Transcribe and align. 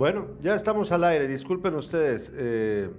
Bueno, 0.00 0.28
ya 0.40 0.54
estamos 0.54 0.90
al 0.92 1.04
aire. 1.04 1.28
Disculpen 1.28 1.74
ustedes. 1.74 2.32
eh, 2.34 2.90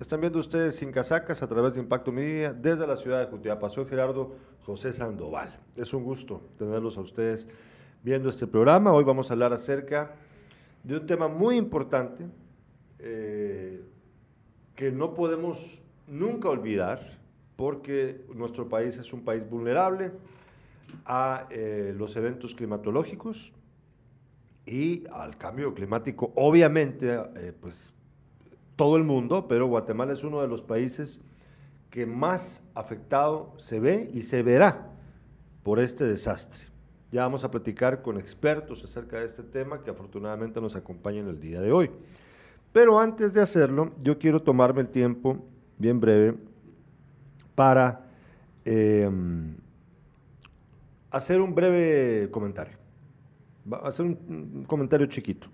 están 0.00 0.20
viendo 0.20 0.38
ustedes 0.38 0.76
sin 0.76 0.92
casacas 0.92 1.42
a 1.42 1.48
través 1.48 1.74
de 1.74 1.80
Impacto 1.80 2.12
Media 2.12 2.52
desde 2.52 2.86
la 2.86 2.96
ciudad 2.96 3.18
de 3.18 3.26
Jutiapa. 3.26 3.68
Soy 3.68 3.84
Gerardo 3.86 4.36
José 4.64 4.92
Sandoval. 4.92 5.58
Es 5.74 5.92
un 5.92 6.04
gusto 6.04 6.40
tenerlos 6.56 6.98
a 6.98 7.00
ustedes 7.00 7.48
viendo 8.04 8.28
este 8.28 8.46
programa. 8.46 8.92
Hoy 8.92 9.02
vamos 9.02 9.28
a 9.28 9.32
hablar 9.32 9.52
acerca 9.52 10.14
de 10.84 10.98
un 10.98 11.06
tema 11.08 11.26
muy 11.26 11.56
importante 11.56 12.26
eh, 13.00 13.82
que 14.76 14.92
no 14.92 15.14
podemos 15.14 15.82
nunca 16.06 16.48
olvidar 16.48 17.18
porque 17.56 18.24
nuestro 18.32 18.68
país 18.68 18.96
es 18.98 19.12
un 19.12 19.24
país 19.24 19.42
vulnerable 19.50 20.12
a 21.06 21.48
eh, 21.50 21.92
los 21.98 22.14
eventos 22.14 22.54
climatológicos 22.54 23.52
y 24.66 25.04
al 25.12 25.36
cambio 25.36 25.74
climático. 25.74 26.32
Obviamente, 26.36 27.14
eh, 27.36 27.52
pues 27.60 27.92
todo 28.76 28.96
el 28.96 29.04
mundo, 29.04 29.46
pero 29.48 29.66
Guatemala 29.66 30.12
es 30.12 30.24
uno 30.24 30.40
de 30.40 30.48
los 30.48 30.62
países 30.62 31.20
que 31.90 32.06
más 32.06 32.62
afectado 32.74 33.54
se 33.56 33.78
ve 33.78 34.10
y 34.12 34.22
se 34.22 34.42
verá 34.42 34.90
por 35.62 35.78
este 35.78 36.04
desastre. 36.04 36.64
Ya 37.12 37.22
vamos 37.22 37.44
a 37.44 37.50
platicar 37.50 38.02
con 38.02 38.18
expertos 38.18 38.82
acerca 38.82 39.20
de 39.20 39.26
este 39.26 39.44
tema 39.44 39.82
que 39.82 39.90
afortunadamente 39.90 40.60
nos 40.60 40.74
acompañan 40.74 41.28
el 41.28 41.40
día 41.40 41.60
de 41.60 41.70
hoy. 41.70 41.90
Pero 42.72 42.98
antes 42.98 43.32
de 43.32 43.40
hacerlo, 43.40 43.92
yo 44.02 44.18
quiero 44.18 44.42
tomarme 44.42 44.80
el 44.80 44.88
tiempo, 44.88 45.38
bien 45.78 46.00
breve, 46.00 46.34
para 47.54 48.06
eh, 48.64 49.08
hacer 51.12 51.40
un 51.40 51.54
breve 51.54 52.28
comentario. 52.32 52.83
Va 53.70 53.78
a 53.78 53.88
hacer 53.88 54.04
un, 54.04 54.64
comentario 54.66 55.06
chiquito. 55.06 55.46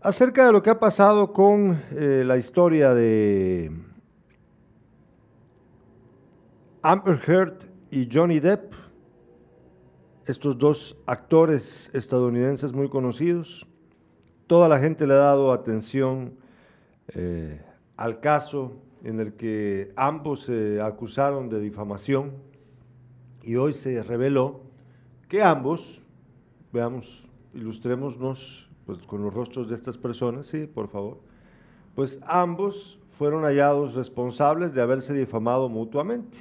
Acerca 0.00 0.46
de 0.46 0.52
lo 0.52 0.62
que 0.62 0.70
ha 0.70 0.78
pasado 0.78 1.32
con 1.32 1.82
eh, 1.90 2.22
la 2.24 2.36
historia 2.36 2.94
de 2.94 3.72
Amber 6.82 7.20
Heard 7.26 7.54
y 7.90 8.08
Johnny 8.12 8.38
Depp, 8.38 8.72
estos 10.26 10.56
dos 10.58 10.96
actores 11.06 11.90
estadounidenses 11.92 12.72
muy 12.72 12.88
conocidos, 12.88 13.66
toda 14.46 14.68
la 14.68 14.78
gente 14.78 15.06
le 15.06 15.14
ha 15.14 15.18
dado 15.18 15.52
atención 15.52 16.34
eh, 17.08 17.60
al 17.96 18.20
caso 18.20 18.72
en 19.02 19.20
el 19.20 19.34
que 19.34 19.92
ambos 19.96 20.42
se 20.42 20.80
acusaron 20.80 21.48
de 21.48 21.60
difamación 21.60 22.32
y 23.42 23.56
hoy 23.56 23.72
se 23.72 24.02
reveló 24.02 24.62
que 25.28 25.42
ambos, 25.42 26.02
veamos, 26.76 27.24
ilustrémonos 27.54 28.68
pues, 28.84 28.98
con 29.06 29.22
los 29.22 29.32
rostros 29.32 29.68
de 29.68 29.74
estas 29.74 29.96
personas, 29.96 30.46
sí, 30.46 30.66
por 30.66 30.88
favor, 30.88 31.20
pues 31.94 32.20
ambos 32.26 32.98
fueron 33.08 33.44
hallados 33.44 33.94
responsables 33.94 34.74
de 34.74 34.82
haberse 34.82 35.14
difamado 35.14 35.70
mutuamente. 35.70 36.36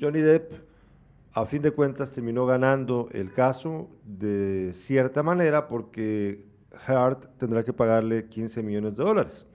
Johnny 0.00 0.20
Depp, 0.20 0.52
a 1.32 1.46
fin 1.46 1.62
de 1.62 1.70
cuentas, 1.70 2.10
terminó 2.10 2.46
ganando 2.46 3.08
el 3.12 3.32
caso 3.32 3.88
de 4.04 4.72
cierta 4.74 5.22
manera 5.22 5.68
porque 5.68 6.46
Hart 6.86 7.38
tendrá 7.38 7.62
que 7.62 7.72
pagarle 7.72 8.28
15 8.28 8.60
millones 8.62 8.96
de 8.96 9.04
dólares, 9.04 9.46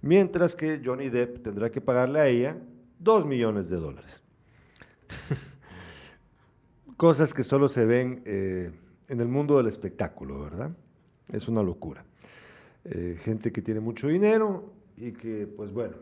mientras 0.00 0.56
que 0.56 0.80
Johnny 0.82 1.10
Depp 1.10 1.42
tendrá 1.42 1.70
que 1.70 1.82
pagarle 1.82 2.20
a 2.20 2.28
ella 2.28 2.56
2 2.98 3.26
millones 3.26 3.68
de 3.68 3.76
dólares. 3.76 4.22
Cosas 6.96 7.34
que 7.34 7.44
solo 7.44 7.68
se 7.68 7.84
ven 7.84 8.22
eh, 8.24 8.70
en 9.08 9.20
el 9.20 9.28
mundo 9.28 9.56
del 9.56 9.66
espectáculo, 9.66 10.40
¿verdad? 10.40 10.70
Es 11.28 11.48
una 11.48 11.62
locura. 11.62 12.04
Eh, 12.84 13.18
gente 13.22 13.52
que 13.52 13.62
tiene 13.62 13.80
mucho 13.80 14.08
dinero 14.08 14.72
y 14.96 15.12
que, 15.12 15.46
pues 15.46 15.72
bueno, 15.72 15.96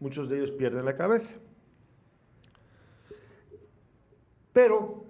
muchos 0.00 0.28
de 0.28 0.38
ellos 0.38 0.52
pierden 0.52 0.84
la 0.84 0.96
cabeza. 0.96 1.34
Pero 4.52 5.04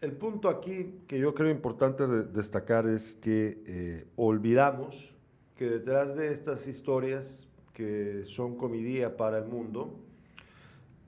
el 0.00 0.12
punto 0.12 0.48
aquí 0.48 1.00
que 1.06 1.18
yo 1.18 1.34
creo 1.34 1.50
importante 1.50 2.06
de 2.06 2.24
destacar 2.24 2.88
es 2.88 3.14
que 3.16 3.62
eh, 3.66 4.06
olvidamos 4.16 5.14
que 5.56 5.68
detrás 5.68 6.16
de 6.16 6.32
estas 6.32 6.66
historias 6.66 7.48
que 7.72 8.22
son 8.26 8.56
comidía 8.56 9.16
para 9.16 9.38
el 9.38 9.46
mundo, 9.46 9.98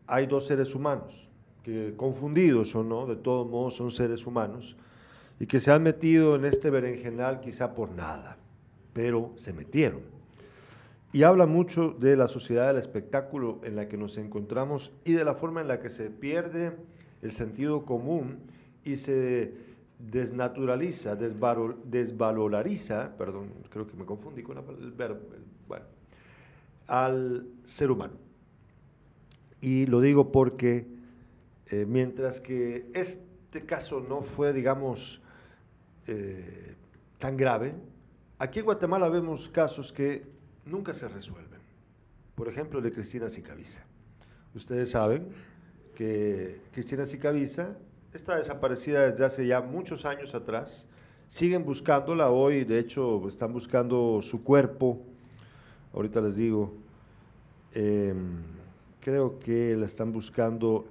hay 0.07 0.27
dos 0.27 0.47
seres 0.47 0.75
humanos, 0.75 1.29
que 1.65 1.95
confundidos 1.97 2.75
o 2.77 2.85
no, 2.85 3.07
de 3.07 3.17
todos 3.17 3.49
modos 3.51 3.75
son 3.75 3.91
seres 3.91 4.27
humanos, 4.27 4.77
y 5.41 5.47
que 5.47 5.59
se 5.59 5.73
han 5.73 5.83
metido 5.83 6.37
en 6.37 6.45
este 6.45 6.71
berenjenal 6.71 7.41
quizá 7.41 7.75
por 7.75 7.91
nada, 7.91 8.37
pero 8.93 9.33
se 9.37 9.53
metieron. 9.53 10.03
Y 11.13 11.23
habla 11.23 11.47
mucho 11.47 11.91
de 11.91 12.17
la 12.17 12.29
sociedad 12.29 12.69
del 12.69 12.77
espectáculo 12.77 13.61
en 13.65 13.77
la 13.77 13.89
que 13.89 13.97
nos 13.97 14.19
encontramos 14.19 14.93
y 15.05 15.13
de 15.13 15.25
la 15.25 15.35
forma 15.35 15.61
en 15.61 15.69
la 15.69 15.81
que 15.81 15.89
se 15.89 16.11
pierde 16.11 16.77
el 17.23 17.31
sentido 17.31 17.85
común 17.85 18.39
y 18.85 18.97
se 18.97 19.55
desnaturaliza, 19.99 21.17
desvalor, 21.17 21.83
desvaloriza, 21.85 23.17
perdón, 23.17 23.51
creo 23.71 23.87
que 23.87 23.97
me 23.97 24.05
confundí 24.05 24.43
con 24.43 24.59
el 24.59 24.93
verbo, 24.93 25.21
bueno, 25.67 25.87
al 26.89 27.47
ser 27.65 27.91
humano. 27.91 28.15
Y 29.61 29.87
lo 29.87 30.01
digo 30.01 30.31
porque 30.31 30.94
eh, 31.71 31.87
mientras 31.89 32.41
que 32.41 32.91
este 32.95 33.65
caso 33.65 34.01
no 34.01 34.21
fue, 34.21 34.53
digamos, 34.53 35.21
eh, 36.07 36.75
tan 37.19 37.37
grave, 37.37 37.75
aquí 38.39 38.59
en 38.59 38.67
Guatemala 38.67 39.09
vemos 39.09 39.49
casos 39.49 39.93
que 39.93 40.27
nunca 40.67 40.93
se 40.93 41.09
resuelven. 41.09 41.61
Por 42.35 42.49
ejemplo, 42.49 42.79
el 42.79 42.85
de 42.85 42.93
Cristina 42.93 43.31
Sicaviza. 43.31 43.83
Ustedes 44.55 44.91
saben 44.91 45.29
que 45.95 46.61
Cristina 46.73 47.07
Sicaviza 47.07 47.77
está 48.13 48.37
desaparecida 48.37 49.11
desde 49.11 49.25
hace 49.25 49.47
ya 49.47 49.61
muchos 49.61 50.05
años 50.05 50.35
atrás. 50.35 50.87
Siguen 51.29 51.65
buscándola 51.65 52.31
hoy, 52.31 52.65
de 52.65 52.79
hecho, 52.79 53.27
están 53.29 53.53
buscando 53.53 54.21
su 54.23 54.43
cuerpo. 54.43 55.01
Ahorita 55.93 56.21
les 56.21 56.37
digo, 56.37 56.75
eh, 57.73 58.15
creo 59.01 59.39
que 59.39 59.77
la 59.77 59.87
están 59.87 60.13
buscando 60.13 60.87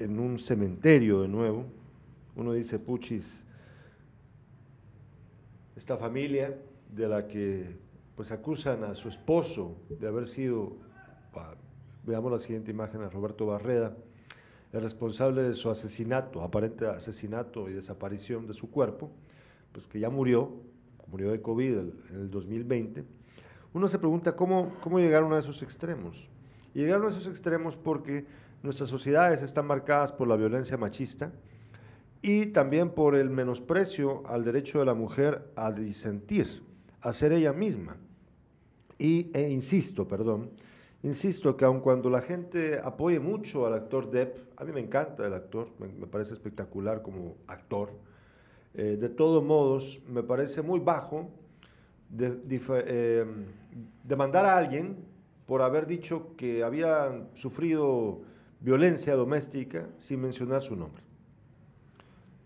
en 0.00 0.18
un 0.18 0.38
cementerio 0.38 1.22
de 1.22 1.28
nuevo. 1.28 1.66
Uno 2.36 2.52
dice, 2.52 2.78
puchis, 2.78 3.44
esta 5.76 5.96
familia 5.96 6.56
de 6.90 7.08
la 7.08 7.26
que 7.26 7.76
pues 8.16 8.32
acusan 8.32 8.84
a 8.84 8.94
su 8.94 9.08
esposo 9.08 9.76
de 9.88 10.06
haber 10.06 10.26
sido, 10.26 10.76
veamos 12.04 12.32
la 12.32 12.38
siguiente 12.38 12.70
imagen, 12.70 13.02
a 13.02 13.08
Roberto 13.08 13.46
Barreda, 13.46 13.96
el 14.72 14.82
responsable 14.82 15.42
de 15.42 15.54
su 15.54 15.70
asesinato, 15.70 16.42
aparente 16.42 16.86
asesinato 16.86 17.68
y 17.68 17.72
desaparición 17.72 18.46
de 18.46 18.54
su 18.54 18.70
cuerpo, 18.70 19.10
pues 19.72 19.86
que 19.86 20.00
ya 20.00 20.10
murió, 20.10 20.52
murió 21.06 21.30
de 21.30 21.40
COVID 21.40 21.78
en 21.78 21.92
el 22.12 22.30
2020, 22.30 23.04
uno 23.72 23.88
se 23.88 23.98
pregunta 23.98 24.34
cómo, 24.36 24.74
cómo 24.82 24.98
llegaron 24.98 25.32
a 25.32 25.38
esos 25.38 25.62
extremos. 25.62 26.28
Y 26.74 26.80
llegaron 26.80 27.06
a 27.06 27.08
esos 27.08 27.26
extremos 27.26 27.76
porque 27.76 28.26
nuestras 28.62 28.88
sociedades 28.88 29.42
están 29.42 29.66
marcadas 29.66 30.12
por 30.12 30.28
la 30.28 30.36
violencia 30.36 30.76
machista 30.76 31.32
y 32.22 32.46
también 32.46 32.90
por 32.90 33.14
el 33.14 33.30
menosprecio 33.30 34.22
al 34.26 34.44
derecho 34.44 34.80
de 34.80 34.84
la 34.84 34.94
mujer 34.94 35.50
a 35.56 35.72
disentir, 35.72 36.62
a 37.00 37.12
ser 37.12 37.32
ella 37.32 37.52
misma. 37.52 37.96
Y, 38.98 39.30
e 39.32 39.48
insisto, 39.48 40.06
perdón, 40.06 40.50
insisto 41.02 41.56
que 41.56 41.64
aun 41.64 41.80
cuando 41.80 42.10
la 42.10 42.20
gente 42.20 42.78
apoye 42.82 43.18
mucho 43.18 43.66
al 43.66 43.72
actor 43.72 44.10
Depp, 44.10 44.60
a 44.60 44.64
mí 44.64 44.72
me 44.72 44.80
encanta 44.80 45.26
el 45.26 45.32
actor, 45.32 45.68
me, 45.78 46.06
parece 46.06 46.34
espectacular 46.34 47.00
como 47.00 47.36
actor, 47.46 47.92
eh, 48.74 48.98
de 49.00 49.08
todos 49.08 49.42
modos 49.42 50.00
me 50.06 50.22
parece 50.22 50.60
muy 50.60 50.78
bajo 50.78 51.30
eh, 52.18 53.24
demandar 54.04 54.44
a 54.44 54.56
alguien 54.56 54.98
por 55.46 55.62
haber 55.62 55.86
dicho 55.86 56.36
que 56.36 56.62
había 56.62 57.26
sufrido 57.34 58.20
violencia 58.60 59.14
doméstica 59.14 59.88
sin 59.98 60.20
mencionar 60.20 60.62
su 60.62 60.76
nombre. 60.76 61.02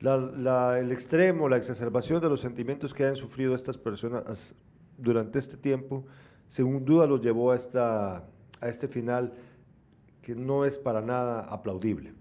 El 0.00 0.92
extremo, 0.92 1.48
la 1.48 1.56
exacerbación 1.56 2.20
de 2.20 2.28
los 2.28 2.40
sentimientos 2.40 2.92
que 2.92 3.06
han 3.06 3.16
sufrido 3.16 3.54
estas 3.54 3.78
personas 3.78 4.54
durante 4.98 5.38
este 5.38 5.56
tiempo, 5.56 6.04
sin 6.48 6.84
duda 6.84 7.06
los 7.06 7.22
llevó 7.22 7.52
a, 7.52 7.56
esta, 7.56 8.16
a 8.60 8.68
este 8.68 8.86
final 8.86 9.32
que 10.20 10.34
no 10.34 10.64
es 10.64 10.78
para 10.78 11.00
nada 11.00 11.40
aplaudible. 11.40 12.12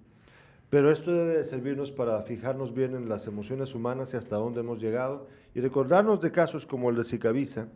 Pero 0.69 0.92
esto 0.92 1.12
debe 1.12 1.44
servirnos 1.44 1.92
para 1.92 2.22
fijarnos 2.24 2.74
bien 2.74 2.96
en 2.96 3.07
las 3.07 3.28
emociones 3.28 3.75
humanas 3.75 4.13
y 4.13 4.18
hasta 4.18 4.38
dónde 4.38 4.62
hemos 4.62 4.81
llegado 4.81 5.28
y 5.54 5.60
recordarnos 5.60 6.19
de 6.22 6.31
casos 6.31 6.66
como 6.66 6.89
el 6.89 6.96
de 6.96 7.04
Sicaviza 7.04 7.68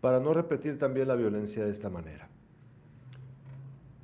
para 0.00 0.18
no 0.18 0.32
repetir 0.32 0.78
también 0.78 1.08
la 1.08 1.14
violencia 1.14 1.64
de 1.64 1.70
esta 1.70 1.88
manera. 1.88 2.28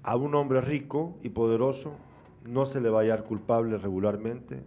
A 0.08 0.16
un 0.16 0.34
hombre 0.34 0.62
rico 0.62 1.18
y 1.22 1.28
poderoso 1.28 1.92
no 2.46 2.64
se 2.64 2.80
le 2.80 2.88
va 2.88 3.00
a 3.00 3.02
hallar 3.02 3.24
culpable 3.24 3.76
regularmente, 3.76 4.62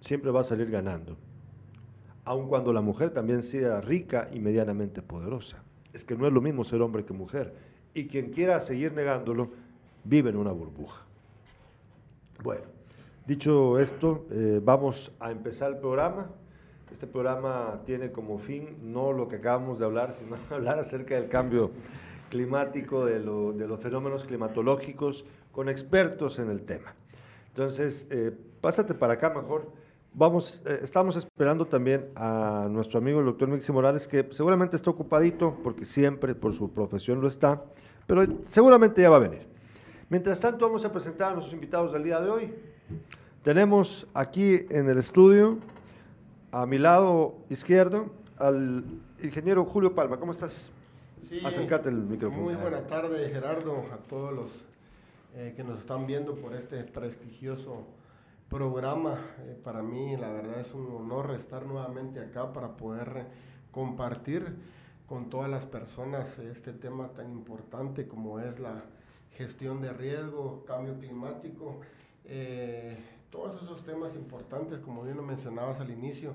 siempre 0.00 0.30
va 0.30 0.40
a 0.40 0.44
salir 0.44 0.70
ganando. 0.70 1.18
aun 2.24 2.48
cuando 2.48 2.72
la 2.72 2.80
mujer 2.80 3.10
también 3.10 3.42
sea 3.42 3.82
rica 3.82 4.28
y 4.32 4.40
medianamente 4.40 5.02
poderosa. 5.02 5.62
Es 5.92 6.06
que 6.06 6.16
no 6.16 6.26
es 6.26 6.32
lo 6.32 6.40
mismo 6.40 6.64
ser 6.64 6.80
hombre 6.80 7.04
que 7.04 7.12
mujer. 7.12 7.52
Y 7.92 8.06
quien 8.06 8.30
quiera 8.30 8.58
seguir 8.60 8.94
negándolo, 8.94 9.50
vive 10.04 10.30
en 10.30 10.36
una 10.36 10.52
burbuja. 10.52 11.04
Bueno, 12.42 12.64
dicho 13.26 13.78
esto, 13.78 14.24
eh, 14.30 14.58
vamos 14.64 15.12
a 15.20 15.32
empezar 15.32 15.72
el 15.72 15.76
programa. 15.80 16.30
Este 16.90 17.06
programa 17.06 17.82
tiene 17.84 18.10
como 18.10 18.38
fin 18.38 18.78
no 18.90 19.12
lo 19.12 19.28
que 19.28 19.36
acabamos 19.36 19.78
de 19.78 19.84
hablar, 19.84 20.14
sino 20.14 20.38
hablar 20.50 20.78
acerca 20.78 21.16
del 21.16 21.28
cambio 21.28 21.72
climático, 22.30 23.04
de, 23.04 23.20
los 23.20 23.80
fenómenos 23.80 24.24
climatológicos, 24.24 25.26
con 25.52 25.68
expertos 25.68 26.38
en 26.38 26.48
el 26.48 26.62
tema. 26.62 26.94
Entonces, 27.48 28.06
eh, 28.08 28.32
pásate 28.60 28.94
para 28.94 29.14
acá 29.14 29.28
mejor. 29.28 29.70
Vamos, 30.14 30.62
eh, 30.64 30.80
estamos 30.82 31.16
esperando 31.16 31.66
también 31.66 32.08
a 32.16 32.68
nuestro 32.70 32.98
amigo 32.98 33.20
el 33.20 33.26
doctor 33.26 33.48
Mixi 33.48 33.70
Morales, 33.72 34.08
que 34.08 34.26
seguramente 34.30 34.76
está 34.76 34.90
ocupadito, 34.90 35.58
porque 35.62 35.84
siempre 35.84 36.34
por 36.34 36.54
su 36.54 36.72
profesión 36.72 37.20
lo 37.20 37.28
está, 37.28 37.62
pero 38.06 38.24
seguramente 38.48 39.02
ya 39.02 39.10
va 39.10 39.16
a 39.16 39.20
venir. 39.20 39.46
Mientras 40.08 40.40
tanto, 40.40 40.66
vamos 40.66 40.84
a 40.84 40.92
presentar 40.92 41.30
a 41.30 41.34
nuestros 41.34 41.52
invitados 41.52 41.92
del 41.92 42.02
día 42.02 42.20
de 42.20 42.30
hoy. 42.30 42.54
Tenemos 43.42 44.06
aquí 44.14 44.66
en 44.70 44.88
el 44.88 44.98
estudio, 44.98 45.58
a 46.50 46.66
mi 46.66 46.78
lado 46.78 47.36
izquierdo, 47.48 48.10
al 48.38 48.84
ingeniero 49.22 49.64
Julio 49.64 49.94
Palma. 49.94 50.18
¿Cómo 50.18 50.32
estás? 50.32 50.72
Sí, 51.30 51.40
Acércate 51.46 51.90
el 51.90 51.94
micrófono. 51.94 52.42
Muy 52.42 52.56
buenas 52.56 52.88
tardes, 52.88 53.32
Gerardo, 53.32 53.84
a 53.92 53.98
todos 53.98 54.32
los 54.32 54.50
eh, 55.36 55.52
que 55.54 55.62
nos 55.62 55.78
están 55.78 56.04
viendo 56.04 56.34
por 56.34 56.54
este 56.54 56.82
prestigioso 56.82 57.86
programa. 58.48 59.16
Eh, 59.38 59.56
para 59.62 59.80
mí, 59.80 60.16
la 60.16 60.32
verdad, 60.32 60.58
es 60.58 60.74
un 60.74 60.88
honor 60.92 61.30
estar 61.36 61.64
nuevamente 61.66 62.18
acá 62.18 62.52
para 62.52 62.76
poder 62.76 63.26
compartir 63.70 64.56
con 65.06 65.30
todas 65.30 65.48
las 65.48 65.66
personas 65.66 66.36
este 66.40 66.72
tema 66.72 67.10
tan 67.12 67.30
importante 67.30 68.08
como 68.08 68.40
es 68.40 68.58
la 68.58 68.82
gestión 69.36 69.80
de 69.80 69.92
riesgo, 69.92 70.64
cambio 70.66 70.98
climático. 70.98 71.80
Eh, 72.24 72.98
todos 73.30 73.62
esos 73.62 73.84
temas 73.84 74.16
importantes, 74.16 74.80
como 74.80 75.04
bien 75.04 75.16
lo 75.16 75.22
mencionabas 75.22 75.78
al 75.78 75.92
inicio, 75.92 76.34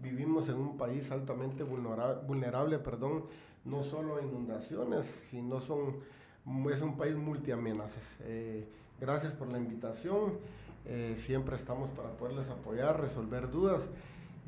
vivimos 0.00 0.48
en 0.48 0.54
un 0.54 0.76
país 0.76 1.10
altamente 1.10 1.64
vulnerable, 1.64 2.24
vulnerable 2.24 2.78
perdón, 2.78 3.24
no 3.68 3.82
solo 3.82 4.20
inundaciones, 4.22 5.06
sino 5.30 5.60
son, 5.60 5.96
es 6.72 6.80
un 6.80 6.96
país 6.96 7.16
multiamenazas. 7.16 8.02
Eh, 8.22 8.66
gracias 9.00 9.34
por 9.34 9.48
la 9.48 9.58
invitación, 9.58 10.38
eh, 10.86 11.16
siempre 11.26 11.56
estamos 11.56 11.90
para 11.90 12.10
poderles 12.16 12.48
apoyar, 12.48 13.00
resolver 13.00 13.50
dudas 13.50 13.88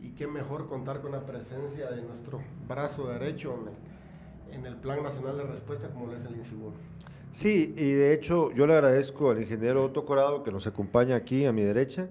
y 0.02 0.10
qué 0.10 0.26
mejor 0.26 0.68
contar 0.68 1.00
con 1.00 1.12
la 1.12 1.26
presencia 1.26 1.90
de 1.90 2.02
nuestro 2.02 2.40
brazo 2.66 3.08
derecho 3.08 3.54
en 3.60 4.54
el, 4.54 4.60
en 4.60 4.66
el 4.66 4.76
Plan 4.76 5.02
Nacional 5.02 5.36
de 5.36 5.44
Respuesta 5.44 5.88
como 5.88 6.06
lo 6.06 6.16
es 6.16 6.24
el 6.24 6.36
INSIBUN. 6.36 6.72
Sí, 7.32 7.74
y 7.76 7.92
de 7.92 8.12
hecho 8.12 8.50
yo 8.52 8.66
le 8.66 8.74
agradezco 8.74 9.30
al 9.30 9.40
ingeniero 9.40 9.84
Otto 9.84 10.04
Corado 10.04 10.42
que 10.42 10.50
nos 10.50 10.66
acompaña 10.66 11.14
aquí 11.14 11.44
a 11.44 11.52
mi 11.52 11.62
derecha, 11.62 12.08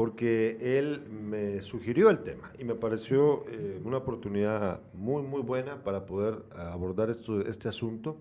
porque 0.00 0.56
él 0.78 1.02
me 1.10 1.60
sugirió 1.60 2.08
el 2.08 2.20
tema 2.20 2.50
y 2.58 2.64
me 2.64 2.74
pareció 2.74 3.44
eh, 3.50 3.82
una 3.84 3.98
oportunidad 3.98 4.80
muy, 4.94 5.22
muy 5.22 5.42
buena 5.42 5.84
para 5.84 6.06
poder 6.06 6.38
abordar 6.56 7.10
esto, 7.10 7.42
este 7.42 7.68
asunto. 7.68 8.16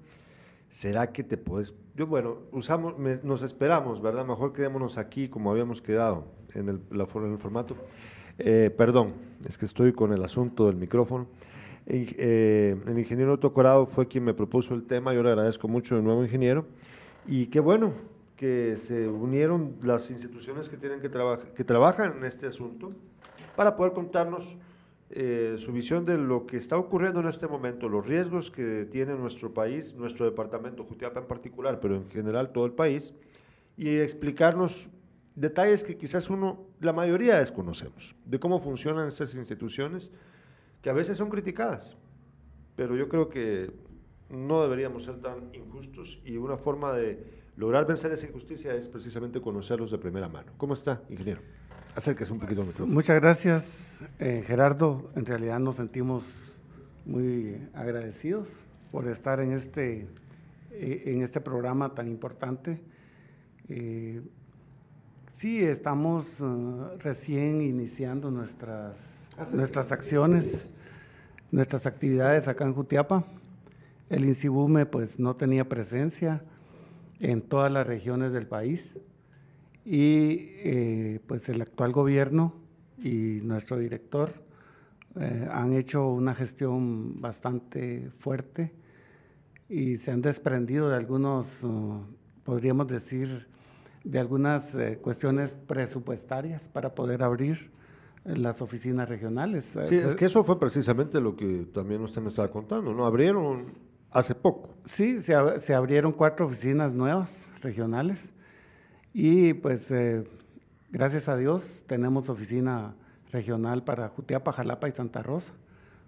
¿Será 0.69 1.13
que 1.13 1.23
te 1.23 1.37
puedes...? 1.37 1.73
Yo, 1.95 2.05
bueno, 2.05 2.39
usamos, 2.51 2.95
nos 3.23 3.43
esperamos, 3.43 4.01
¿verdad? 4.01 4.25
Mejor 4.25 4.51
quedémonos 4.51 4.97
aquí 4.97 5.29
como 5.29 5.51
habíamos 5.51 5.81
quedado 5.81 6.25
en 6.53 6.67
el, 6.67 6.81
la, 6.91 7.07
en 7.15 7.31
el 7.31 7.37
formato. 7.37 7.77
Eh, 8.39 8.75
perdón, 8.77 9.13
es 9.47 9.57
que 9.57 9.63
estoy 9.63 9.93
con 9.93 10.11
el 10.11 10.21
asunto 10.21 10.65
del 10.65 10.75
micrófono. 10.75 11.27
Eh, 11.85 12.75
el 12.87 12.99
ingeniero 12.99 13.35
Otto 13.35 13.53
Corado 13.53 13.85
fue 13.85 14.05
quien 14.05 14.25
me 14.25 14.33
propuso 14.33 14.73
el 14.73 14.83
tema, 14.83 15.13
yo 15.13 15.23
le 15.23 15.29
agradezco 15.29 15.69
mucho 15.69 15.95
de 15.95 16.01
nuevo 16.01 16.25
ingeniero, 16.25 16.65
y 17.25 17.45
qué 17.45 17.61
bueno 17.61 17.93
que 18.39 18.77
se 18.77 19.09
unieron 19.09 19.75
las 19.83 20.09
instituciones 20.09 20.69
que, 20.69 20.77
tienen 20.77 21.01
que, 21.01 21.09
que 21.09 21.63
trabajan 21.65 22.19
en 22.19 22.23
este 22.23 22.47
asunto 22.47 22.93
para 23.57 23.75
poder 23.75 23.91
contarnos 23.91 24.55
eh, 25.09 25.57
su 25.57 25.73
visión 25.73 26.05
de 26.05 26.17
lo 26.17 26.47
que 26.47 26.55
está 26.55 26.77
ocurriendo 26.77 27.19
en 27.19 27.27
este 27.27 27.49
momento, 27.49 27.89
los 27.89 28.07
riesgos 28.07 28.49
que 28.49 28.85
tiene 28.85 29.13
nuestro 29.15 29.53
país, 29.53 29.93
nuestro 29.93 30.23
departamento, 30.23 30.85
Jutiapa 30.85 31.19
en 31.19 31.25
particular, 31.25 31.81
pero 31.81 31.97
en 31.97 32.09
general 32.09 32.53
todo 32.53 32.65
el 32.65 32.71
país, 32.71 33.13
y 33.75 33.97
explicarnos 33.97 34.89
detalles 35.35 35.83
que 35.83 35.97
quizás 35.97 36.29
uno, 36.29 36.65
la 36.79 36.93
mayoría 36.93 37.39
desconocemos, 37.39 38.15
de 38.23 38.39
cómo 38.39 38.61
funcionan 38.61 39.09
estas 39.09 39.35
instituciones, 39.35 40.11
que 40.81 40.89
a 40.89 40.93
veces 40.93 41.17
son 41.17 41.29
criticadas, 41.29 41.97
pero 42.77 42.95
yo 42.95 43.09
creo 43.09 43.27
que 43.27 43.69
no 44.29 44.61
deberíamos 44.61 45.03
ser 45.03 45.19
tan 45.19 45.53
injustos 45.53 46.21
y 46.23 46.37
una 46.37 46.55
forma 46.55 46.93
de 46.93 47.39
lograr 47.59 47.85
vencer 47.85 48.09
esa 48.13 48.25
injusticia 48.25 48.73
es 48.73 48.87
precisamente 48.87 49.41
conocerlos 49.41 49.91
de 49.91 49.97
primera 49.97 50.29
mano. 50.29 50.53
¿Cómo 50.55 50.73
está, 50.73 51.01
ingeniero? 51.09 51.41
Acérquese 51.93 52.31
un 52.31 52.39
poquito 52.39 52.61
al 52.61 52.67
micrófono. 52.67 52.93
Muchas 52.93 53.19
gracias, 53.19 53.99
eh, 54.17 54.43
Gerardo. 54.47 55.11
En 55.17 55.25
realidad 55.25 55.59
nos 55.59 55.75
sentimos 55.75 56.23
muy 57.05 57.67
agradecidos 57.73 58.47
por 58.93 59.09
estar 59.09 59.41
en 59.41 59.51
este, 59.51 60.07
eh, 60.71 61.03
en 61.07 61.21
este 61.21 61.41
programa 61.41 61.93
tan 61.93 62.07
importante. 62.07 62.79
Eh, 63.67 64.21
sí, 65.35 65.61
estamos 65.61 66.41
recién 66.99 67.61
iniciando 67.61 68.31
nuestras 68.31 68.95
nuestras 69.53 69.91
acciones, 69.91 70.69
nuestras 71.51 71.85
actividades 71.85 72.47
acá 72.47 72.63
en 72.63 72.73
Jutiapa. 72.73 73.25
El 74.09 74.23
INSIBUME 74.25 74.85
pues 74.85 75.19
no 75.19 75.35
tenía 75.35 75.67
presencia 75.67 76.41
en 77.19 77.41
todas 77.41 77.71
las 77.71 77.85
regiones 77.85 78.31
del 78.31 78.47
país 78.47 78.81
y 79.85 80.49
eh, 80.63 81.19
pues 81.27 81.49
el 81.49 81.61
actual 81.61 81.91
gobierno 81.91 82.53
y 82.97 83.39
nuestro 83.43 83.77
director 83.77 84.33
eh, 85.19 85.47
han 85.51 85.73
hecho 85.73 86.07
una 86.07 86.35
gestión 86.35 87.19
bastante 87.19 88.11
fuerte 88.19 88.71
y 89.67 89.97
se 89.97 90.11
han 90.11 90.21
desprendido 90.21 90.89
de 90.89 90.95
algunos, 90.95 91.63
uh, 91.63 92.01
podríamos 92.43 92.87
decir, 92.87 93.47
de 94.03 94.19
algunas 94.19 94.73
eh, 94.75 94.97
cuestiones 95.01 95.55
presupuestarias 95.67 96.61
para 96.69 96.95
poder 96.95 97.23
abrir 97.23 97.71
las 98.23 98.61
oficinas 98.61 99.07
regionales. 99.07 99.77
Sí, 99.87 99.95
es 99.95 100.15
que 100.15 100.25
eso 100.25 100.43
fue 100.43 100.59
precisamente 100.59 101.19
lo 101.19 101.35
que 101.35 101.67
también 101.73 102.01
usted 102.01 102.21
me 102.21 102.29
estaba 102.29 102.49
contando, 102.49 102.93
¿no? 102.93 103.05
Abrieron 103.05 103.88
hace 104.11 104.35
poco. 104.35 104.75
Sí, 104.85 105.21
se, 105.21 105.73
abrieron 105.73 106.11
cuatro 106.11 106.45
oficinas 106.45 106.93
nuevas 106.93 107.31
regionales 107.61 108.31
y 109.13 109.53
pues 109.53 109.91
eh, 109.91 110.23
gracias 110.91 111.29
a 111.29 111.35
Dios 111.35 111.83
tenemos 111.87 112.29
oficina 112.29 112.95
regional 113.31 113.83
para 113.83 114.09
Jutiapa, 114.09 114.51
Jalapa 114.51 114.89
y 114.89 114.91
Santa 114.91 115.21
Rosa, 115.21 115.53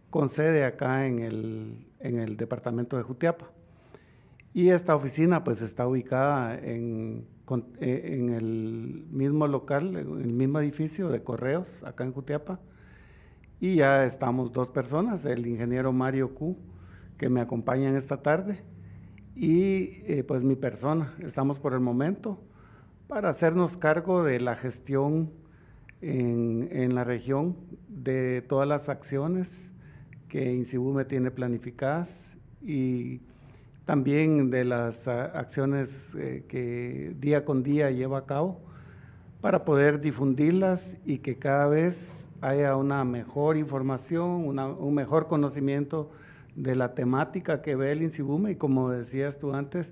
con 0.10 0.30
sede 0.30 0.66
acá 0.66 1.06
en 1.06 1.20
el, 1.20 1.88
en 2.00 2.20
el 2.20 2.38
departamento 2.38 2.98
de 2.98 3.04
Jutiapa. 3.04 3.52
Y 4.54 4.70
esta 4.70 4.96
oficina 4.96 5.44
pues 5.44 5.62
está 5.62 5.88
ubicada 5.88 6.56
en 6.58 7.26
eh, 7.80 8.18
en 8.18 8.30
el 8.30 9.06
mismo 9.10 9.46
local, 9.46 9.98
en 9.98 10.22
el 10.22 10.32
mismo 10.32 10.60
edificio 10.60 11.10
de 11.10 11.22
correos, 11.22 11.84
acá 11.84 12.06
en 12.06 12.14
Jutiapa. 12.14 12.60
Y 13.60 13.76
ya 13.76 14.06
estamos 14.06 14.54
dos 14.54 14.70
personas, 14.70 15.26
el 15.26 15.46
ingeniero 15.46 15.92
Mario 15.92 16.34
Q, 16.34 16.58
que 17.22 17.30
me 17.30 17.40
acompaña 17.40 17.88
en 17.88 17.98
esta 17.98 18.24
tarde, 18.24 18.64
y 19.36 20.02
eh, 20.08 20.26
pues 20.28 20.42
mi 20.44 20.56
persona. 20.56 21.14
Estamos 21.20 21.60
por 21.60 21.74
el 21.74 21.80
momento 21.80 22.42
para 23.08 23.30
hacernos 23.30 23.78
cargo 23.78 24.24
de 24.24 24.40
la 24.40 24.56
gestión 24.56 25.30
en, 26.02 26.68
en 26.72 26.96
la 26.96 27.04
región 27.04 27.58
de 27.88 28.42
todas 28.42 28.68
las 28.68 28.90
acciones 28.90 29.70
que 30.30 30.52
INSIBU 30.52 30.94
me 30.94 31.06
tiene 31.06 31.30
planificadas 31.30 32.40
y 32.60 33.22
también 33.86 34.50
de 34.50 34.66
las 34.66 35.08
ah, 35.08 35.26
acciones 35.26 35.92
eh, 36.18 36.46
que 36.50 37.16
día 37.20 37.46
con 37.46 37.62
día 37.62 37.92
lleva 37.92 38.18
a 38.18 38.26
cabo 38.26 38.62
para 39.42 39.64
poder 39.64 40.02
difundirlas 40.02 40.98
y 41.06 41.20
que 41.20 41.38
cada 41.38 41.68
vez 41.68 42.28
haya 42.42 42.76
una 42.76 43.06
mejor 43.06 43.58
información, 43.58 44.48
un 44.48 44.96
mejor 44.96 45.28
conocimiento 45.28 46.10
de 46.56 46.76
la 46.76 46.94
temática 46.94 47.62
que 47.62 47.76
ve 47.76 47.92
el 47.92 48.02
INSIBUME 48.02 48.52
y 48.52 48.56
como 48.56 48.90
decías 48.90 49.40
tú 49.40 49.54
antes, 49.54 49.92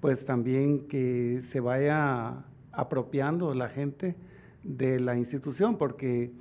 pues 0.00 0.24
también 0.24 0.86
que 0.88 1.40
se 1.44 1.60
vaya 1.60 2.44
apropiando 2.72 3.54
la 3.54 3.68
gente 3.68 4.14
de 4.62 5.00
la 5.00 5.16
institución, 5.16 5.78
porque 5.78 6.32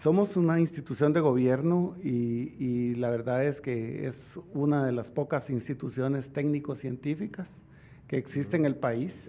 somos 0.00 0.36
una 0.36 0.60
institución 0.60 1.12
de 1.12 1.20
gobierno 1.20 1.94
y, 2.02 2.94
la 2.96 3.10
verdad 3.10 3.44
es 3.44 3.60
que 3.60 4.06
es 4.06 4.38
una 4.52 4.84
de 4.84 4.92
las 4.92 5.10
pocas 5.10 5.50
instituciones 5.50 6.30
técnico-científicas 6.30 7.46
que 8.08 8.16
existe 8.16 8.56
en 8.56 8.64
el 8.64 8.74
país. 8.74 9.28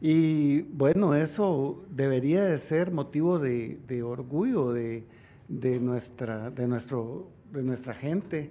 Y 0.00 0.62
bueno, 0.62 1.14
eso 1.14 1.84
debería 1.90 2.42
de 2.44 2.58
ser 2.58 2.90
motivo 2.90 3.38
de, 3.38 4.02
orgullo, 4.02 4.72
de, 4.72 5.04
de 5.48 5.78
nuestra, 5.78 6.50
de 6.50 6.66
nuestro, 6.66 7.28
de 7.52 7.62
nuestra 7.62 7.94
gente, 7.94 8.50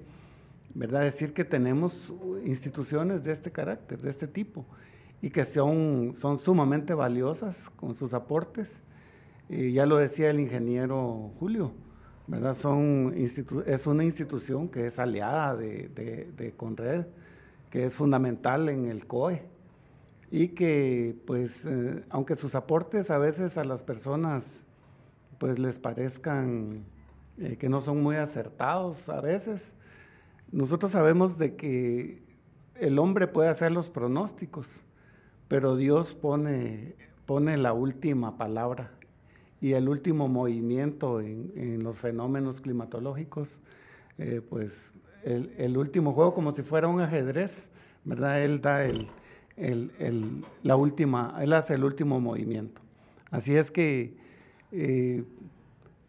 ¿verdad? 0.74 1.02
Decir 1.02 1.34
que 1.34 1.44
tenemos 1.44 2.14
instituciones 2.46 3.24
de 3.24 3.32
este 3.32 3.52
carácter, 3.52 4.02
de 4.02 4.10
este 4.10 4.28
tipo, 4.28 4.66
y 5.22 5.30
que 5.30 5.46
son, 5.46 6.16
son 6.18 6.40
sumamente 6.40 6.94
valiosas 6.94 7.70
con 7.72 7.96
sus 7.96 8.14
aportes. 8.14 8.70
Y 9.50 9.74
ya 9.74 9.86
lo 9.86 9.98
decía 9.98 10.30
el 10.30 10.40
ingeniero 10.40 11.32
Julio, 11.40 11.72
¿verdad? 12.28 12.56
Son 12.56 13.14
es 13.16 13.88
una 13.88 14.04
institución 14.04 14.70
que 14.70 14.88
es 14.88 15.00
aliada 15.00 15.56
de, 15.56 15.90
de, 15.90 16.32
de 16.38 16.52
Conred, 16.52 17.06
que 17.70 17.86
es 17.86 17.94
fundamental 17.94 18.70
en 18.70 18.86
el 18.86 19.06
COE 19.06 19.42
y 20.32 20.50
que 20.50 21.16
pues 21.26 21.66
eh, 21.66 22.04
aunque 22.10 22.36
sus 22.36 22.56
aportes 22.56 23.10
a 23.10 23.18
veces 23.18 23.58
a 23.58 23.64
las 23.64 23.82
personas 23.82 24.64
pues 25.40 25.58
les 25.58 25.80
parezcan 25.80 26.84
eh, 27.40 27.58
que 27.58 27.70
no 27.70 27.82
son 27.82 28.04
muy 28.04 28.18
acertados 28.18 29.08
a 29.10 29.22
veces, 29.22 29.74
nosotros 30.52 30.92
sabemos 30.92 31.38
de 31.38 31.56
que 31.56 32.22
el 32.76 33.00
hombre 33.00 33.28
puede 33.28 33.50
hacer 33.50 33.72
los 33.72 33.90
pronósticos, 33.90 34.68
pero 35.48 35.76
Dios 35.76 36.14
pone, 36.14 36.96
pone 37.26 37.58
la 37.58 37.74
última 37.74 38.38
palabra 38.38 38.92
y 39.62 39.74
el 39.74 39.90
último 39.90 40.28
movimiento 40.28 41.20
en, 41.22 41.84
los 41.84 42.00
fenómenos 42.00 42.62
climatológicos, 42.62 43.50
eh, 44.18 44.42
pues 44.48 44.94
el, 45.24 45.54
el, 45.58 45.78
último 45.78 46.14
juego 46.14 46.34
como 46.34 46.54
si 46.54 46.62
fuera 46.62 46.88
un 46.88 47.02
ajedrez, 47.02 47.70
¿verdad? 48.06 48.42
Él 48.42 48.62
da 48.62 48.86
el, 48.86 49.10
el, 49.58 50.46
la 50.64 50.76
última, 50.76 51.36
él 51.42 51.54
hace 51.54 51.74
el 51.74 51.84
último 51.84 52.20
movimiento. 52.20 52.82
Así 53.32 53.56
es 53.56 53.70
que 53.70 54.16
eh, 54.72 55.24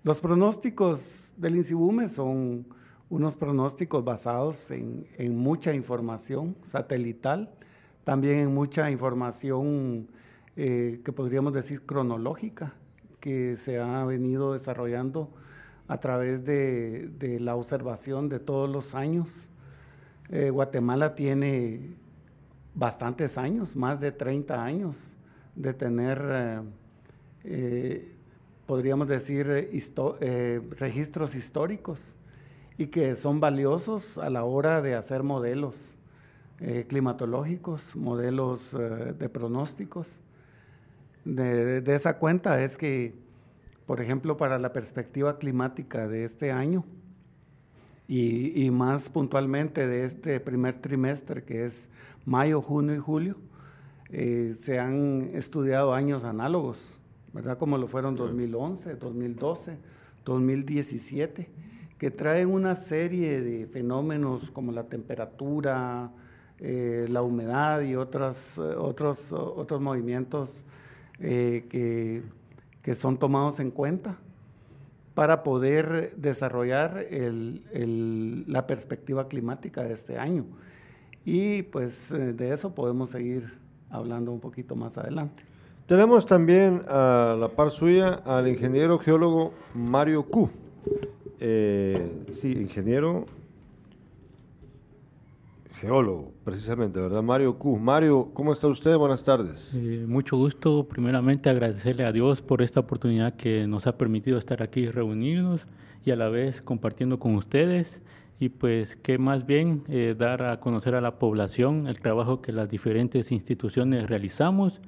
los 0.03 0.19
pronósticos 0.19 1.35
del 1.37 1.57
INSIBUME 1.57 2.09
son 2.09 2.67
unos 3.11 3.35
pronósticos 3.35 4.05
basados 4.05 4.71
en, 4.71 5.37
mucha 5.37 5.75
información 5.75 6.57
satelital, 6.69 7.51
también 8.05 8.39
en 8.39 8.55
mucha 8.55 8.89
información 8.91 10.07
eh, 10.57 11.01
que 11.05 11.13
podríamos 11.13 11.53
decir 11.53 11.85
cronológica, 11.85 12.73
que 13.19 13.57
se 13.59 13.81
ha 13.81 14.05
venido 14.05 14.53
desarrollando 14.55 15.29
a 15.89 15.99
través 15.99 16.45
de, 16.45 17.39
la 17.41 17.57
observación 17.57 18.29
de 18.29 18.39
todos 18.39 18.71
los 18.71 18.95
años. 18.95 19.29
Eh, 20.31 20.51
Guatemala 20.51 21.17
tiene 21.17 21.97
bastantes 22.77 23.37
años, 23.37 23.75
más 23.75 24.01
de 24.01 24.13
30 24.13 24.65
años 24.65 24.97
de 25.57 25.75
tener, 25.75 26.63
eh, 27.43 28.13
podríamos 28.67 29.09
decir, 29.09 29.69
registros 30.79 31.35
históricos 31.35 31.99
y 32.81 32.87
que 32.87 33.15
son 33.15 33.41
valiosos 33.41 34.17
a 34.17 34.31
la 34.31 34.45
hora 34.45 34.81
de 34.81 34.95
hacer 34.95 35.23
modelos 35.23 35.77
climatológicos, 36.89 37.95
modelos 37.95 38.73
de 38.73 39.29
pronósticos. 39.29 40.07
De, 41.27 41.83
de, 41.83 41.95
esa 41.95 42.19
cuenta 42.19 42.63
es 42.63 42.79
que, 42.79 43.15
por 43.85 44.01
ejemplo, 44.01 44.39
para 44.39 44.59
la 44.59 44.73
perspectiva 44.73 45.39
climática 45.39 46.09
de 46.09 46.25
este 46.25 46.53
año 46.53 46.85
y, 48.09 48.65
y 48.65 48.71
más 48.71 49.11
puntualmente 49.11 49.87
de 49.87 50.07
este 50.07 50.41
primer 50.41 50.81
trimestre, 50.81 51.45
que 51.45 51.67
es 51.67 51.91
mayo, 52.25 52.63
junio 52.63 52.95
y 52.95 52.99
julio, 52.99 53.37
eh, 54.09 54.57
se 54.61 54.79
han 54.79 55.33
estudiado 55.35 55.93
años 55.93 56.25
análogos, 56.25 56.79
¿verdad? 57.35 57.59
Como 57.59 57.77
lo 57.77 57.89
fueron 57.89 58.17
2011, 58.17 58.97
2012, 58.97 59.77
2017, 60.25 61.49
que 62.01 62.11
traen 62.11 62.49
una 62.49 62.77
serie 62.77 63.43
de 63.43 63.67
fenómenos 63.67 64.51
como 64.53 64.73
la 64.73 64.85
temperatura, 64.85 66.11
eh, 66.59 67.05
la 67.11 67.21
humedad 67.21 67.83
y 67.83 67.95
otros, 67.95 68.57
otros, 68.57 69.31
otros 69.31 69.83
movimientos 69.83 70.65
eh, 71.19 71.67
que, 71.69 72.23
que, 72.81 72.95
son 72.95 73.19
tomados 73.19 73.61
en 73.61 73.71
cuenta 73.71 74.17
para 75.13 75.43
poder 75.43 76.15
desarrollar 76.17 77.07
el, 77.11 77.65
el, 77.71 78.51
la 78.51 78.67
perspectiva 78.67 79.29
climática 79.29 79.83
de 79.83 79.93
este 79.93 80.17
año. 80.17 80.47
Y 81.27 81.65
pues 81.65 82.13
eh, 82.13 82.33
de 82.33 82.55
eso 82.55 82.75
podemos 82.75 83.11
seguir 83.11 83.59
hablando 83.91 84.33
un 84.33 84.41
poquito 84.41 84.75
más 84.75 84.97
adelante. 84.97 85.43
Tenemos 85.87 86.25
también 86.25 86.83
a 86.89 87.37
la 87.39 87.49
par 87.49 87.71
suya 87.71 88.23
al 88.25 88.49
ingeniero 88.49 88.99
geólogo 88.99 89.53
Mario 89.75 90.23
Q. 90.23 90.49
Eh, 91.41 92.27
sí, 92.41 92.53
ingeniero 92.53 93.27
geólogo, 95.81 96.33
precisamente, 96.45 97.01
¿verdad? 97.01 97.23
Mario 97.23 97.57
Q. 97.57 97.79
Mario, 97.79 98.29
¿cómo 98.35 98.53
está 98.53 98.69
usted? 98.69 98.97
Buenas 98.99 99.25
tardes. 99.25 99.75
Eh, 99.75 100.05
mucho 100.07 100.37
gusto. 100.37 100.85
Primeramente 100.85 101.49
agradecerle 101.49 102.05
a 102.05 102.13
Dios 102.13 102.43
por 102.43 102.61
esta 102.61 102.81
oportunidad 102.81 103.35
que 103.37 103.67
nos 103.67 103.87
ha 103.87 103.97
permitido 103.97 104.37
estar 104.37 104.63
aquí 104.63 104.91
reunidos 104.91 105.67
y 106.05 106.11
a 106.11 106.17
la 106.17 106.29
vez 106.29 106.61
compartiendo 106.61 107.19
con 107.19 107.35
ustedes 107.35 108.01
y 108.39 108.51
pues 108.51 108.97
que 108.97 109.17
más 109.17 109.47
bien 109.47 109.83
eh, 109.89 110.15
dar 110.19 110.43
a 110.43 110.61
conocer 110.61 110.95
a 110.95 111.01
la 111.01 111.19
población 111.19 111.87
el 111.87 111.99
trabajo 112.01 112.43
que 112.43 112.53
las 112.53 112.69
diferentes 112.69 113.33
instituciones 113.33 114.07
realizamos 114.07 114.83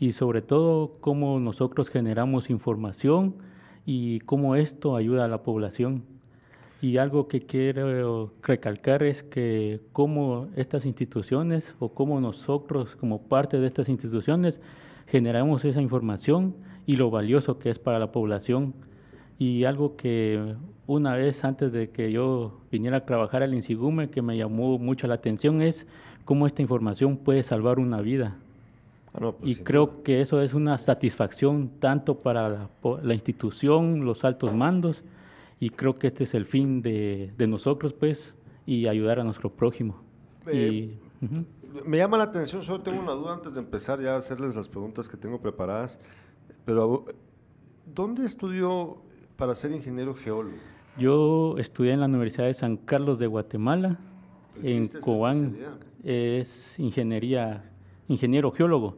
y 0.00 0.12
sobre 0.12 0.42
todo 0.42 0.96
cómo 1.00 1.38
nosotros 1.38 1.88
generamos 1.88 2.50
información 2.50 3.34
y 3.86 4.20
cómo 4.20 4.56
esto 4.56 4.96
ayuda 4.96 5.24
a 5.24 5.28
la 5.28 5.42
población. 5.42 6.04
Y 6.80 6.96
algo 6.96 7.28
que 7.28 7.42
quiero 7.42 8.32
recalcar 8.42 9.02
es 9.02 9.22
que 9.22 9.80
cómo 9.92 10.48
estas 10.56 10.84
instituciones 10.84 11.74
o 11.78 11.90
cómo 11.90 12.20
nosotros 12.20 12.96
como 12.96 13.22
parte 13.22 13.60
de 13.60 13.66
estas 13.66 13.88
instituciones 13.88 14.60
generamos 15.06 15.64
esa 15.64 15.80
información 15.80 16.54
y 16.86 16.96
lo 16.96 17.10
valioso 17.10 17.58
que 17.58 17.70
es 17.70 17.78
para 17.78 18.00
la 18.00 18.10
población 18.10 18.74
y 19.38 19.64
algo 19.64 19.96
que 19.96 20.54
una 20.86 21.14
vez 21.14 21.44
antes 21.44 21.72
de 21.72 21.90
que 21.90 22.10
yo 22.10 22.60
viniera 22.70 22.98
a 22.98 23.06
trabajar 23.06 23.42
al 23.42 23.54
INSIGUME 23.54 24.10
que 24.10 24.22
me 24.22 24.36
llamó 24.36 24.78
mucho 24.78 25.06
la 25.06 25.14
atención 25.14 25.62
es 25.62 25.86
cómo 26.24 26.46
esta 26.46 26.62
información 26.62 27.16
puede 27.16 27.42
salvar 27.42 27.78
una 27.78 28.00
vida. 28.00 28.36
Ah, 29.14 29.32
pues 29.38 29.50
y 29.50 29.56
creo 29.56 30.02
que 30.02 30.20
eso 30.20 30.40
es 30.40 30.54
una 30.54 30.78
satisfacción 30.78 31.70
tanto 31.78 32.18
para 32.18 32.70
la, 33.02 33.14
institución, 33.14 34.04
los 34.04 34.24
altos 34.24 34.54
mandos, 34.54 35.02
y 35.60 35.70
creo 35.70 35.94
que 35.96 36.08
este 36.08 36.24
es 36.24 36.34
el 36.34 36.46
fin 36.46 36.82
de, 36.82 37.32
nosotros, 37.46 37.92
pues, 37.92 38.34
y 38.66 38.86
ayudar 38.86 39.20
a 39.20 39.24
nuestro 39.24 39.50
prójimo. 39.50 40.00
Eh, 40.46 40.98
me 41.84 41.98
llama 41.98 42.16
la 42.16 42.24
atención, 42.24 42.62
solo 42.62 42.82
tengo 42.82 43.00
una 43.00 43.12
duda 43.12 43.34
antes 43.34 43.54
de 43.54 43.60
empezar 43.60 44.00
ya 44.00 44.14
a 44.14 44.18
hacerles 44.18 44.56
las 44.56 44.68
preguntas 44.68 45.08
que 45.08 45.16
tengo 45.16 45.40
preparadas, 45.40 45.98
pero 46.64 47.04
¿dónde 47.86 48.24
estudió 48.24 48.98
para 49.36 49.54
ser 49.54 49.72
ingeniero 49.72 50.14
geólogo? 50.14 50.56
Yo 50.98 51.56
estudié 51.58 51.92
en 51.92 52.00
la 52.00 52.06
Universidad 52.06 52.46
de 52.46 52.54
San 52.54 52.76
Carlos 52.76 53.18
de 53.18 53.26
Guatemala, 53.26 53.98
en 54.62 54.88
Cobán, 54.88 55.56
es 56.04 56.78
ingeniería, 56.78 57.71
ingeniero 58.08 58.52
geólogo. 58.52 58.96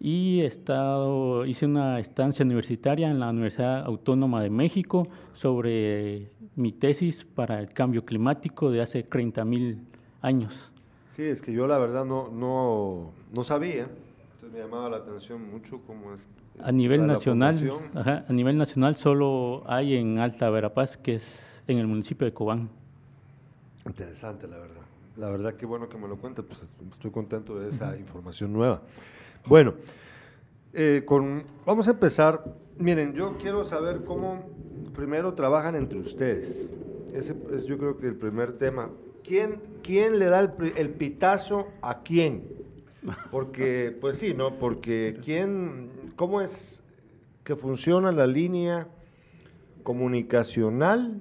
Y 0.00 0.40
he 0.40 0.46
estado, 0.46 1.46
hice 1.46 1.66
una 1.66 2.00
estancia 2.00 2.44
universitaria 2.44 3.08
en 3.08 3.20
la 3.20 3.30
Universidad 3.30 3.84
Autónoma 3.84 4.42
de 4.42 4.50
México 4.50 5.06
sobre 5.32 6.30
mi 6.56 6.72
tesis 6.72 7.24
para 7.24 7.60
el 7.60 7.68
cambio 7.68 8.04
climático 8.04 8.70
de 8.70 8.82
hace 8.82 9.04
30 9.04 9.44
mil 9.44 9.78
años. 10.20 10.70
Sí, 11.12 11.22
es 11.22 11.40
que 11.40 11.52
yo 11.52 11.66
la 11.66 11.78
verdad 11.78 12.04
no, 12.04 12.30
no, 12.30 13.12
no 13.32 13.44
sabía, 13.44 13.86
entonces 14.34 14.52
me 14.52 14.58
llamaba 14.58 14.88
la 14.88 14.96
atención 14.96 15.48
mucho 15.50 15.80
cómo 15.86 16.12
es 16.14 16.26
a 16.60 16.72
nivel 16.72 17.06
nacional, 17.06 17.72
a 17.94 18.32
nivel 18.32 18.58
nacional 18.58 18.96
solo 18.96 19.62
hay 19.66 19.96
en 19.96 20.18
Alta 20.18 20.50
Verapaz, 20.50 20.96
que 20.96 21.14
es 21.16 21.40
en 21.66 21.78
el 21.78 21.86
municipio 21.86 22.24
de 22.26 22.32
Cobán. 22.32 22.68
Interesante, 23.86 24.46
la 24.46 24.58
verdad. 24.58 24.81
La 25.16 25.28
verdad 25.28 25.54
que 25.54 25.66
bueno 25.66 25.88
que 25.88 25.98
me 25.98 26.08
lo 26.08 26.16
cuentes, 26.16 26.44
pues 26.44 26.62
estoy 26.90 27.10
contento 27.10 27.58
de 27.58 27.68
esa 27.68 27.96
información 27.96 28.52
nueva. 28.52 28.82
Bueno, 29.46 29.74
eh, 30.72 31.02
con, 31.04 31.44
vamos 31.66 31.86
a 31.88 31.90
empezar. 31.90 32.44
Miren, 32.78 33.12
yo 33.12 33.36
quiero 33.36 33.64
saber 33.64 34.04
cómo 34.04 34.48
primero 34.94 35.34
trabajan 35.34 35.74
entre 35.74 35.98
ustedes. 35.98 36.70
Ese 37.12 37.34
es 37.52 37.66
yo 37.66 37.76
creo 37.76 37.98
que 37.98 38.08
el 38.08 38.16
primer 38.16 38.56
tema. 38.56 38.90
¿Quién, 39.22 39.60
quién 39.82 40.18
le 40.18 40.26
da 40.26 40.40
el, 40.40 40.50
el 40.76 40.90
pitazo 40.90 41.68
a 41.82 42.02
quién? 42.02 42.42
Porque, 43.30 43.96
pues 44.00 44.18
sí, 44.18 44.32
¿no? 44.32 44.58
Porque 44.58 45.18
quién, 45.22 45.90
¿cómo 46.16 46.40
es 46.40 46.82
que 47.44 47.56
funciona 47.56 48.12
la 48.12 48.26
línea 48.26 48.88
comunicacional 49.82 51.20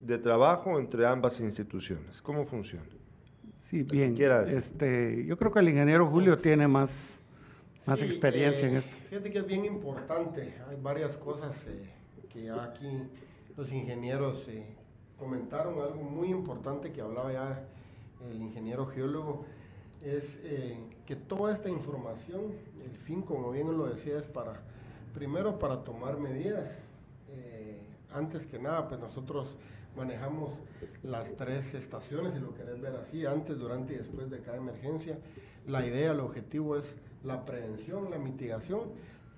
de 0.00 0.18
trabajo 0.18 0.78
entre 0.78 1.06
ambas 1.06 1.40
instituciones? 1.40 2.20
¿Cómo 2.20 2.44
funciona? 2.46 2.97
Sí, 3.68 3.82
bien. 3.82 4.14
Este, 4.48 5.24
yo 5.26 5.36
creo 5.36 5.52
que 5.52 5.58
el 5.58 5.68
ingeniero 5.68 6.06
Julio 6.06 6.38
tiene 6.38 6.66
más, 6.66 7.20
más 7.84 8.00
experiencia 8.00 8.66
en 8.66 8.76
eh, 8.76 8.78
esto. 8.78 8.96
Fíjate 9.10 9.30
que 9.30 9.38
es 9.40 9.46
bien 9.46 9.66
importante. 9.66 10.54
Hay 10.70 10.76
varias 10.80 11.18
cosas 11.18 11.54
eh, 11.66 11.90
que 12.32 12.50
aquí 12.50 13.02
los 13.58 13.70
ingenieros 13.70 14.48
eh, 14.48 14.64
comentaron 15.18 15.80
algo 15.82 16.02
muy 16.02 16.28
importante 16.28 16.92
que 16.92 17.02
hablaba 17.02 17.30
ya 17.30 17.64
el 18.30 18.40
ingeniero 18.40 18.86
geólogo, 18.86 19.44
es 20.02 20.38
eh, 20.44 20.78
que 21.06 21.16
toda 21.16 21.52
esta 21.52 21.68
información, 21.68 22.52
el 22.84 22.96
fin, 22.98 23.22
como 23.22 23.50
bien 23.50 23.76
lo 23.76 23.86
decía, 23.86 24.18
es 24.18 24.26
para, 24.26 24.60
primero 25.12 25.58
para 25.58 25.84
tomar 25.84 26.18
medidas. 26.18 26.68
Eh, 27.30 27.80
antes 28.12 28.46
que 28.46 28.58
nada, 28.58 28.88
pues 28.88 29.00
nosotros 29.00 29.56
manejamos 29.98 30.50
las 31.02 31.34
tres 31.36 31.74
estaciones, 31.74 32.34
si 32.34 32.40
lo 32.40 32.54
querés 32.54 32.80
ver 32.80 32.94
así, 32.96 33.26
antes, 33.26 33.58
durante 33.58 33.94
y 33.94 33.96
después 33.96 34.30
de 34.30 34.40
cada 34.40 34.56
emergencia. 34.56 35.18
La 35.66 35.84
idea, 35.84 36.12
el 36.12 36.20
objetivo 36.20 36.76
es 36.76 36.96
la 37.24 37.44
prevención, 37.44 38.10
la 38.10 38.18
mitigación, 38.18 38.80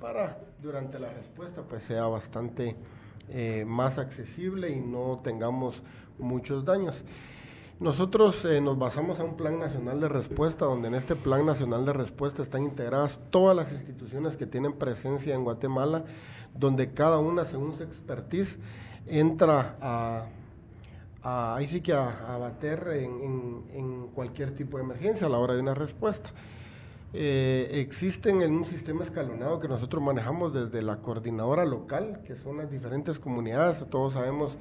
para 0.01 0.39
durante 0.63 0.99
la 0.99 1.11
respuesta 1.13 1.63
pues 1.63 1.83
sea 1.83 2.05
bastante 2.05 2.75
eh, 3.29 3.65
más 3.67 3.99
accesible 3.99 4.71
y 4.71 4.81
no 4.81 5.21
tengamos 5.23 5.83
muchos 6.19 6.65
daños. 6.65 7.03
Nosotros 7.79 8.45
eh, 8.45 8.61
nos 8.61 8.79
basamos 8.79 9.21
a 9.21 9.25
un 9.25 9.37
plan 9.37 9.59
nacional 9.59 10.01
de 10.01 10.09
respuesta, 10.09 10.67
donde 10.67 10.89
en 10.89 10.95
este 10.95 11.17
plan 11.17 11.47
nacional 11.47 11.87
de 11.87 11.95
respuesta 11.95 12.43
están 12.43 12.63
integradas 12.63 13.19
todas 13.31 13.57
las 13.57 13.73
instituciones 13.73 14.37
que 14.37 14.47
tienen 14.47 14.75
presencia 14.75 15.35
en 15.35 15.45
Guatemala, 15.45 16.05
donde 16.55 16.93
cada 16.93 17.19
una, 17.19 17.45
según 17.45 17.75
su 17.75 17.83
expertise, 17.83 18.59
entra 19.07 19.77
a, 19.81 20.27
ahí 21.23 21.67
sí 21.67 21.81
que 21.81 21.93
a, 21.93 22.37
bater 22.39 22.89
en, 22.93 24.09
cualquier 24.15 24.55
tipo 24.55 24.77
de 24.77 24.85
emergencia 24.85 25.27
a 25.27 25.31
la 25.31 25.39
hora 25.39 25.55
de 25.55 25.61
una 25.61 25.75
respuesta. 25.75 26.31
Eh, 27.13 27.69
existen 27.81 28.43
en 28.43 28.53
un 28.53 28.67
sistema 28.67 29.03
escalonado 29.03 29.59
que 29.59 29.67
nosotros 29.67 30.03
manejamos 30.03 30.53
desde 30.53 30.83
la 30.83 30.97
coordinadora 30.99 31.65
local, 31.65 32.21
que 32.25 32.37
son 32.37 32.59
las 32.59 32.71
diferentes 32.71 33.19
comunidades, 33.19 33.85
todos 33.91 34.13
sabemos 34.13 34.59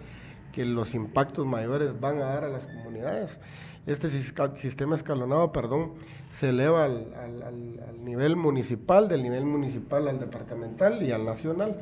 que 0.52 0.66
los 0.66 0.96
impactos 0.96 1.46
mayores 1.46 2.00
van 2.00 2.18
a 2.18 2.26
dar 2.26 2.46
a 2.46 2.50
las 2.50 2.66
comunidades. 2.66 3.40
Este 3.86 4.10
sistema 4.10 4.96
escalonado, 4.96 5.52
perdón, 5.52 5.94
se 6.30 6.50
eleva 6.50 6.86
al, 6.86 8.04
nivel 8.04 8.36
municipal, 8.36 9.08
del 9.08 9.24
nivel 9.24 9.46
municipal 9.46 10.08
al 10.08 10.20
departamental 10.20 11.02
y 11.02 11.12
al 11.12 11.26
nacional. 11.26 11.82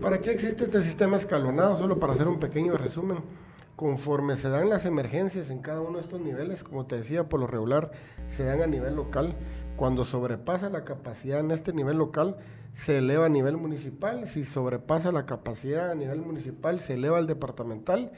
¿Para 0.00 0.20
qué 0.20 0.32
existe 0.32 0.64
este 0.64 0.82
sistema 0.82 1.16
escalonado? 1.16 1.76
Solo 1.76 1.98
para 1.98 2.12
hacer 2.12 2.28
un 2.28 2.38
pequeño 2.38 2.76
resumen. 2.76 3.18
Conforme 3.80 4.36
se 4.36 4.50
dan 4.50 4.68
las 4.68 4.84
emergencias 4.84 5.48
en 5.48 5.62
cada 5.62 5.80
uno 5.80 5.96
de 5.96 6.02
estos 6.02 6.20
niveles, 6.20 6.62
como 6.62 6.84
te 6.84 6.96
decía, 6.96 7.30
por 7.30 7.40
lo 7.40 7.46
regular 7.46 7.92
se 8.28 8.44
dan 8.44 8.60
a 8.60 8.66
nivel 8.66 8.94
local. 8.94 9.34
Cuando 9.76 10.04
sobrepasa 10.04 10.68
la 10.68 10.84
capacidad 10.84 11.40
en 11.40 11.50
este 11.50 11.72
nivel 11.72 11.96
local, 11.96 12.36
se 12.74 12.98
eleva 12.98 13.24
a 13.24 13.30
nivel 13.30 13.56
municipal, 13.56 14.28
si 14.28 14.44
sobrepasa 14.44 15.12
la 15.12 15.24
capacidad 15.24 15.90
a 15.90 15.94
nivel 15.94 16.20
municipal, 16.20 16.80
se 16.80 16.92
eleva 16.92 17.16
al 17.16 17.26
departamental 17.26 18.12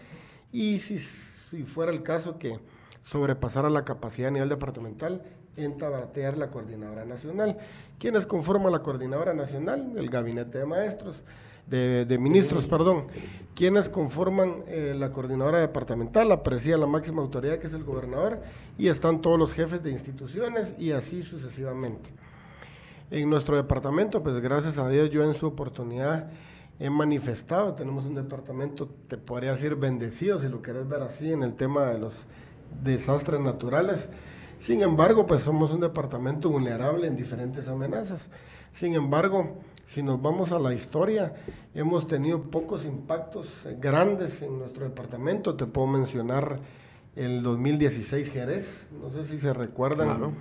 y 0.50 0.80
si, 0.80 0.98
si 0.98 1.62
fuera 1.62 1.92
el 1.92 2.02
caso 2.02 2.40
que 2.40 2.58
sobrepasara 3.04 3.70
la 3.70 3.84
capacidad 3.84 4.30
a 4.30 4.32
nivel 4.32 4.48
departamental, 4.48 5.22
batear 5.78 6.38
la 6.38 6.50
coordinadora 6.50 7.04
nacional. 7.04 7.56
¿Quiénes 8.00 8.26
conforman 8.26 8.72
la 8.72 8.80
coordinadora 8.80 9.32
nacional? 9.32 9.92
El 9.96 10.10
gabinete 10.10 10.58
de 10.58 10.66
maestros, 10.66 11.22
de, 11.72 12.18
ministros, 12.18 12.66
perdón. 12.66 13.06
¿Quiénes 13.54 13.88
conforman 13.88 14.64
eh, 14.66 14.94
la 14.96 15.10
coordinadora 15.10 15.60
departamental? 15.60 16.28
La 16.28 16.42
la 16.42 16.86
máxima 16.86 17.22
autoridad 17.22 17.58
que 17.58 17.66
es 17.66 17.72
el 17.72 17.84
gobernador 17.84 18.40
y 18.78 18.88
están 18.88 19.20
todos 19.20 19.38
los 19.38 19.52
jefes 19.52 19.82
de 19.82 19.90
instituciones 19.90 20.74
y 20.78 20.92
así 20.92 21.22
sucesivamente. 21.22 22.10
En 23.10 23.28
nuestro 23.28 23.56
departamento, 23.56 24.22
pues 24.22 24.40
gracias 24.40 24.78
a 24.78 24.88
Dios 24.88 25.10
yo 25.10 25.22
en 25.24 25.34
su 25.34 25.46
oportunidad 25.46 26.30
he 26.78 26.90
manifestado, 26.90 27.74
tenemos 27.74 28.04
un 28.04 28.14
departamento, 28.14 28.88
te 29.08 29.16
podría 29.16 29.52
decir 29.52 29.76
bendecido, 29.76 30.40
si 30.40 30.48
lo 30.48 30.62
querés 30.62 30.88
ver 30.88 31.02
así, 31.02 31.30
en 31.30 31.42
el 31.42 31.54
tema 31.54 31.86
de 31.86 31.98
los 31.98 32.24
desastres 32.82 33.40
naturales. 33.40 34.08
Sin 34.58 34.82
embargo, 34.82 35.26
pues 35.26 35.42
somos 35.42 35.72
un 35.72 35.80
departamento 35.80 36.48
vulnerable 36.48 37.06
en 37.06 37.16
diferentes 37.16 37.68
amenazas. 37.68 38.28
Sin 38.72 38.94
embargo, 38.94 39.58
si 39.92 40.02
nos 40.02 40.22
vamos 40.22 40.52
a 40.52 40.58
la 40.58 40.72
historia, 40.72 41.34
hemos 41.74 42.06
tenido 42.06 42.40
pocos 42.44 42.86
impactos 42.86 43.66
grandes 43.78 44.40
en 44.40 44.58
nuestro 44.58 44.84
departamento. 44.84 45.54
Te 45.54 45.66
puedo 45.66 45.86
mencionar 45.86 46.60
el 47.14 47.42
2016 47.42 48.30
Jerez, 48.30 48.88
no 49.02 49.10
sé 49.10 49.26
si 49.26 49.38
se 49.38 49.52
recuerdan. 49.52 50.34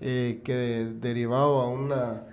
Eh, 0.00 0.42
que 0.44 0.92
derivado 1.00 1.62
a 1.62 1.68
una 1.68 2.24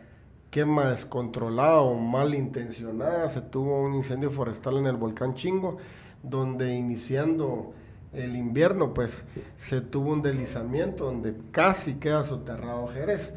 quema 0.50 0.90
descontrolada 0.90 1.80
o 1.82 1.94
mal 1.94 2.34
intencionada 2.36 3.30
se 3.30 3.40
tuvo 3.40 3.82
un 3.82 3.94
incendio 3.96 4.32
forestal 4.32 4.78
en 4.78 4.88
el 4.88 4.98
volcán 4.98 5.36
Chingo, 5.36 5.78
donde 6.24 6.74
iniciando 6.74 7.74
el 8.12 8.36
invierno 8.36 8.94
pues 8.94 9.24
se 9.58 9.80
tuvo 9.80 10.12
un 10.12 10.24
deslizamiento 10.24 11.06
donde 11.06 11.36
casi 11.52 11.94
queda 11.94 12.26
soterrado 12.26 12.88
Jerez, 12.88 13.32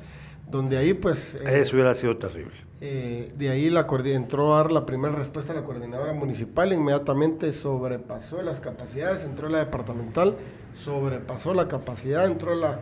donde 0.51 0.79
ahí 0.79 0.95
pues... 0.95 1.35
Eh, 1.35 1.61
Eso 1.61 1.77
hubiera 1.77 1.95
sido 1.95 2.17
terrible. 2.17 2.55
Eh, 2.81 3.33
de 3.37 3.51
ahí 3.51 3.71
la 3.71 3.87
entró 4.05 4.55
a 4.55 4.59
dar 4.59 4.73
la 4.73 4.85
primera 4.85 5.15
respuesta 5.15 5.53
a 5.53 5.57
la 5.57 5.65
coordinadora 5.65 6.13
municipal, 6.13 6.73
inmediatamente 6.73 7.53
sobrepasó 7.53 8.43
las 8.43 8.61
capacidades, 8.61 9.25
entró 9.25 9.49
la 9.49 9.59
departamental, 9.59 10.37
sobrepasó 10.75 11.55
la 11.55 11.69
capacidad, 11.69 12.27
entró 12.27 12.55
la 12.55 12.81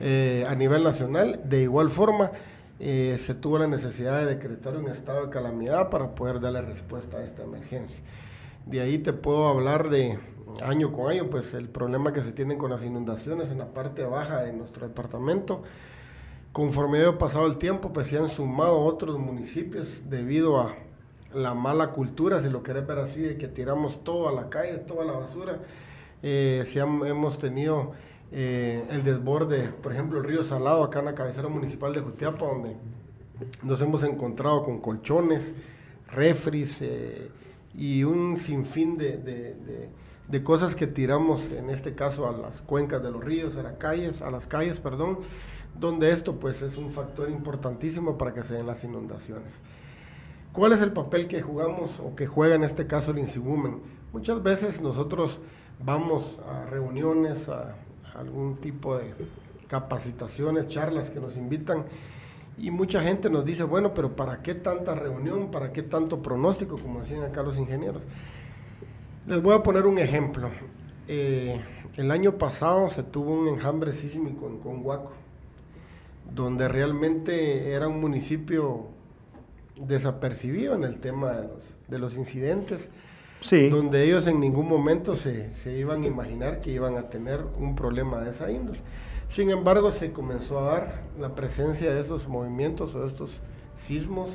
eh, 0.00 0.46
a 0.48 0.54
nivel 0.54 0.82
nacional. 0.82 1.40
De 1.44 1.62
igual 1.62 1.90
forma, 1.90 2.32
se 2.78 3.34
tuvo 3.34 3.58
la 3.58 3.66
necesidad 3.66 4.20
de 4.20 4.26
decretar 4.26 4.76
un 4.76 4.88
estado 4.88 5.26
de 5.26 5.30
calamidad 5.30 5.90
para 5.90 6.14
poder 6.14 6.40
darle 6.40 6.62
respuesta 6.62 7.18
a 7.18 7.24
esta 7.24 7.42
emergencia. 7.42 8.02
De 8.66 8.80
ahí 8.80 8.98
te 8.98 9.12
puedo 9.12 9.48
hablar 9.48 9.90
de 9.90 10.18
año 10.62 10.92
con 10.92 11.10
año, 11.10 11.28
pues 11.30 11.54
el 11.54 11.68
problema 11.68 12.12
que 12.12 12.22
se 12.22 12.32
tienen 12.32 12.58
con 12.58 12.70
las 12.70 12.82
inundaciones 12.82 13.50
en 13.50 13.58
la 13.58 13.66
parte 13.66 14.04
baja 14.04 14.42
de 14.42 14.52
nuestro 14.52 14.86
departamento. 14.86 15.62
Conforme 16.54 17.04
ha 17.04 17.18
pasado 17.18 17.48
el 17.48 17.58
tiempo, 17.58 17.92
pues 17.92 18.06
se 18.06 18.16
han 18.16 18.28
sumado 18.28 18.78
otros 18.78 19.18
municipios 19.18 19.88
debido 20.08 20.60
a 20.60 20.76
la 21.34 21.52
mala 21.52 21.90
cultura, 21.90 22.40
si 22.40 22.48
lo 22.48 22.62
querés 22.62 22.86
ver 22.86 23.00
así, 23.00 23.20
de 23.22 23.36
que 23.36 23.48
tiramos 23.48 24.04
todo 24.04 24.28
a 24.28 24.32
la 24.32 24.50
calle, 24.50 24.74
toda 24.78 25.04
la 25.04 25.14
basura. 25.14 25.58
Eh, 26.22 26.62
si 26.68 26.78
hemos 26.78 27.38
tenido 27.38 27.94
eh, 28.30 28.84
el 28.88 29.02
desborde, 29.02 29.70
por 29.82 29.92
ejemplo, 29.94 30.20
el 30.20 30.24
río 30.26 30.44
Salado, 30.44 30.84
acá 30.84 31.00
en 31.00 31.06
la 31.06 31.16
cabecera 31.16 31.48
municipal 31.48 31.92
de 31.92 32.02
Jutiapa, 32.02 32.46
donde 32.46 32.76
nos 33.64 33.82
hemos 33.82 34.04
encontrado 34.04 34.62
con 34.62 34.80
colchones, 34.80 35.52
refris 36.06 36.80
eh, 36.82 37.32
y 37.76 38.04
un 38.04 38.36
sinfín 38.36 38.96
de, 38.96 39.18
de, 40.28 40.42
cosas 40.44 40.76
que 40.76 40.86
tiramos, 40.86 41.50
en 41.50 41.68
este 41.68 41.96
caso, 41.96 42.28
a 42.28 42.32
las 42.32 42.60
cuencas 42.60 43.02
de 43.02 43.10
los 43.10 43.24
ríos, 43.24 43.56
a 43.56 43.64
las 43.64 43.74
calles, 43.74 44.22
a 44.22 44.30
las 44.30 44.46
calles, 44.46 44.78
perdón, 44.78 45.18
donde 45.78 46.12
esto 46.12 46.36
pues 46.36 46.62
es 46.62 46.76
un 46.76 46.90
factor 46.92 47.30
importantísimo 47.30 48.16
para 48.16 48.32
que 48.32 48.42
se 48.42 48.54
den 48.54 48.66
las 48.66 48.84
inundaciones. 48.84 49.52
¿Cuál 50.52 50.72
es 50.72 50.80
el 50.80 50.92
papel 50.92 51.26
que 51.26 51.42
jugamos 51.42 51.98
o 51.98 52.14
que 52.14 52.26
juega 52.26 52.54
en 52.54 52.64
este 52.64 52.86
caso 52.86 53.10
el 53.10 53.18
INSIGUMEN? 53.18 53.80
Muchas 54.12 54.42
veces 54.42 54.80
nosotros 54.80 55.40
vamos 55.84 56.38
a 56.48 56.64
reuniones, 56.70 57.48
a 57.48 57.74
algún 58.14 58.56
tipo 58.56 58.96
de 58.96 59.14
capacitaciones, 59.66 60.68
charlas 60.68 61.10
que 61.10 61.18
nos 61.18 61.36
invitan. 61.36 61.84
Y 62.56 62.70
mucha 62.70 63.02
gente 63.02 63.28
nos 63.28 63.44
dice, 63.44 63.64
bueno, 63.64 63.94
pero 63.94 64.14
¿para 64.14 64.42
qué 64.42 64.54
tanta 64.54 64.94
reunión? 64.94 65.50
¿Para 65.50 65.72
qué 65.72 65.82
tanto 65.82 66.22
pronóstico? 66.22 66.78
Como 66.78 67.00
decían 67.00 67.24
acá 67.24 67.42
los 67.42 67.58
ingenieros. 67.58 68.04
Les 69.26 69.42
voy 69.42 69.54
a 69.54 69.62
poner 69.62 69.86
un 69.86 69.98
ejemplo. 69.98 70.48
Eh, 71.08 71.60
el 71.96 72.10
año 72.10 72.38
pasado 72.38 72.88
se 72.90 73.02
tuvo 73.02 73.32
un 73.40 73.48
enjambre 73.48 73.92
sísmico 73.92 74.46
en 74.46 74.58
Conguaco, 74.58 75.10
donde 76.32 76.68
realmente 76.68 77.72
era 77.72 77.88
un 77.88 78.00
municipio 78.00 78.86
desapercibido 79.80 80.74
en 80.74 80.84
el 80.84 81.00
tema 81.00 81.32
de 81.32 81.48
los, 81.48 81.62
de 81.88 81.98
los 81.98 82.16
incidentes 82.16 82.88
donde 83.70 84.04
ellos 84.04 84.26
en 84.26 84.40
ningún 84.40 84.68
momento 84.68 85.16
se, 85.16 85.50
iban 85.66 86.02
a 86.02 86.06
imaginar 86.06 86.60
que 86.60 86.70
iban 86.70 86.96
a 86.96 87.10
tener 87.10 87.40
un 87.58 87.76
problema 87.76 88.20
de 88.20 88.30
esa 88.30 88.50
índole. 88.50 88.80
Sin 89.28 89.50
embargo, 89.50 89.92
se 89.92 90.12
comenzó 90.12 90.58
a 90.60 90.64
dar 90.64 91.02
la 91.18 91.34
presencia 91.34 91.92
de 91.92 92.00
esos 92.00 92.26
movimientos 92.28 92.94
o 92.94 93.00
de 93.00 93.08
estos 93.08 93.40
sismos, 93.86 94.30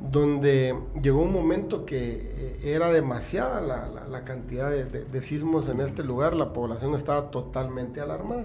donde 0.00 0.76
llegó 1.00 1.22
un 1.22 1.32
momento 1.32 1.86
que 1.86 2.30
eh, 2.34 2.58
era 2.64 2.92
demasiada 2.92 3.60
la, 3.60 4.24
cantidad 4.24 4.70
de, 4.70 5.20
sismos 5.22 5.68
en 5.70 5.80
este 5.80 6.02
lugar, 6.02 6.34
la 6.34 6.52
población 6.52 6.94
estaba 6.94 7.30
totalmente 7.30 8.00
alarmada. 8.00 8.44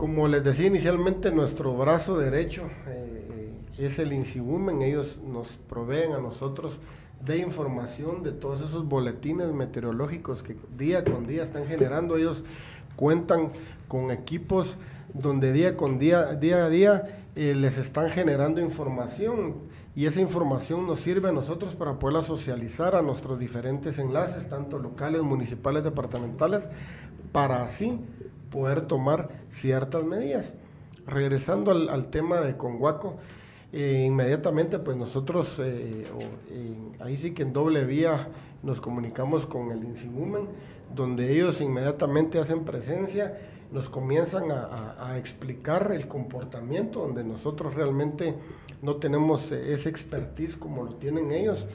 Como 0.00 0.28
les 0.28 0.42
decía 0.42 0.68
inicialmente, 0.68 1.30
nuestro 1.30 1.76
brazo 1.76 2.16
derecho 2.16 2.62
eh, 2.86 3.50
es 3.76 3.98
el 3.98 4.14
INSIGUMEN, 4.14 4.80
ellos 4.80 5.20
nos 5.22 5.58
proveen 5.68 6.12
a 6.12 6.18
nosotros 6.18 6.78
de 7.22 7.36
información 7.36 8.22
de 8.22 8.32
todos 8.32 8.62
esos 8.62 8.88
boletines 8.88 9.52
meteorológicos 9.52 10.42
que 10.42 10.56
día 10.78 11.04
con 11.04 11.26
día 11.26 11.42
están 11.42 11.66
generando. 11.66 12.16
Ellos 12.16 12.44
cuentan 12.96 13.50
con 13.88 14.10
equipos 14.10 14.74
donde 15.12 15.52
día 15.52 15.76
con 15.76 15.98
día, 15.98 16.32
día 16.32 16.64
a 16.64 16.70
día, 16.70 17.22
eh, 17.36 17.54
les 17.54 17.76
están 17.76 18.08
generando 18.08 18.62
información 18.62 19.56
y 19.94 20.06
esa 20.06 20.22
información 20.22 20.86
nos 20.86 21.00
sirve 21.00 21.28
a 21.28 21.32
nosotros 21.32 21.74
para 21.74 21.98
poderla 21.98 22.22
socializar 22.22 22.96
a 22.96 23.02
nuestros 23.02 23.38
diferentes 23.38 23.98
enlaces, 23.98 24.48
tanto 24.48 24.78
locales, 24.78 25.20
municipales, 25.20 25.84
departamentales, 25.84 26.70
para 27.32 27.64
así 27.64 28.00
poder 28.50 28.82
tomar 28.82 29.30
ciertas 29.50 30.04
medidas. 30.04 30.54
Regresando 31.06 31.70
al, 31.70 32.10
tema 32.10 32.40
de 32.40 32.56
Conguaco, 32.56 33.16
eh, 33.72 34.04
inmediatamente 34.06 34.78
pues 34.78 34.96
nosotros 34.96 35.56
eh, 35.58 36.04
ahí 36.98 37.16
sí 37.16 37.32
que 37.32 37.42
en 37.42 37.52
doble 37.52 37.84
vía 37.84 38.28
nos 38.62 38.80
comunicamos 38.80 39.46
con 39.46 39.70
el 39.70 39.82
INSIGUMEN, 39.82 40.48
donde 40.94 41.32
ellos 41.32 41.60
inmediatamente 41.60 42.38
hacen 42.38 42.64
presencia, 42.64 43.38
nos 43.72 43.88
comienzan 43.88 44.50
a, 44.50 45.16
explicar 45.16 45.92
el 45.92 46.08
comportamiento, 46.08 47.00
donde 47.00 47.22
nosotros 47.22 47.74
realmente 47.74 48.34
no 48.82 48.96
tenemos 48.96 49.50
eh, 49.52 49.72
ese 49.72 49.88
expertise 49.88 50.56
como 50.56 50.84
lo 50.84 50.94
tienen 50.94 51.30
ellos. 51.30 51.66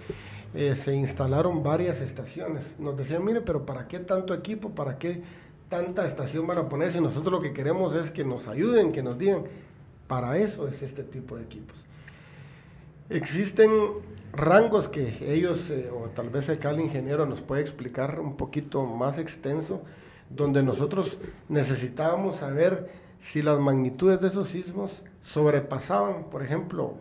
se 0.54 0.94
instalaron 0.94 1.64
varias 1.64 2.00
estaciones. 2.02 2.76
Nos 2.80 2.96
decían, 2.96 3.24
mire, 3.26 3.42
pero 3.42 3.66
¿para 3.66 3.88
qué 3.88 4.00
tanto 4.00 4.34
equipo? 4.34 4.70
¿Para 4.70 4.98
qué 4.98 5.22
tanta 5.70 6.06
estación 6.06 6.46
van 6.48 6.58
a 6.58 6.70
poner 6.70 6.92
si 6.92 7.02
nosotros 7.02 7.32
lo 7.32 7.42
que 7.42 7.54
queremos 7.54 7.96
es 7.96 8.12
que 8.12 8.24
nos 8.24 8.48
ayuden, 8.48 8.92
que 8.92 9.04
nos 9.04 9.18
digan? 9.18 9.44
Para 10.08 10.38
eso 10.38 10.68
es 10.68 10.82
este 10.82 11.04
tipo 11.04 11.36
de 11.36 11.44
equipos. 11.44 11.76
Existen 13.10 13.70
rangos 14.34 14.88
que 14.88 15.34
ellos, 15.34 15.70
eh, 15.70 15.90
o 15.92 16.10
tal 16.10 16.30
vez 16.30 16.50
acá 16.50 16.72
el 16.72 16.82
ingeniero 16.82 17.26
nos 17.26 17.42
puede 17.42 17.62
explicar 17.62 18.20
un 18.20 18.36
poquito 18.36 18.84
más 18.86 19.20
extenso, 19.20 19.82
donde 20.30 20.64
nosotros 20.64 21.18
necesitábamos 21.50 22.38
saber 22.38 22.90
si 23.20 23.42
las 23.42 23.60
magnitudes 23.60 24.22
de 24.22 24.28
esos 24.28 24.50
sismos 24.50 25.04
sobrepasaban, 25.22 26.26
por 26.26 26.44
ejemplo, 26.44 26.96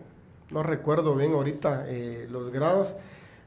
no 0.51 0.63
recuerdo 0.63 1.15
bien 1.15 1.33
ahorita 1.33 1.85
eh, 1.89 2.27
los 2.31 2.51
grados, 2.51 2.95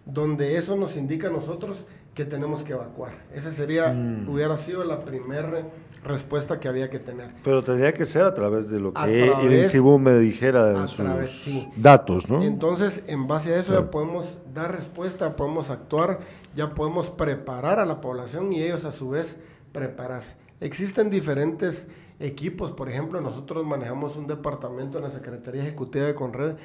donde 0.05 0.57
eso 0.57 0.75
nos 0.75 0.95
indica 0.95 1.27
a 1.27 1.31
nosotros 1.31 1.85
que 2.17 2.25
tenemos 2.25 2.63
que 2.63 2.73
evacuar. 2.73 3.11
Esa 3.31 3.51
sería, 3.51 3.93
mm. 3.93 4.27
hubiera 4.27 4.57
sido 4.57 4.83
la 4.83 5.01
primera 5.01 5.67
respuesta 6.03 6.59
que 6.59 6.67
había 6.67 6.89
que 6.89 6.97
tener. 6.97 7.29
Pero 7.43 7.63
tendría 7.63 7.93
que 7.93 8.05
ser 8.05 8.23
a 8.23 8.33
través 8.33 8.67
de 8.71 8.79
lo 8.79 8.91
que 8.91 9.31
el 9.43 9.53
INSIBU 9.53 9.99
me 9.99 10.17
dijera 10.17 10.65
de 10.65 10.87
sus 10.87 11.67
datos, 11.75 12.27
¿no? 12.27 12.41
Entonces, 12.41 13.03
en 13.05 13.27
base 13.27 13.53
a 13.53 13.59
eso 13.59 13.71
ya 13.71 13.91
podemos 13.91 14.39
dar 14.51 14.75
respuesta, 14.75 15.35
podemos 15.35 15.69
actuar, 15.69 16.21
ya 16.55 16.73
podemos 16.73 17.11
preparar 17.11 17.79
a 17.79 17.85
la 17.85 18.01
población 18.01 18.51
y 18.51 18.63
ellos 18.63 18.83
a 18.83 18.91
su 18.91 19.09
vez 19.09 19.37
prepararse. 19.71 20.35
Existen 20.59 21.11
diferentes 21.11 21.85
equipos, 22.19 22.71
por 22.71 22.89
ejemplo, 22.89 23.21
nosotros 23.21 23.63
manejamos 23.63 24.15
un 24.15 24.25
departamento 24.25 24.97
en 24.97 25.03
la 25.03 25.11
Secretaría 25.11 25.61
Ejecutiva 25.61 26.07
de 26.07 26.15
Conred, 26.15 26.55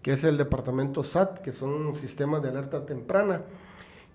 que 0.00 0.14
es 0.14 0.24
el 0.24 0.38
departamento 0.38 1.04
SAT, 1.04 1.40
que 1.40 1.52
son 1.52 1.94
sistemas 1.96 2.40
de 2.42 2.48
alerta 2.48 2.86
temprana, 2.86 3.42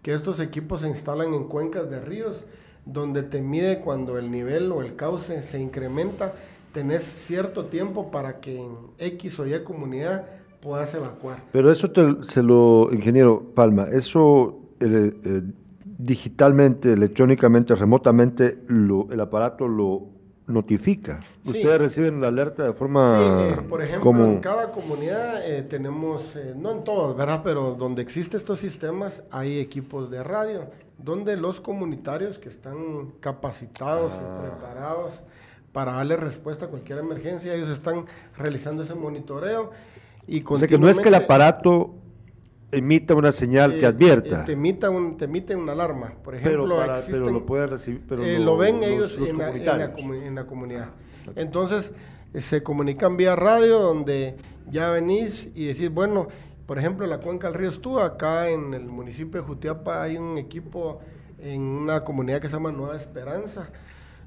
que 0.07 0.13
estos 0.13 0.39
equipos 0.39 0.79
se 0.79 0.87
instalan 0.87 1.33
en 1.33 1.49
cuencas 1.49 1.89
de 1.89 1.99
ríos, 1.99 2.45
donde 2.85 3.23
te 3.23 3.41
mide 3.41 3.81
cuando 3.81 4.17
el 4.17 4.31
nivel 4.31 4.71
o 4.71 4.81
el 4.81 4.95
cauce 4.95 5.43
se 5.43 5.59
incrementa, 5.59 6.31
tenés 6.71 7.03
cierto 7.25 7.65
tiempo 7.65 8.09
para 8.09 8.39
que 8.39 8.57
en 8.57 8.71
X 8.99 9.37
o 9.37 9.45
Y 9.45 9.61
comunidad 9.65 10.23
puedas 10.61 10.95
evacuar. 10.95 11.43
Pero 11.51 11.69
eso 11.69 11.91
se 12.21 12.41
lo, 12.41 12.87
ingeniero 12.93 13.51
Palma, 13.53 13.89
eso 13.91 14.57
eh, 14.79 15.11
eh, 15.25 15.41
digitalmente, 15.83 16.93
electrónicamente, 16.93 17.75
remotamente, 17.75 18.59
el 18.69 19.19
aparato 19.19 19.67
lo 19.67 20.03
notifica. 20.47 21.19
Ustedes 21.45 21.77
reciben 21.79 22.21
la 22.21 22.29
alerta 22.29 22.63
de 22.63 22.73
forma... 22.73 23.19
Sí, 23.19 23.53
eh, 23.59 23.61
por 23.67 23.81
ejemplo, 23.81 24.25
en 24.25 24.39
cada 24.39 24.71
comunidad 24.71 25.43
tenemos, 25.67 26.37
no 26.55 26.71
en 26.71 26.83
todas, 26.83 27.15
¿verdad? 27.15 27.41
Pero 27.43 27.75
donde 27.75 28.01
existen 28.01 28.39
estos 28.39 28.59
sistemas 28.59 29.21
hay 29.29 29.59
equipos 29.59 30.09
de 30.09 30.23
radio 30.23 30.67
donde 30.97 31.37
los 31.37 31.61
comunitarios 31.61 32.39
que 32.39 32.49
están 32.49 33.11
capacitados 33.19 34.13
y 34.13 34.19
ah. 34.19 34.41
preparados 34.41 35.13
para 35.71 35.93
darle 35.93 36.15
respuesta 36.15 36.65
a 36.65 36.67
cualquier 36.69 36.99
emergencia, 36.99 37.53
ellos 37.53 37.69
están 37.69 38.05
realizando 38.35 38.83
ese 38.83 38.95
monitoreo. 38.95 39.71
Y 40.25 40.43
o 40.45 40.57
sea 40.57 40.67
que 40.67 40.77
no 40.77 40.89
es 40.89 40.99
que 40.99 41.09
el 41.09 41.15
aparato 41.15 41.93
emita 42.71 43.15
una 43.15 43.31
señal 43.31 43.73
que 43.73 43.81
eh, 43.81 43.87
advierta. 43.87 44.41
Eh, 44.41 44.43
te, 44.45 44.51
emita 44.53 44.89
un, 44.89 45.17
te 45.17 45.25
emite 45.25 45.55
una 45.55 45.71
alarma, 45.71 46.13
por 46.23 46.35
ejemplo. 46.35 46.77
Pero, 47.07 47.29
lo 47.29 47.45
puede 47.45 47.67
recibir. 47.67 48.01
Pero 48.07 48.23
eh, 48.23 48.39
lo, 48.39 48.57
ven 48.57 48.83
ellos 48.83 49.17
en, 49.17 49.37
la, 49.37 49.49
en, 49.49 50.35
la, 50.35 50.45
comunidad. 50.45 50.89
Ah, 51.27 51.31
Entonces 51.35 51.93
se 52.33 52.63
comunican 52.63 53.17
vía 53.17 53.35
radio 53.35 53.79
donde 53.79 54.35
ya 54.69 54.89
venís 54.89 55.49
y 55.55 55.65
decís, 55.65 55.89
bueno, 55.89 56.27
por 56.65 56.77
ejemplo, 56.77 57.05
en 57.05 57.11
la 57.11 57.19
cuenca 57.19 57.47
del 57.47 57.57
río 57.57 57.69
Estúa, 57.69 58.05
acá 58.05 58.49
en 58.49 58.73
el 58.73 58.85
municipio 58.85 59.41
de 59.41 59.47
Jutiapa 59.47 60.03
hay 60.03 60.17
un 60.17 60.37
equipo 60.37 60.99
en 61.39 61.61
una 61.61 62.03
comunidad 62.03 62.41
que 62.41 62.49
se 62.49 62.53
llama 62.53 62.71
Nueva 62.71 62.97
Esperanza, 62.97 63.69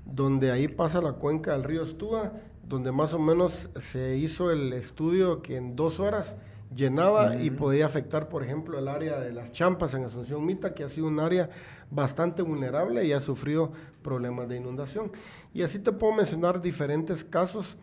donde 0.06 0.50
ahí 0.50 0.66
pasa 0.66 1.02
la 1.02 1.12
cuenca 1.12 1.52
del 1.52 1.64
río 1.64 1.82
Estúa, 1.82 2.32
donde 2.66 2.92
más 2.92 3.12
o 3.12 3.18
menos 3.18 3.68
se 3.78 4.16
hizo 4.16 4.50
el 4.50 4.72
estudio 4.72 5.42
que 5.42 5.56
en 5.56 5.76
dos 5.76 6.00
horas 6.00 6.36
llenaba 6.74 7.36
y 7.36 7.50
podía 7.50 7.86
afectar, 7.86 8.28
por 8.28 8.42
ejemplo, 8.42 8.78
el 8.78 8.88
área 8.88 9.18
de 9.18 9.32
las 9.32 9.52
champas 9.52 9.94
en 9.94 10.04
Asunción 10.04 10.44
Mita, 10.44 10.74
que 10.74 10.84
ha 10.84 10.88
sido 10.88 11.06
un 11.06 11.20
área 11.20 11.50
bastante 11.90 12.42
vulnerable 12.42 13.04
y 13.04 13.12
ha 13.12 13.20
sufrido 13.20 13.72
problemas 14.02 14.48
de 14.48 14.56
inundación. 14.56 15.10
Y 15.52 15.62
así 15.62 15.78
te 15.78 15.92
puedo 15.92 16.14
mencionar 16.14 16.62
diferentes 16.62 17.24
casos 17.24 17.76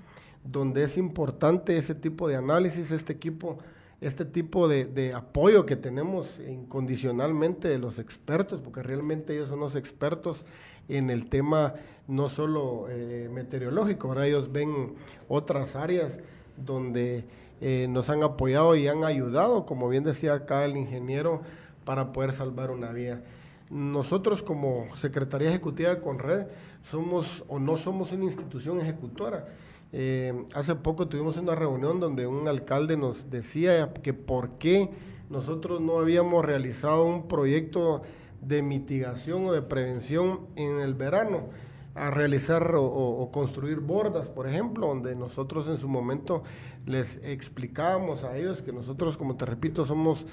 donde 0.44 0.84
es 0.84 0.98
importante 0.98 1.78
ese 1.78 1.96
tipo 1.96 2.28
de 2.28 2.38
análisis, 2.38 2.92
este 2.92 3.14
equipo 3.14 3.60
este 4.00 4.26
tipo 4.26 4.68
de, 4.68 5.14
apoyo 5.14 5.66
que 5.66 5.76
tenemos 5.76 6.40
incondicionalmente 6.48 7.68
de 7.68 7.80
los 7.80 7.98
expertos, 7.98 8.62
porque 8.62 8.84
realmente 8.84 9.34
ellos 9.34 9.50
son 9.50 9.60
los 9.60 9.76
expertos 9.76 10.46
en 10.88 11.10
el 11.10 11.30
tema 11.30 11.74
no 12.08 12.30
solo 12.30 12.88
eh, 12.90 13.30
meteorológico, 13.34 14.08
ahora 14.10 14.28
ellos 14.28 14.52
ven 14.52 14.94
otras 15.28 15.76
áreas 15.76 16.18
donde 16.56 17.26
eh, 17.62 17.88
nos 17.90 18.10
han 18.10 18.24
apoyado 18.24 18.76
y 18.76 18.88
han 18.88 19.04
ayudado, 19.04 19.66
como 19.66 19.90
bien 19.90 20.04
decía 20.04 20.34
acá 20.34 20.66
el 20.66 20.78
ingeniero, 20.78 21.42
para 21.86 22.12
poder 22.14 22.32
salvar 22.32 22.72
una 22.72 22.92
vida. 22.92 23.22
Nosotros 23.70 24.44
como 24.44 24.96
Secretaría 24.96 25.50
Ejecutiva 25.50 25.90
de 25.90 26.02
Conred 26.02 26.48
somos 26.84 27.44
o 27.48 27.60
no 27.60 27.78
somos 27.78 28.12
una 28.12 28.26
institución 28.26 28.80
ejecutora, 28.80 29.48
eh, 29.94 30.34
hace 30.54 30.76
poco 30.76 31.08
tuvimos 31.08 31.38
una 31.38 31.56
reunión 31.56 32.00
donde 32.00 32.28
un 32.28 32.48
alcalde 32.48 32.98
nos 32.98 33.30
decía 33.30 33.94
que 33.94 34.14
por 34.14 34.52
qué 34.58 34.90
nosotros 35.30 35.82
no 35.82 36.00
habíamos 36.00 36.44
realizado 36.46 37.06
un 37.06 37.28
proyecto 37.28 38.02
de 38.42 38.62
mitigación 38.62 39.46
o 39.46 39.52
de 39.52 39.62
prevención 39.62 40.42
en 40.56 40.80
el 40.80 40.94
verano 40.94 41.50
a 41.96 42.12
realizar 42.12 42.76
o, 42.76 43.30
construir 43.34 43.80
bordas, 43.80 44.30
por 44.30 44.48
ejemplo, 44.48 44.88
donde 44.88 45.16
nosotros 45.16 45.68
en 45.68 45.78
su 45.78 45.88
momento 45.88 46.44
les 46.88 47.20
explicábamos 47.24 48.24
a 48.24 48.38
ellos 48.38 48.62
que 48.62 48.72
nosotros, 48.72 49.18
como 49.18 49.36
te 49.36 49.46
repito, 49.46 49.86
somos 49.86 50.26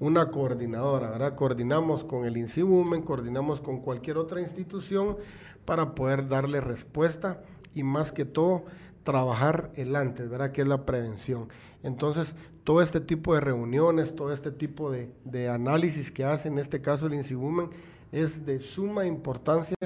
una 0.00 0.30
coordinadora, 0.30 1.10
¿verdad? 1.10 1.36
Coordinamos 1.36 2.02
con 2.02 2.24
el 2.24 2.36
INSIBUMEN, 2.36 3.02
coordinamos 3.02 3.60
con 3.60 3.80
cualquier 3.80 4.18
otra 4.18 4.40
institución 4.40 5.16
para 5.64 5.94
poder 5.94 6.28
darle 6.28 6.60
respuesta 6.60 7.40
y 7.72 7.84
más 7.84 8.10
que 8.10 8.24
todo 8.24 8.64
trabajar 9.04 9.70
el 9.76 9.94
antes, 9.94 10.28
¿verdad? 10.28 10.50
Que 10.50 10.62
es 10.62 10.68
la 10.68 10.84
prevención. 10.84 11.48
Entonces, 11.84 12.34
todo 12.64 12.82
este 12.82 13.00
tipo 13.00 13.34
de 13.34 13.40
reuniones, 13.40 14.16
todo 14.16 14.32
este 14.32 14.50
tipo 14.50 14.90
de, 14.90 15.48
análisis 15.48 16.10
que 16.10 16.24
hace, 16.24 16.48
en 16.48 16.58
este 16.58 16.80
caso 16.80 17.06
el 17.06 17.14
INSIBUMEN, 17.14 17.70
es 18.10 18.44
de 18.44 18.58
suma 18.58 19.06
importancia 19.06 19.76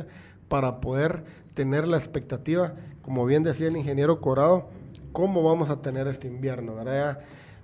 para 0.48 0.81
poder 0.81 1.24
tener 1.52 1.87
la 1.87 1.98
expectativa, 1.98 2.74
como 3.02 3.26
bien 3.26 3.42
decía 3.42 3.68
el 3.68 3.76
ingeniero 3.76 4.20
Corado, 4.20 4.68
cómo 5.16 5.42
vamos 5.42 5.70
a 5.70 5.81
tener 5.81 6.07
este 6.09 6.29
invierno, 6.29 6.74
¿verdad? 6.74 7.20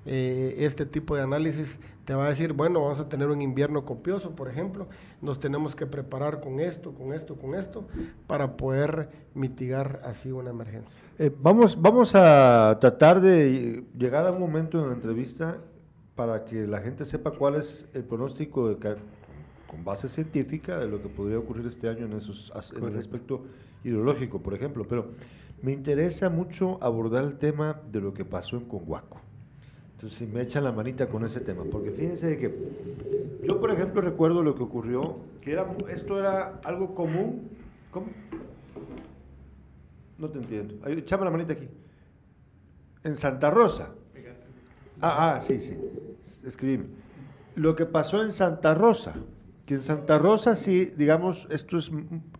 Eh, 0.07 0.55
este 0.61 0.87
tipo 0.87 1.17
de 1.17 1.21
análisis 1.21 1.79
te 2.07 2.15
va 2.15 2.25
a 2.25 2.29
decir, 2.31 2.55
bueno, 2.55 2.81
vamos 2.81 2.99
a 2.99 3.11
tener 3.11 3.29
un 3.29 3.43
invierno 3.43 3.85
copioso, 3.85 4.35
por 4.35 4.49
ejemplo, 4.49 4.89
nos 5.21 5.39
tenemos 5.39 5.77
que 5.77 5.85
preparar 5.85 6.41
con 6.41 6.61
esto, 6.61 6.95
con 6.95 7.13
esto, 7.13 7.37
con 7.37 7.55
esto, 7.55 7.85
para 8.27 8.57
poder 8.57 9.11
mitigar 9.35 10.01
así 10.03 10.33
una 10.33 10.49
emergencia. 10.49 10.99
Eh, 11.19 11.31
vamos, 11.43 11.79
vamos 11.79 12.15
a 12.15 12.79
tratar 12.81 13.21
de 13.21 13.85
llegar 13.99 14.27
a 14.27 14.33
un 14.33 14.41
momento 14.41 14.81
en 14.81 14.89
la 14.89 14.95
entrevista 14.95 15.59
para 16.15 16.47
que 16.47 16.67
la 16.67 16.81
gente 16.81 17.05
sepa 17.05 17.33
cuál 17.33 17.57
es 17.57 17.85
el 17.93 18.05
pronóstico 18.05 18.71
de, 18.71 18.97
con 19.67 19.85
base 19.85 20.09
científica 20.09 20.79
de 20.79 20.89
lo 20.89 21.03
que 21.03 21.11
podría 21.11 21.39
ocurrir 21.39 21.67
este 21.67 21.91
año 21.91 22.07
en, 22.07 22.15
esos, 22.15 22.51
en 22.75 22.85
el 22.85 22.99
aspecto 22.99 23.43
hidrológico, 23.85 24.41
por 24.41 24.55
ejemplo, 24.55 24.87
pero 24.89 25.11
me 25.63 25.73
interesa 25.73 26.29
mucho 26.29 26.79
abordar 26.83 27.25
el 27.25 27.39
tema 27.39 27.81
de 27.91 28.01
lo 28.01 28.13
que 28.13 28.25
pasó 28.25 28.57
en 28.57 28.65
Conguaco. 28.65 29.21
Entonces, 29.93 30.19
si 30.19 30.27
me 30.27 30.43
echan 30.43 30.65
la 30.65 30.73
manita 30.73 31.07
con 31.09 31.25
ese 31.25 31.41
tema, 31.41 31.63
porque 31.71 31.93
fíjense 31.93 32.37
que 32.37 32.53
yo, 33.45 33.61
por 33.61 33.71
ejemplo, 33.71 34.01
recuerdo 34.01 34.43
lo 34.43 34.57
que 34.57 34.65
ocurrió, 34.65 35.19
que 35.41 35.53
era, 35.53 35.67
esto 35.89 36.19
era 36.19 36.61
algo 36.65 36.95
común. 36.95 37.49
¿Cómo? 37.93 38.09
No 40.19 40.29
te 40.29 40.39
entiendo. 40.41 40.75
Echame 40.89 41.25
la 41.25 41.31
manita 41.31 41.53
aquí. 41.53 41.69
En 43.05 43.17
Santa 43.17 43.51
Rosa. 43.51 43.91
Ah, 45.01 45.35
ah, 45.35 45.41
sí, 45.41 45.61
sí. 45.61 45.77
Escribime. 46.45 46.87
Lo 47.55 47.77
que 47.77 47.87
pasó 47.87 48.23
en 48.23 48.33
Santa 48.33 48.75
Rosa, 48.75 49.15
que 49.67 49.75
en 49.75 49.83
Santa 49.83 50.19
Rosa 50.19 50.57
sí, 50.57 50.93
digamos, 50.97 51.47
esto 51.51 51.79
es, 51.79 51.91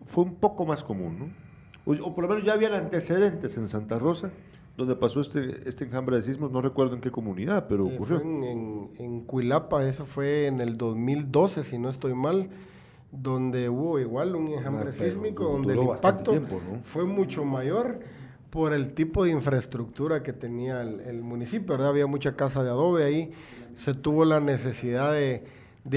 fue 0.07 0.23
un 0.25 0.35
poco 0.35 0.65
más 0.65 0.83
común, 0.83 1.19
¿no? 1.19 1.42
O, 1.85 2.15
por 2.15 2.23
lo 2.23 2.29
menos 2.29 2.45
ya 2.45 2.53
habían 2.53 2.73
antecedentes 2.73 3.57
en 3.57 3.67
Santa 3.67 3.99
Rosa, 3.99 4.31
donde 4.77 4.95
pasó 4.95 5.21
este, 5.21 5.67
este 5.67 5.85
enjambre 5.85 6.15
de 6.15 6.23
sismos, 6.23 6.51
no 6.51 6.61
recuerdo 6.61 6.95
en 6.95 7.01
qué 7.01 7.11
comunidad, 7.11 7.67
pero 7.67 7.87
eh, 7.87 7.93
ocurrió. 7.93 8.21
en, 8.21 8.89
en, 8.97 9.21
Cuilapa, 9.21 9.87
eso 9.87 10.05
fue 10.05 10.47
en 10.47 10.61
el 10.61 10.77
2012, 10.77 11.63
si 11.63 11.77
no 11.77 11.89
estoy 11.89 12.13
mal, 12.13 12.49
donde 13.11 13.69
hubo 13.69 13.99
igual 13.99 14.35
un 14.35 14.47
enjambre 14.47 14.89
ah, 14.89 14.93
sísmico, 14.93 15.43
donde 15.43 15.73
el 15.73 15.79
impacto 15.79 16.33
fue 16.85 17.05
mucho 17.05 17.45
mayor 17.45 17.99
por 18.49 18.73
el 18.73 18.93
tipo 18.93 19.23
de 19.23 19.31
infraestructura 19.31 20.23
que 20.23 20.33
tenía 20.33 20.81
el, 20.81 21.21
municipio. 21.21 21.75
Había 21.75 22.07
mucha 22.07 22.35
casa 22.35 22.63
de 22.63 22.69
adobe 22.69 23.03
ahí, 23.03 23.31
se 23.75 23.93
tuvo 23.93 24.25
la 24.25 24.39
necesidad 24.39 25.11
de, 25.11 25.43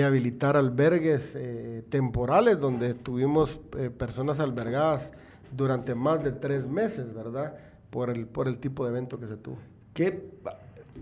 habilitar 0.04 0.56
albergues 0.56 1.34
eh, 1.36 1.84
temporales 1.88 2.58
donde 2.58 2.94
tuvimos 2.94 3.60
eh, 3.78 3.88
personas 3.90 4.40
albergadas 4.40 5.10
durante 5.52 5.94
más 5.94 6.22
de 6.22 6.32
tres 6.32 6.68
meses, 6.68 7.12
¿verdad? 7.14 7.56
Por 7.90 8.10
el, 8.10 8.26
por 8.26 8.48
el 8.48 8.58
tipo 8.58 8.84
de 8.84 8.90
evento 8.90 9.18
que 9.18 9.26
se 9.26 9.36
tuvo. 9.36 9.58
¿Qué 9.94 10.30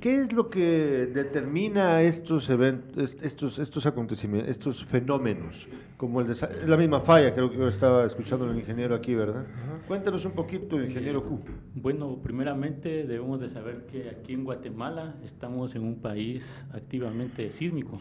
¿Qué 0.00 0.22
es 0.22 0.33
lo 0.33 0.50
que 0.50 1.07
determina 1.07 2.02
estos 2.02 2.50
eventos, 2.50 3.16
estos, 3.22 3.59
estos 3.59 3.87
acontecimientos, 3.87 4.50
estos 4.50 4.85
fenómenos? 4.85 5.66
Como 5.96 6.20
el 6.20 6.26
de, 6.26 6.35
la 6.66 6.76
misma 6.76 7.00
falla, 7.00 7.33
creo 7.33 7.50
que 7.50 7.57
yo 7.57 7.68
estaba 7.68 8.04
escuchando 8.04 8.50
el 8.50 8.59
ingeniero 8.59 8.94
aquí, 8.94 9.14
¿verdad? 9.14 9.46
Cuéntanos 9.87 10.24
un 10.24 10.33
poquito, 10.33 10.83
ingeniero 10.83 11.22
Q. 11.22 11.40
Bueno, 11.74 12.18
primeramente 12.22 13.04
debemos 13.04 13.40
de 13.40 13.48
saber 13.48 13.87
que 13.87 14.11
aquí 14.11 14.35
en 14.35 14.44
Guatemala 14.44 15.14
estamos 15.24 15.74
en 15.74 15.85
un 15.85 15.96
país 15.96 16.44
activamente 16.72 17.50
sísmico. 17.52 17.98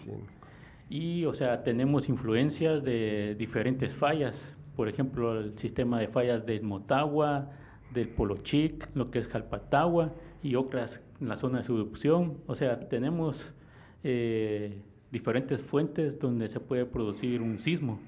Y, 0.90 1.26
o 1.26 1.34
sea, 1.34 1.64
tenemos 1.64 2.10
influencias 2.10 2.84
de 2.84 3.36
diferentes 3.36 3.94
fallas. 3.94 4.36
Por 4.76 4.90
ejemplo, 4.90 5.40
el 5.40 5.58
sistema 5.58 6.00
de 6.00 6.08
fallas 6.08 6.46
del 6.46 6.64
Motagua, 6.64 7.52
del 7.94 8.10
Polochic, 8.10 8.90
lo 8.96 9.12
que 9.12 9.20
es 9.20 9.28
Jalpatagua 9.28 10.14
y 10.42 10.56
otras 10.56 11.00
en 11.22 11.30
la 11.30 11.38
zona 11.38 11.60
de 11.60 11.66
subducción. 11.66 12.38
O 12.48 12.56
sea, 12.56 12.90
tenemos 12.90 13.54
eh, 14.04 14.80
diferentes 15.12 15.62
fuentes 15.62 16.20
donde 16.20 16.50
se 16.50 16.60
puede 16.60 16.86
producir 16.86 17.42
un 17.42 17.60
sismo. 17.60 18.00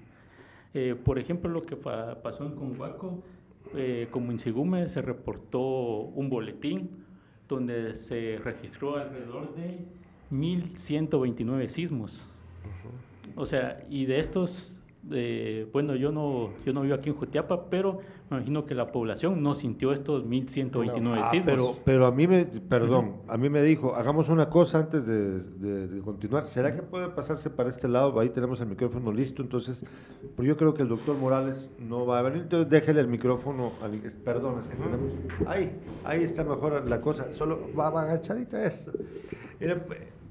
Eh, 0.74 0.96
por 0.96 1.20
ejemplo, 1.20 1.50
lo 1.50 1.62
que 1.62 1.76
pasó 1.76 2.46
en 2.46 2.56
Conhuaco, 2.56 3.24
eh, 3.76 4.08
como 4.12 4.32
en 4.32 4.40
Sigume 4.40 4.90
se 4.90 5.02
reportó 5.02 5.62
un 5.62 6.30
boletín 6.30 6.90
donde 7.48 7.96
se 7.96 8.40
registró 8.44 8.98
alrededor 8.98 9.56
de 9.56 9.86
1.129 10.32 11.68
sismos. 11.70 12.22
O 13.36 13.46
sea, 13.46 13.86
y 13.90 14.06
de 14.06 14.20
estos 14.20 14.75
bueno, 15.72 15.96
yo 15.96 16.12
no, 16.12 16.52
yo 16.66 16.74
no 16.74 16.82
vivo 16.82 16.96
aquí 16.96 17.10
en 17.10 17.16
Jutiapa, 17.16 17.70
pero 17.70 18.00
me 18.30 18.38
imagino 18.38 18.66
que 18.66 18.74
la 18.74 18.92
población 18.92 19.44
no 19.44 19.54
sintió 19.54 19.94
estos 19.94 20.26
1129 20.26 21.22
ah, 21.22 21.30
sismos. 21.30 21.46
Pero, 21.46 21.76
pero 21.86 22.06
a 22.08 22.12
mí 22.12 22.28
me, 22.28 22.46
perdón, 22.46 23.18
a 23.28 23.38
mí 23.38 23.50
me 23.50 23.62
dijo, 23.62 23.96
hagamos 23.96 24.30
una 24.30 24.50
cosa 24.50 24.80
antes 24.80 25.06
de, 25.06 26.02
continuar. 26.04 26.48
¿Será 26.48 26.76
que 26.76 26.82
puede 26.82 27.10
pasarse 27.10 27.52
para 27.52 27.70
este 27.70 27.88
lado? 27.88 28.20
Ahí 28.20 28.30
tenemos 28.30 28.60
el 28.62 28.68
micrófono 28.68 29.12
listo, 29.12 29.44
entonces, 29.44 29.86
pues 30.36 30.48
yo 30.48 30.58
creo 30.58 30.74
que 30.74 30.82
el 30.82 30.90
doctor 30.90 31.16
Morales 31.16 31.70
no 31.80 32.06
va 32.08 32.20
a 32.20 32.22
venir, 32.24 32.44
entonces 32.44 32.68
déjele 32.70 33.02
el 33.02 33.08
micrófono, 33.08 33.74
perdón, 34.24 34.60
es 34.60 34.68
que 34.68 34.76
tenemos, 34.76 35.12
ahí, 35.46 35.72
ahí 36.04 36.24
está 36.24 36.44
mejor 36.44 36.88
la 36.90 37.02
cosa, 37.02 37.32
solo 37.32 37.60
va, 37.78 37.92
va 37.92 38.04
agachadita 38.04 38.66
esto. 38.66 38.92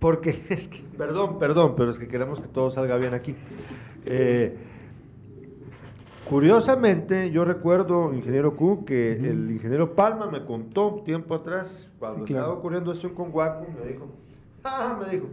Porque 0.00 0.42
es 0.48 0.66
que, 0.66 0.82
perdón, 0.98 1.38
perdón, 1.38 1.74
pero 1.76 1.90
es 1.90 1.98
que 1.98 2.08
queremos 2.08 2.40
que 2.40 2.48
todo 2.48 2.70
salga 2.70 2.96
bien 2.96 3.14
aquí. 3.14 3.36
Eh, 4.04 4.56
curiosamente, 6.28 7.30
yo 7.30 7.44
recuerdo, 7.44 8.12
ingeniero 8.12 8.56
Q, 8.56 8.84
que 8.84 9.12
el 9.12 9.50
ingeniero 9.50 9.94
Palma 9.94 10.26
me 10.26 10.44
contó 10.44 11.02
tiempo 11.04 11.34
atrás, 11.34 11.88
cuando 11.98 12.24
estaba 12.24 12.52
ocurriendo 12.52 12.92
esto 12.92 13.06
en 13.06 13.14
Conguaco, 13.14 13.66
me 13.78 13.92
dijo, 13.92 14.06
ah, 14.64 14.98
me 15.00 15.10
dijo, 15.10 15.26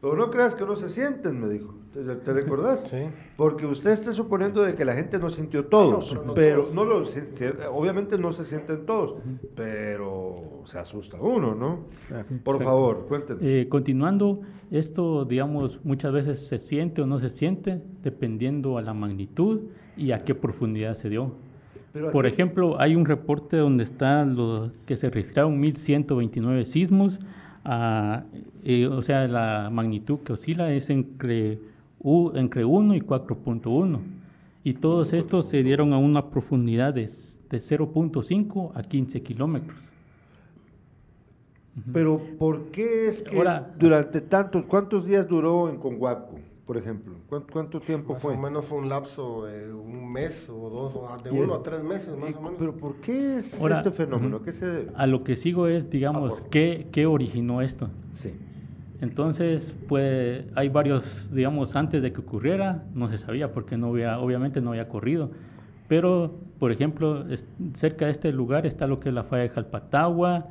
pero 0.00 0.16
no 0.16 0.30
creas 0.30 0.54
que 0.54 0.64
no 0.64 0.76
se 0.76 0.88
sienten, 0.88 1.40
me 1.40 1.48
dijo. 1.48 1.74
¿Te, 1.92 2.32
recordás? 2.32 2.84
Sí. 2.88 2.98
Porque 3.36 3.66
usted 3.66 3.90
está 3.90 4.12
suponiendo 4.12 4.62
de 4.62 4.76
que 4.76 4.84
la 4.84 4.94
gente 4.94 5.18
no 5.18 5.28
sintió 5.28 5.66
todos, 5.66 6.16
pero, 6.36 6.70
no, 6.72 6.84
lo 6.84 7.02
obviamente 7.72 8.16
no 8.16 8.30
se 8.30 8.44
sienten 8.44 8.86
todos, 8.86 9.16
pero 9.56 10.62
se 10.66 10.78
asusta 10.78 11.20
uno, 11.20 11.56
¿no? 11.56 11.86
Por 12.44 12.62
favor, 12.62 13.06
cuéntenos. 13.08 13.42
Eh, 13.42 13.66
continuando, 13.68 14.42
esto, 14.70 15.24
digamos, 15.24 15.80
muchas 15.84 16.12
veces 16.12 16.46
se 16.46 16.60
siente 16.60 17.02
o 17.02 17.06
no 17.06 17.18
se 17.18 17.30
siente, 17.30 17.82
dependiendo 18.04 18.78
a 18.78 18.82
la 18.82 18.94
magnitud 18.94 19.62
y 20.00 20.12
a 20.12 20.18
qué 20.18 20.34
profundidad 20.34 20.94
se 20.94 21.10
dio. 21.10 21.32
Por 22.12 22.26
ejemplo, 22.26 22.80
hay 22.80 22.94
un 22.94 23.04
reporte 23.04 23.56
donde 23.56 23.84
está 23.84 24.24
lo 24.24 24.70
que 24.86 24.96
se 24.96 25.10
registraron 25.10 25.60
1.129 25.60 26.64
sismos, 26.64 27.18
eh, 28.64 28.86
o 28.86 29.02
sea, 29.02 29.26
la 29.26 29.70
magnitud 29.70 30.20
que 30.20 30.32
oscila 30.32 30.72
es 30.72 30.88
entre 30.88 31.58
U, 31.98 32.30
entre 32.34 32.64
1 32.64 32.94
y 32.94 33.00
4.1. 33.00 33.98
Y 34.62 34.74
todos 34.74 35.12
estos 35.12 35.46
se 35.48 35.62
dieron 35.62 35.92
a 35.92 35.98
una 35.98 36.30
profundidad 36.30 36.94
de, 36.94 37.06
de 37.06 37.58
0.5 37.58 38.70
a 38.74 38.82
15 38.82 39.22
kilómetros. 39.22 39.78
Pero 41.92 42.20
¿por 42.38 42.70
qué 42.70 43.08
es 43.08 43.20
que 43.20 43.42
durante 43.78 44.20
tantos, 44.20 44.64
cuántos 44.66 45.06
días 45.06 45.26
duró 45.26 45.68
en 45.70 45.78
Conguaco, 45.78 46.38
por 46.70 46.78
ejemplo? 46.78 47.14
¿Cuánto, 47.50 47.80
tiempo 47.80 48.14
fue? 48.14 48.34
Más 48.34 48.38
o 48.38 48.42
menos 48.44 48.64
fue 48.66 48.78
un 48.78 48.88
lapso 48.88 49.44
de 49.44 49.72
un 49.72 50.12
mes 50.12 50.48
o 50.48 50.70
dos, 50.70 51.24
de 51.24 51.30
uno 51.32 51.54
a 51.54 51.64
tres 51.64 51.82
meses 51.82 52.16
más 52.16 52.32
o 52.36 52.40
menos. 52.40 52.58
Pero 52.60 52.76
¿por 52.76 53.00
qué 53.00 53.38
es 53.38 53.60
este 53.60 53.90
fenómeno? 53.90 54.40
¿Qué 54.40 54.52
se 54.52 54.86
A 54.94 55.08
lo 55.08 55.24
que 55.24 55.34
sigo 55.34 55.66
es, 55.66 55.90
digamos, 55.90 56.40
ah, 56.40 56.46
¿qué, 56.48 56.86
¿qué 56.92 57.06
originó 57.06 57.60
esto? 57.60 57.88
Sí. 58.14 58.32
Entonces, 59.00 59.74
pues 59.88 60.44
hay 60.54 60.68
varios, 60.68 61.28
digamos, 61.34 61.74
antes 61.74 62.02
de 62.02 62.12
que 62.12 62.20
ocurriera, 62.20 62.84
no 62.94 63.10
se 63.10 63.18
sabía 63.18 63.52
porque 63.52 63.76
no 63.76 63.88
había, 63.88 64.20
obviamente 64.20 64.60
no 64.60 64.70
había 64.70 64.88
corrido. 64.88 65.32
Pero, 65.88 66.38
por 66.60 66.70
ejemplo, 66.70 67.24
cerca 67.74 68.04
de 68.04 68.12
este 68.12 68.30
lugar 68.30 68.64
está 68.64 68.86
lo 68.86 69.00
que 69.00 69.08
es 69.08 69.14
la 69.16 69.24
falla 69.24 69.42
de 69.42 69.48
Jalpatagua, 69.48 70.46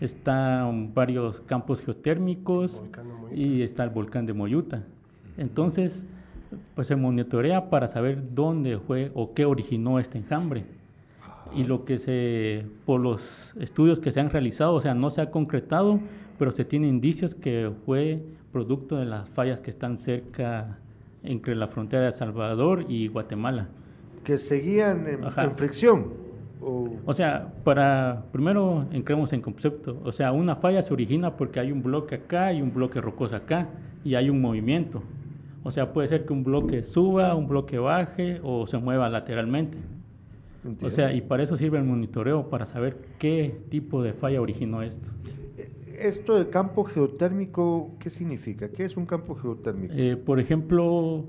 están 0.00 0.94
varios 0.94 1.40
campos 1.40 1.80
geotérmicos 1.80 2.80
y 3.34 3.62
está 3.62 3.82
el 3.82 3.90
volcán 3.90 4.24
de 4.24 4.34
Moyuta. 4.34 4.84
Entonces, 5.36 6.02
pues 6.74 6.86
se 6.86 6.96
monitorea 6.96 7.70
para 7.70 7.88
saber 7.88 8.34
dónde 8.34 8.78
fue 8.78 9.10
o 9.14 9.34
qué 9.34 9.44
originó 9.44 9.98
este 9.98 10.18
enjambre. 10.18 10.64
Y 11.54 11.64
lo 11.64 11.84
que 11.84 11.98
se, 11.98 12.66
por 12.84 13.00
los 13.00 13.22
estudios 13.60 14.00
que 14.00 14.10
se 14.10 14.20
han 14.20 14.30
realizado, 14.30 14.74
o 14.74 14.80
sea, 14.80 14.94
no 14.94 15.10
se 15.10 15.20
ha 15.20 15.30
concretado, 15.30 16.00
pero 16.38 16.52
se 16.52 16.64
tiene 16.64 16.88
indicios 16.88 17.34
que 17.34 17.70
fue 17.84 18.22
producto 18.52 18.96
de 18.96 19.04
las 19.04 19.28
fallas 19.30 19.60
que 19.60 19.70
están 19.70 19.98
cerca 19.98 20.78
entre 21.22 21.54
la 21.54 21.68
frontera 21.68 22.02
de 22.02 22.08
El 22.08 22.14
Salvador 22.14 22.86
y 22.88 23.08
Guatemala. 23.08 23.68
Que 24.24 24.36
seguían 24.38 25.06
en, 25.06 25.56
fricción. 25.56 26.24
O... 26.60 27.12
sea, 27.12 27.52
para 27.62 28.24
primero 28.32 28.86
entremos 28.90 29.32
en 29.32 29.42
concepto. 29.42 30.00
O 30.02 30.12
sea, 30.12 30.32
una 30.32 30.56
falla 30.56 30.82
se 30.82 30.92
origina 30.92 31.36
porque 31.36 31.60
hay 31.60 31.72
un 31.72 31.82
bloque 31.82 32.14
acá 32.14 32.52
y 32.52 32.62
un 32.62 32.72
bloque 32.72 33.00
rocoso 33.00 33.36
acá 33.36 33.68
y 34.02 34.14
hay 34.14 34.30
un 34.30 34.40
movimiento. 34.40 35.02
O 35.64 35.72
sea, 35.72 35.92
puede 35.92 36.08
ser 36.08 36.26
que 36.26 36.32
un 36.32 36.44
bloque 36.44 36.84
suba, 36.84 37.34
un 37.34 37.48
bloque 37.48 37.78
baje 37.78 38.40
o 38.44 38.66
se 38.66 38.78
mueva 38.78 39.08
lateralmente. 39.08 39.78
O 40.82 40.90
sea, 40.90 41.12
y 41.12 41.20
para 41.20 41.42
eso 41.42 41.56
sirve 41.56 41.78
el 41.78 41.84
monitoreo, 41.84 42.48
para 42.48 42.64
saber 42.64 42.96
qué 43.18 43.60
tipo 43.70 44.02
de 44.02 44.12
falla 44.12 44.40
originó 44.40 44.82
esto 44.82 45.08
esto 45.98 46.36
de 46.36 46.48
campo 46.48 46.84
geotérmico, 46.84 47.94
¿qué 47.98 48.10
significa? 48.10 48.68
¿Qué 48.68 48.84
es 48.84 48.96
un 48.96 49.06
campo 49.06 49.34
geotérmico? 49.34 49.94
Eh, 49.96 50.16
por 50.16 50.40
ejemplo, 50.40 51.24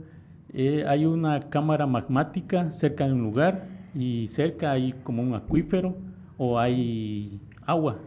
eh, 0.53 0.83
hay 0.87 1.05
una 1.05 1.39
cámara 1.49 1.85
magmática 1.85 2.71
cerca 2.71 3.05
de 3.05 3.13
un 3.13 3.21
lugar 3.21 3.67
y 3.93 4.27
cerca 4.27 4.71
hay 4.71 4.93
como 5.03 5.21
un 5.21 5.33
acuífero 5.33 5.95
o 6.37 6.59
hay 6.59 7.39
agua 7.65 7.97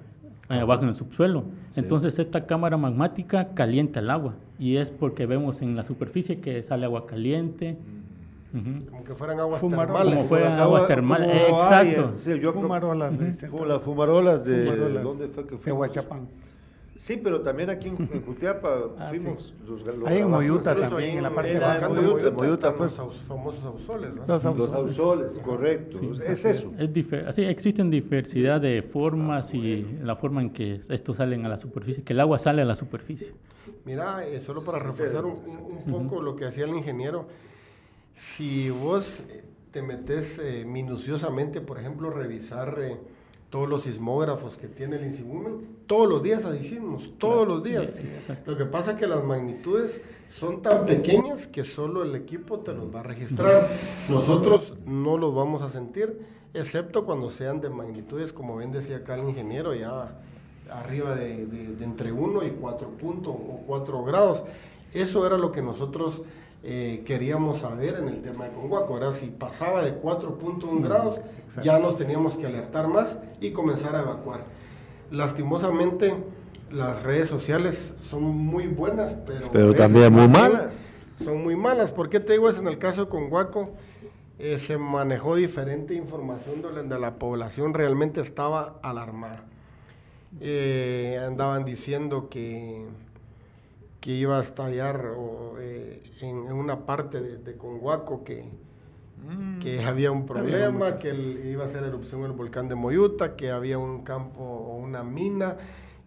abajo 0.48 0.82
en 0.82 0.88
el 0.90 0.94
subsuelo. 0.94 1.44
Entonces 1.76 2.18
esta 2.18 2.46
cámara 2.46 2.76
magmática 2.76 3.54
calienta 3.54 4.00
el 4.00 4.10
agua 4.10 4.34
y 4.58 4.76
es 4.76 4.90
porque 4.90 5.26
vemos 5.26 5.62
en 5.62 5.76
la 5.76 5.84
superficie 5.84 6.40
que 6.40 6.62
sale 6.62 6.84
agua 6.84 7.06
caliente. 7.06 7.76
Como 8.52 9.04
que 9.04 9.14
fueran 9.14 9.38
aguas 9.40 9.60
termales. 9.60 10.14
Como 10.14 10.28
fueran 10.28 10.58
aguas 10.58 10.86
termales, 10.86 11.48
exacto. 11.48 12.14
sí, 12.18 12.40
yo 12.40 12.52
fumarolas. 12.52 13.12
Como 13.50 13.66
las 13.66 13.82
fumarolas 13.82 14.44
de... 14.44 14.64
¿Dónde 15.02 15.28
fue 15.28 15.46
que 15.46 15.56
fue? 15.58 15.72
De 15.72 15.72
Huachapán. 15.72 16.28
Sí, 16.98 17.20
pero 17.22 17.42
también 17.42 17.70
aquí 17.70 17.88
en, 17.88 17.96
en 18.12 18.22
Jutiapa 18.26 18.68
ah, 18.98 19.06
fuimos 19.10 19.54
los, 19.68 19.86
los 19.86 20.08
Ahí 20.08 20.18
en 20.18 20.30
Moyuta 20.30 20.74
también, 20.74 21.18
en 21.18 21.22
la 21.22 21.30
parte 21.30 21.54
de 21.54 21.60
Moyuta, 21.88 22.30
Moyuta 22.32 22.72
fue 22.72 22.86
los 22.86 23.16
famosos 23.28 23.64
ausoles, 23.64 24.14
¿no? 24.14 24.26
Los 24.26 24.44
ausoles, 24.44 25.32
correcto. 25.44 26.00
es 26.26 26.44
eso. 26.44 26.72
Es 26.76 27.12
así, 27.28 27.44
existen 27.44 27.88
diversidad 27.90 28.60
de 28.60 28.82
formas 28.82 29.54
y 29.54 29.86
la 30.02 30.16
forma 30.16 30.42
en 30.42 30.50
que 30.50 30.80
estos 30.88 31.18
salen 31.18 31.46
a 31.46 31.48
la 31.48 31.58
superficie, 31.58 32.02
que 32.02 32.14
el 32.14 32.20
agua 32.20 32.40
sale 32.40 32.62
a 32.62 32.64
la 32.64 32.74
superficie. 32.74 33.32
Mira, 33.84 34.26
eh, 34.26 34.40
solo 34.40 34.62
para 34.62 34.78
reforzar 34.78 35.24
un, 35.24 35.82
poco 35.90 36.20
lo 36.22 36.36
que 36.36 36.44
hacía 36.44 36.64
el 36.64 36.74
ingeniero, 36.74 37.26
si 38.36 38.70
vos 38.70 39.22
te 39.70 39.82
metes 39.82 40.38
eh, 40.38 40.64
minuciosamente, 40.66 41.60
por 41.60 41.78
ejemplo, 41.78 42.10
revisar... 42.10 42.78
Eh, 42.80 42.96
todos 43.50 43.68
los 43.68 43.82
sismógrafos 43.82 44.56
que 44.56 44.68
tiene 44.68 44.96
el 44.96 45.06
INSIBUMEN, 45.06 45.78
todos 45.86 46.08
los 46.08 46.22
días 46.22 46.44
hay 46.44 46.62
sismos, 46.64 47.10
todos 47.18 47.48
los 47.48 47.62
días. 47.62 47.90
Lo 48.44 48.56
que 48.58 48.66
pasa 48.66 48.92
es 48.92 48.98
que 48.98 49.06
las 49.06 49.24
magnitudes 49.24 50.00
son 50.30 50.60
tan 50.60 50.84
pequeñas 50.84 51.46
que 51.46 51.64
solo 51.64 52.02
el 52.02 52.14
equipo 52.14 52.60
te 52.60 52.74
los 52.74 52.94
va 52.94 53.00
a 53.00 53.02
registrar. 53.02 53.68
Nosotros 54.08 54.74
no 54.84 55.16
los 55.16 55.34
vamos 55.34 55.62
a 55.62 55.70
sentir, 55.70 56.20
excepto 56.52 57.06
cuando 57.06 57.30
sean 57.30 57.60
de 57.60 57.70
magnitudes, 57.70 58.32
como 58.34 58.58
bien 58.58 58.70
decía 58.70 58.98
acá 58.98 59.14
el 59.14 59.28
ingeniero, 59.28 59.74
ya 59.74 60.20
arriba 60.70 61.14
de, 61.14 61.42
entre 61.80 62.12
1 62.12 62.44
y 62.44 62.50
4 62.50 62.88
puntos 62.90 63.34
o 63.34 63.60
4 63.66 64.04
grados. 64.04 64.42
Eso 64.92 65.26
era 65.26 65.36
lo 65.36 65.52
que 65.52 65.62
nosotros 65.62 66.22
eh, 66.62 67.02
queríamos 67.06 67.58
saber 67.58 67.96
en 67.96 68.08
el 68.08 68.22
tema 68.22 68.44
de 68.44 68.52
Conguaco. 68.52 68.94
Ahora, 68.94 69.12
si 69.12 69.26
pasaba 69.26 69.82
de 69.82 70.00
4.1 70.00 70.82
grados, 70.82 71.18
ya 71.62 71.78
nos 71.78 71.96
teníamos 71.96 72.36
que 72.36 72.46
alertar 72.46 72.88
más 72.88 73.18
y 73.40 73.50
comenzar 73.50 73.96
a 73.96 74.02
evacuar. 74.02 74.44
Lastimosamente, 75.10 76.14
las 76.70 77.02
redes 77.02 77.28
sociales 77.28 77.94
son 78.10 78.22
muy 78.22 78.66
buenas, 78.66 79.14
pero, 79.26 79.50
pero 79.52 79.74
también 79.74 80.12
muy 80.12 80.28
malas. 80.28 80.72
Son 81.22 81.42
muy 81.42 81.56
malas. 81.56 81.90
¿Por 81.90 82.08
qué 82.08 82.20
te 82.20 82.32
digo 82.32 82.48
eso? 82.48 82.60
En 82.60 82.68
el 82.68 82.78
caso 82.78 83.04
de 83.04 83.10
Conguaco, 83.10 83.70
eh, 84.38 84.58
se 84.58 84.78
manejó 84.78 85.34
diferente 85.34 85.94
información 85.94 86.62
donde 86.62 86.98
la 86.98 87.14
población 87.14 87.74
realmente 87.74 88.20
estaba 88.20 88.78
alarmada. 88.82 89.44
Eh, 90.40 91.18
andaban 91.26 91.64
diciendo 91.64 92.28
que 92.28 92.86
que 94.00 94.12
iba 94.12 94.38
a 94.38 94.42
estallar 94.42 95.04
eh, 95.60 96.02
en, 96.20 96.36
una 96.36 96.86
parte 96.86 97.20
de, 97.20 97.56
Conhuaco 97.56 98.24
que, 98.24 98.44
mm. 98.44 99.58
que 99.58 99.84
había 99.84 100.12
un 100.12 100.26
problema, 100.26 100.96
que 100.96 101.14
iba 101.14 101.64
a 101.64 101.68
ser 101.68 101.84
erupción 101.84 102.24
el 102.24 102.32
volcán 102.32 102.68
de 102.68 102.74
Moyuta, 102.74 103.36
que 103.36 103.50
había 103.50 103.78
un 103.78 104.04
campo 104.04 104.42
o 104.42 104.76
una 104.76 105.02
mina 105.02 105.56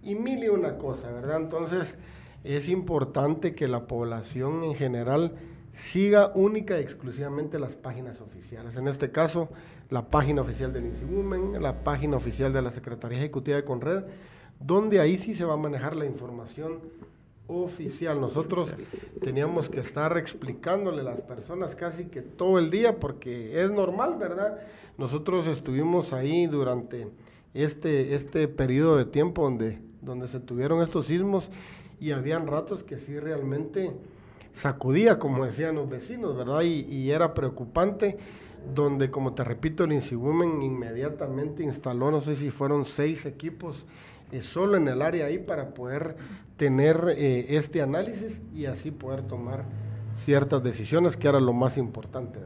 y 0.04 0.16
mil 0.16 0.44
y 0.44 0.50
una 0.50 0.78
cosa, 0.78 1.12
¿verdad? 1.12 1.42
Entonces 1.42 1.98
es 2.44 2.70
importante 2.70 3.54
que 3.54 3.68
la 3.68 3.88
población 3.88 4.64
en 4.64 4.76
general 4.76 5.36
siga 5.74 6.32
única 6.34 6.80
y 6.80 6.82
exclusivamente 6.82 7.60
las 7.60 7.76
páginas 7.76 8.20
oficiales. 8.22 8.78
En 8.78 8.88
este 8.88 9.12
caso, 9.12 9.50
la 9.92 10.10
página 10.10 10.42
oficial 10.42 10.72
del 10.72 10.86
INSIGUMEN, 10.86 11.62
la 11.62 11.84
página 11.84 12.16
oficial 12.16 12.52
de 12.54 12.62
la 12.62 12.72
Secretaría 12.72 13.18
Ejecutiva 13.18 13.58
de 13.58 13.66
Conred, 13.66 14.04
donde 14.58 15.02
ahí 15.02 15.20
sí 15.20 15.36
se 15.36 15.44
va 15.44 15.56
a 15.56 15.58
manejar 15.58 15.98
la 15.98 16.06
información 16.06 16.80
oficial. 17.48 18.22
Nosotros 18.22 18.74
teníamos 19.22 19.70
que 19.70 19.82
estar 19.82 20.18
explicándole 20.18 21.02
a 21.02 21.04
las 21.04 21.20
personas 21.20 21.76
casi 21.76 22.06
que 22.06 22.22
todo 22.22 22.58
el 22.58 22.72
día 22.72 23.02
porque 23.02 23.62
es 23.62 23.70
normal, 23.70 24.16
¿verdad? 24.18 24.60
Nosotros 24.98 25.46
estuvimos 25.48 26.14
ahí 26.14 26.48
durante 26.48 27.10
este, 27.54 28.16
este 28.16 28.48
periodo 28.48 28.96
de 28.96 29.04
tiempo 29.04 29.44
donde, 29.44 29.80
donde 30.02 30.30
se 30.30 30.40
tuvieron 30.40 30.82
estos 30.82 31.08
sismos 31.08 31.52
y 32.00 32.12
habían 32.12 32.48
ratos 32.48 32.84
que 32.84 32.98
sí 32.98 33.20
realmente 33.20 33.92
sacudía, 34.54 35.20
como 35.20 35.44
decían 35.44 35.76
los 35.76 35.90
vecinos, 35.90 36.38
¿verdad? 36.38 36.62
Y 36.62 37.12
era 37.12 37.34
preocupante, 37.34 38.18
donde, 38.74 39.12
como 39.12 39.34
te 39.34 39.44
repito, 39.44 39.84
el 39.84 39.94
INSIGUMEN 39.94 40.62
inmediatamente 40.62 41.64
instaló, 41.64 42.12
no 42.12 42.22
sé 42.22 42.36
si 42.36 42.52
fueron 42.52 42.86
seis 42.86 43.26
equipos 43.26 43.86
eh, 44.32 44.42
solo 44.42 44.78
en 44.78 44.88
el 44.88 45.02
área 45.02 45.26
ahí 45.26 45.40
para 45.40 45.74
poder 45.74 46.16
tener 46.56 47.16
eh, 47.18 47.58
este 47.58 47.82
análisis 47.82 48.40
y 48.56 48.66
así 48.66 48.92
poder 48.92 49.24
tomar 49.24 49.66
ciertas 50.16 50.64
decisiones, 50.64 51.18
que 51.18 51.28
era 51.28 51.40
lo 51.40 51.54
más 51.54 51.78
importante. 51.78 52.40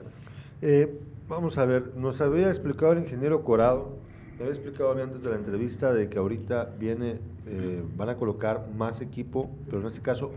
Eh, 0.61 0.99
vamos 1.27 1.57
a 1.57 1.65
ver, 1.65 1.95
nos 1.95 2.21
había 2.21 2.49
explicado 2.49 2.93
el 2.93 2.99
ingeniero 2.99 3.43
Corado, 3.43 3.97
me 4.37 4.41
había 4.41 4.53
explicado 4.53 4.91
antes 4.91 5.23
de 5.23 5.29
la 5.29 5.35
entrevista 5.35 5.93
de 5.93 6.09
que 6.09 6.17
ahorita 6.17 6.75
viene, 6.77 7.19
van 7.95 8.09
a 8.09 8.15
colocar 8.15 8.67
más 8.75 9.01
equipo, 9.01 9.49
pero 9.65 9.81
en 9.81 9.87
este 9.87 10.01
caso 10.01 10.31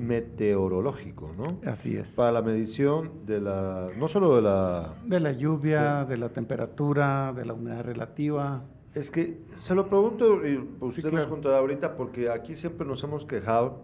meteorológico, 0.00 1.32
¿no? 1.36 1.60
Así 1.70 1.96
es. 1.96 2.08
Para 2.08 2.32
la 2.32 2.42
medición 2.42 3.26
de 3.26 3.40
la, 3.40 3.88
no 3.96 4.08
solo 4.08 4.36
de 4.36 4.42
la... 4.42 4.94
De 5.06 5.20
la 5.20 5.32
lluvia, 5.32 6.04
de 6.04 6.16
la 6.16 6.30
temperatura, 6.30 7.32
de 7.34 7.44
la 7.44 7.52
humedad 7.52 7.84
relativa, 7.84 8.62
es 8.94 9.10
que 9.10 9.38
se 9.58 9.74
lo 9.74 9.88
pregunto, 9.88 10.46
y 10.46 10.68
usted 10.80 11.12
nos 11.12 11.26
contará 11.26 11.58
ahorita, 11.58 11.96
porque 11.96 12.28
aquí 12.28 12.56
siempre 12.56 12.86
nos 12.86 13.04
hemos 13.04 13.24
quejado 13.24 13.82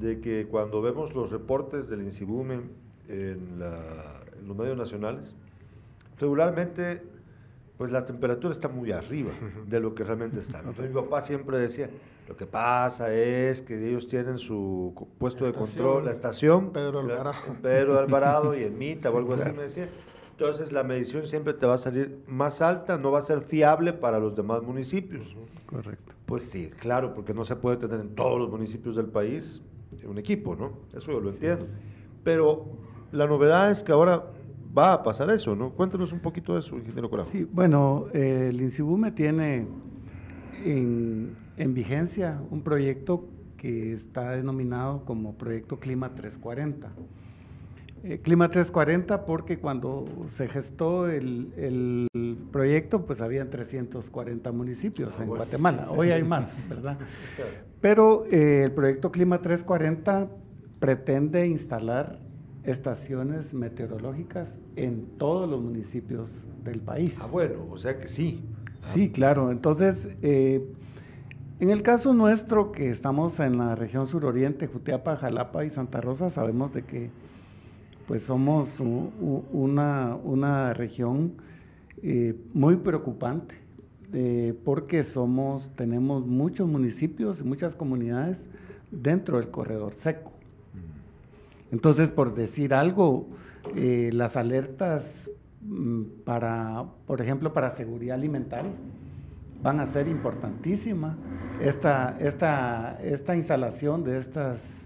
de 0.00 0.20
que 0.20 0.46
cuando 0.46 0.82
vemos 0.82 1.14
los 1.14 1.30
reportes 1.30 1.88
del 1.88 2.02
INSIBUME 2.02 2.60
en, 3.08 3.60
los 4.46 4.56
medios 4.56 4.76
nacionales, 4.76 5.34
regularmente 6.18 7.02
pues 7.78 7.90
la 7.90 8.04
temperatura 8.04 8.52
está 8.52 8.68
muy 8.68 8.92
arriba 8.92 9.30
de 9.66 9.80
lo 9.80 9.94
que 9.94 10.04
realmente 10.04 10.40
está. 10.40 10.58
Entonces, 10.58 10.88
mi 10.88 11.00
papá 11.00 11.20
siempre 11.20 11.58
decía, 11.58 11.88
lo 12.28 12.36
que 12.36 12.44
pasa 12.44 13.14
es 13.14 13.62
que 13.62 13.88
ellos 13.88 14.08
tienen 14.08 14.36
su 14.36 15.08
puesto 15.18 15.46
de 15.46 15.52
control, 15.52 16.04
la 16.04 16.10
estación, 16.10 16.72
Pedro 16.72 17.00
Alvarado, 17.00 17.38
Pedro 17.62 17.98
Alvarado 17.98 18.58
y 18.58 18.64
en 18.64 18.76
Mita 18.76 19.10
o 19.10 19.16
algo 19.16 19.34
así 19.34 19.48
me 19.56 19.62
decía 19.62 19.88
entonces 20.38 20.70
la 20.70 20.84
medición 20.84 21.26
siempre 21.26 21.52
te 21.52 21.66
va 21.66 21.74
a 21.74 21.78
salir 21.78 22.22
más 22.28 22.60
alta, 22.60 22.96
no 22.96 23.10
va 23.10 23.18
a 23.18 23.22
ser 23.22 23.40
fiable 23.40 23.92
para 23.92 24.20
los 24.20 24.36
demás 24.36 24.62
municipios. 24.62 25.36
Correcto. 25.66 26.14
Pues 26.26 26.44
sí, 26.44 26.70
claro, 26.78 27.12
porque 27.12 27.34
no 27.34 27.42
se 27.42 27.56
puede 27.56 27.76
tener 27.76 27.98
en 27.98 28.14
todos 28.14 28.38
los 28.38 28.48
municipios 28.48 28.94
del 28.94 29.06
país 29.06 29.60
un 30.04 30.16
equipo, 30.16 30.54
¿no? 30.54 30.74
Eso 30.96 31.10
yo 31.10 31.18
lo 31.18 31.30
entiendo. 31.30 31.66
Pero 32.22 32.66
la 33.10 33.26
novedad 33.26 33.72
es 33.72 33.82
que 33.82 33.90
ahora 33.90 34.26
va 34.78 34.92
a 34.92 35.02
pasar 35.02 35.30
eso, 35.30 35.56
¿no? 35.56 35.70
Cuéntanos 35.70 36.12
un 36.12 36.20
poquito 36.20 36.54
de 36.54 36.60
eso, 36.60 36.76
ingeniero 36.76 37.10
Corajo. 37.10 37.30
Sí, 37.30 37.44
bueno, 37.50 38.06
el 38.12 38.60
INSIBUME 38.60 39.10
tiene 39.12 39.66
en, 40.64 41.36
en 41.56 41.74
vigencia 41.74 42.40
un 42.50 42.62
proyecto 42.62 43.28
que 43.56 43.92
está 43.92 44.30
denominado 44.32 45.04
como 45.04 45.34
Proyecto 45.34 45.80
Clima 45.80 46.10
340 46.14 46.90
eh, 48.04 48.20
Clima 48.22 48.48
340 48.48 49.26
porque 49.26 49.58
cuando 49.58 50.04
se 50.28 50.46
gestó 50.48 51.08
el, 51.08 52.06
proyecto, 52.52 53.04
pues 53.04 53.20
habían 53.20 53.50
340 53.50 54.52
municipios 54.52 55.12
ah, 55.18 55.22
en 55.22 55.28
Guatemala. 55.28 55.88
Hoy 55.90 56.10
hay 56.10 56.22
más, 56.22 56.46
¿verdad? 56.68 56.96
Pero 57.80 58.24
eh, 58.30 58.62
el 58.64 58.72
proyecto 58.72 59.10
Clima 59.10 59.38
340 59.38 60.28
pretende 60.78 61.46
instalar 61.48 62.20
estaciones 62.70 63.54
meteorológicas 63.54 64.52
en 64.76 65.06
todos 65.18 65.48
los 65.48 65.60
municipios 65.60 66.28
del 66.64 66.80
país. 66.80 67.16
Ah, 67.20 67.26
bueno, 67.26 67.66
o 67.70 67.78
sea 67.78 67.98
que 67.98 68.08
sí. 68.08 68.42
Sí, 68.92 69.10
claro. 69.10 69.50
Entonces, 69.50 70.08
eh, 70.22 70.66
en 71.60 71.70
el 71.70 71.82
caso 71.82 72.14
nuestro, 72.14 72.70
que 72.72 72.90
estamos 72.90 73.40
en 73.40 73.58
la 73.58 73.74
región 73.74 74.06
suroriente, 74.06 74.66
Jutiapa, 74.66 75.16
Jalapa 75.16 75.64
y 75.64 75.70
Santa 75.70 76.00
Rosa, 76.00 76.30
sabemos 76.30 76.72
de 76.72 76.82
que 76.82 77.10
pues 78.06 78.22
somos 78.22 78.80
una, 78.80 80.72
región 80.72 81.34
eh, 82.02 82.34
muy 82.54 82.76
preocupante 82.76 83.54
eh, 84.14 84.54
porque 84.64 85.04
somos, 85.04 85.70
tenemos 85.76 86.26
muchos 86.26 86.66
municipios 86.66 87.40
y 87.40 87.44
muchas 87.44 87.74
comunidades 87.74 88.38
dentro 88.90 89.38
del 89.38 89.50
corredor 89.50 89.92
seco. 89.94 90.37
Entonces, 91.70 92.08
por 92.08 92.34
decir 92.34 92.74
algo, 92.74 93.28
eh, 93.76 94.10
las 94.12 94.36
alertas 94.36 95.30
mm, 95.62 96.02
para, 96.24 96.84
por 97.06 97.20
ejemplo, 97.20 97.52
para 97.52 97.70
seguridad 97.70 98.16
alimentaria 98.16 98.72
van 99.62 99.80
a 99.80 99.86
ser 99.86 100.08
importantísimas. 100.08 101.16
Esta, 101.60 102.16
esta, 102.20 102.98
esta 103.02 103.36
instalación 103.36 104.04
de 104.04 104.18
estas 104.18 104.84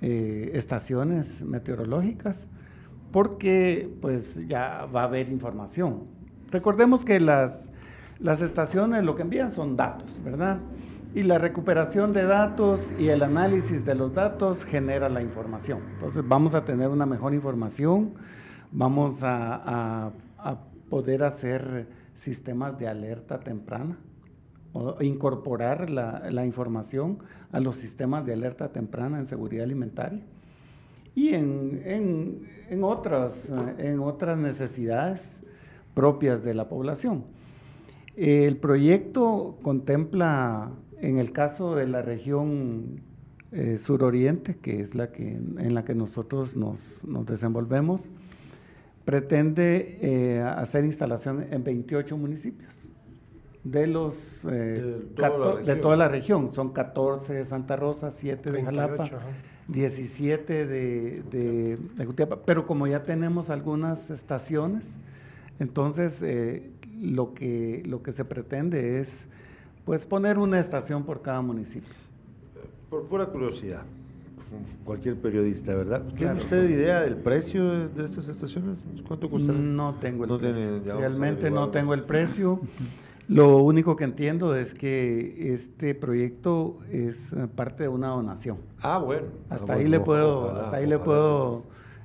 estaciones 0.00 1.42
meteorológicas 1.42 2.36
porque 3.14 3.88
pues 4.00 4.44
ya 4.48 4.86
va 4.92 5.02
a 5.02 5.04
haber 5.04 5.28
información. 5.28 6.02
Recordemos 6.50 7.04
que 7.04 7.20
las, 7.20 7.70
las 8.18 8.40
estaciones 8.40 9.04
lo 9.04 9.14
que 9.14 9.22
envían 9.22 9.52
son 9.52 9.76
datos, 9.76 10.10
¿verdad? 10.24 10.58
Y 11.14 11.22
la 11.22 11.38
recuperación 11.38 12.12
de 12.12 12.24
datos 12.24 12.92
y 12.98 13.08
el 13.08 13.22
análisis 13.22 13.84
de 13.84 13.94
los 13.94 14.12
datos 14.14 14.64
genera 14.64 15.08
la 15.08 15.22
información. 15.22 15.78
Entonces 15.92 16.26
vamos 16.26 16.54
a 16.54 16.64
tener 16.64 16.88
una 16.88 17.06
mejor 17.06 17.34
información, 17.34 18.14
vamos 18.72 19.20
a, 19.22 20.10
poder 20.90 21.24
hacer 21.24 21.88
sistemas 22.14 22.78
de 22.78 22.86
alerta 22.86 23.40
temprana 23.40 23.96
o 24.72 25.02
incorporar 25.02 25.88
la, 25.88 26.44
información 26.44 27.18
a 27.52 27.58
los 27.58 27.76
sistemas 27.76 28.26
de 28.26 28.32
alerta 28.32 28.68
temprana 28.68 29.18
en 29.18 29.26
seguridad 29.26 29.64
alimentaria 29.64 30.20
y 31.14 31.34
en, 31.34 32.44
otras, 32.82 33.50
en 33.78 34.00
otras 34.00 34.36
necesidades 34.38 35.20
propias 35.94 36.44
de 36.44 36.54
la 36.54 36.68
población. 36.68 37.24
El 38.16 38.58
proyecto 38.58 39.56
contempla, 39.62 40.70
en 41.00 41.18
el 41.18 41.32
caso 41.32 41.74
de 41.74 41.86
la 41.86 42.02
región 42.02 43.00
eh, 43.52 43.78
suroriente, 43.78 44.56
que 44.56 44.80
es 44.80 44.94
la 44.94 45.12
que, 45.12 45.28
en 45.32 45.74
la 45.74 45.84
que 45.84 45.94
nosotros 45.94 46.56
nos, 46.56 47.02
desenvolvemos, 47.26 48.02
pretende 49.04 49.98
eh, 50.00 50.40
hacer 50.40 50.84
instalación 50.84 51.46
en 51.50 51.62
28 51.62 52.16
municipios 52.16 52.74
de 53.64 53.86
los 53.86 54.46
eh, 54.50 55.02
de, 55.64 55.76
toda 55.76 55.96
la 55.96 56.08
región. 56.08 56.52
Son 56.54 56.72
14 56.72 57.32
de 57.32 57.46
Santa 57.46 57.76
Rosa, 57.76 58.12
7 58.12 58.52
de 58.52 58.62
Jalapa, 58.62 59.10
17 59.68 60.66
de, 60.66 61.22
de, 61.30 61.78
Pero 62.44 62.66
como 62.66 62.86
ya 62.86 63.02
tenemos 63.02 63.50
algunas 63.50 64.10
estaciones, 64.10 64.82
entonces 65.58 66.20
eh, 66.22 66.70
lo, 67.00 67.32
que, 67.32 67.82
lo 67.86 68.02
que 68.02 68.12
se 68.12 68.24
pretende 68.24 69.00
es 69.00 69.26
pues 69.84 70.06
poner 70.06 70.38
una 70.38 70.58
estación 70.60 71.04
por 71.04 71.22
cada 71.22 71.40
municipio. 71.42 71.94
Por 72.90 73.04
pura 73.04 73.26
curiosidad, 73.26 73.82
cualquier 74.84 75.16
periodista, 75.16 75.74
¿verdad? 75.74 76.02
¿Tiene 76.16 76.34
usted 76.34 76.68
idea 76.68 77.00
del 77.00 77.16
precio 77.16 77.88
de, 77.88 78.04
estas 78.04 78.28
estaciones? 78.28 78.78
¿Cuánto 79.06 79.28
cuesta? 79.28 79.52
No 79.52 79.96
tengo 80.00 80.24
el 80.24 80.38
precio. 80.38 80.98
Realmente 80.98 81.50
no 81.50 81.70
tengo 81.70 81.94
el 81.94 82.04
precio. 82.04 82.60
Lo 83.26 83.58
único 83.58 83.96
que 83.96 84.04
entiendo 84.04 84.54
es 84.54 84.74
que 84.74 85.54
este 85.54 85.94
proyecto 85.94 86.78
es 86.92 87.32
eh, 87.32 87.48
parte 87.54 87.84
de 87.84 87.88
una 87.88 88.08
donación. 88.08 88.58
Ah, 88.82 88.98
bueno. 88.98 89.28
Hasta 89.48 89.74
ahí 89.74 89.88
le 89.88 89.98
puedo, 89.98 90.50
hasta 90.50 90.76
ahí 90.76 90.86
le 90.86 90.98
puedo 90.98 91.62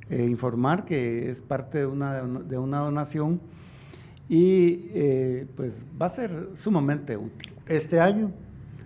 eh, 0.09 0.23
informar 0.23 0.85
que 0.85 1.29
es 1.29 1.41
parte 1.41 1.79
de 1.79 1.85
una, 1.85 2.21
de 2.23 2.57
una 2.57 2.79
donación 2.79 3.41
y 4.29 4.89
eh, 4.93 5.47
pues 5.57 5.73
va 6.01 6.05
a 6.05 6.09
ser 6.09 6.49
sumamente 6.53 7.17
útil. 7.17 7.51
¿Este 7.69 7.99
año? 7.99 8.31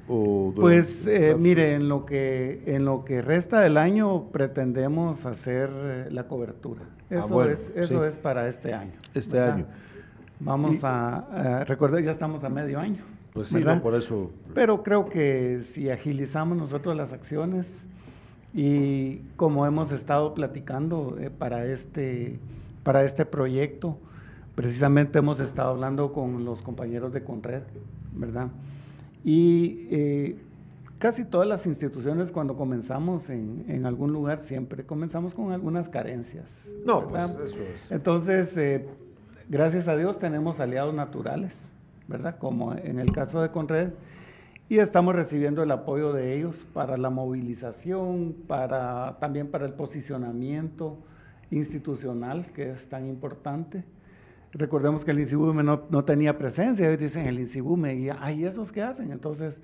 pues 0.06 1.08
mire, 1.40 1.76
en 1.76 1.88
lo, 1.88 2.06
que, 2.06 2.62
en 2.66 2.84
lo 2.84 3.06
que 3.06 3.22
resta 3.22 3.62
del 3.62 3.78
año 3.78 4.26
pretendemos 4.32 5.26
hacer 5.26 6.10
la 6.12 6.28
cobertura. 6.28 6.82
Ah, 7.10 7.24
eso, 7.26 7.44
es, 7.46 7.72
eso 7.76 8.06
es 8.06 8.18
para 8.18 8.48
este 8.50 8.74
año. 8.74 8.92
Este 9.14 9.40
año. 9.40 9.66
Vamos 10.40 10.84
a, 10.84 11.64
recordar, 11.66 12.04
ya 12.04 12.12
estamos 12.12 12.44
a 12.44 12.50
medio 12.50 12.80
año. 12.80 13.04
Pues 13.34 13.48
sí, 13.48 13.64
por 13.82 13.96
eso. 13.96 14.32
Pero 14.54 14.84
creo 14.84 15.10
que 15.10 15.62
si 15.64 15.90
agilizamos 15.90 16.58
nosotros 16.58 16.96
las 16.96 17.12
acciones 17.12 17.66
y 18.54 19.20
como 19.36 19.66
hemos 19.66 19.92
estado 19.92 20.34
platicando 20.34 21.18
eh, 21.20 21.32
para, 21.32 21.66
este, 21.66 22.40
para 22.84 23.04
este 23.04 23.26
proyecto, 23.26 23.98
precisamente 24.54 25.18
hemos 25.20 25.40
estado 25.40 25.72
hablando 25.72 26.14
con 26.14 26.46
los 26.46 26.62
compañeros 26.62 27.14
de 27.14 27.24
Conred, 27.24 27.64
¿verdad? 28.14 28.50
Y 29.24 29.88
eh, 29.90 30.36
casi 31.00 31.26
todas 31.26 31.48
las 31.48 31.66
instituciones 31.66 32.32
cuando 32.32 32.56
comenzamos 32.56 33.30
en, 33.30 33.66
en, 33.68 33.86
algún 33.86 34.12
lugar 34.12 34.44
siempre 34.44 34.86
comenzamos 34.86 35.34
con 35.34 35.52
algunas 35.52 35.90
carencias. 35.90 36.46
No, 36.86 37.08
pues 37.08 37.30
eso 37.46 37.64
es. 37.74 37.92
Entonces, 37.92 38.56
eh, 38.58 38.86
gracias 39.50 39.88
a 39.88 39.96
Dios 39.96 40.20
tenemos 40.20 40.60
aliados 40.60 40.94
naturales, 40.94 41.54
¿verdad? 42.08 42.38
Como 42.38 42.74
en 42.74 43.00
el 43.00 43.12
caso 43.12 43.42
de 43.42 43.50
Conred, 43.50 43.92
y 44.70 44.80
estamos 44.80 45.16
recibiendo 45.16 45.62
el 45.62 45.72
apoyo 45.72 46.14
de 46.14 46.36
ellos 46.36 46.66
para 46.74 46.98
la 46.98 47.10
movilización, 47.10 48.36
para, 48.48 49.18
también 49.20 49.48
para 49.50 49.66
el 49.66 49.74
posicionamiento 49.74 50.98
institucional, 51.52 52.48
que 52.54 52.72
es 52.72 52.90
tan 52.90 53.08
importante. 53.08 53.84
Recordemos 54.54 55.04
que 55.04 55.12
el 55.12 55.20
INSIBUME 55.20 55.64
no, 55.64 55.84
no 55.90 56.06
tenía 56.06 56.38
presencia, 56.38 56.88
hoy 56.88 56.98
dicen 56.98 57.26
el 57.26 57.40
INSIBUME, 57.40 57.96
y 57.96 58.10
hay 58.10 58.46
esos 58.46 58.72
que 58.72 58.84
hacen? 58.84 59.12
Entonces, 59.12 59.62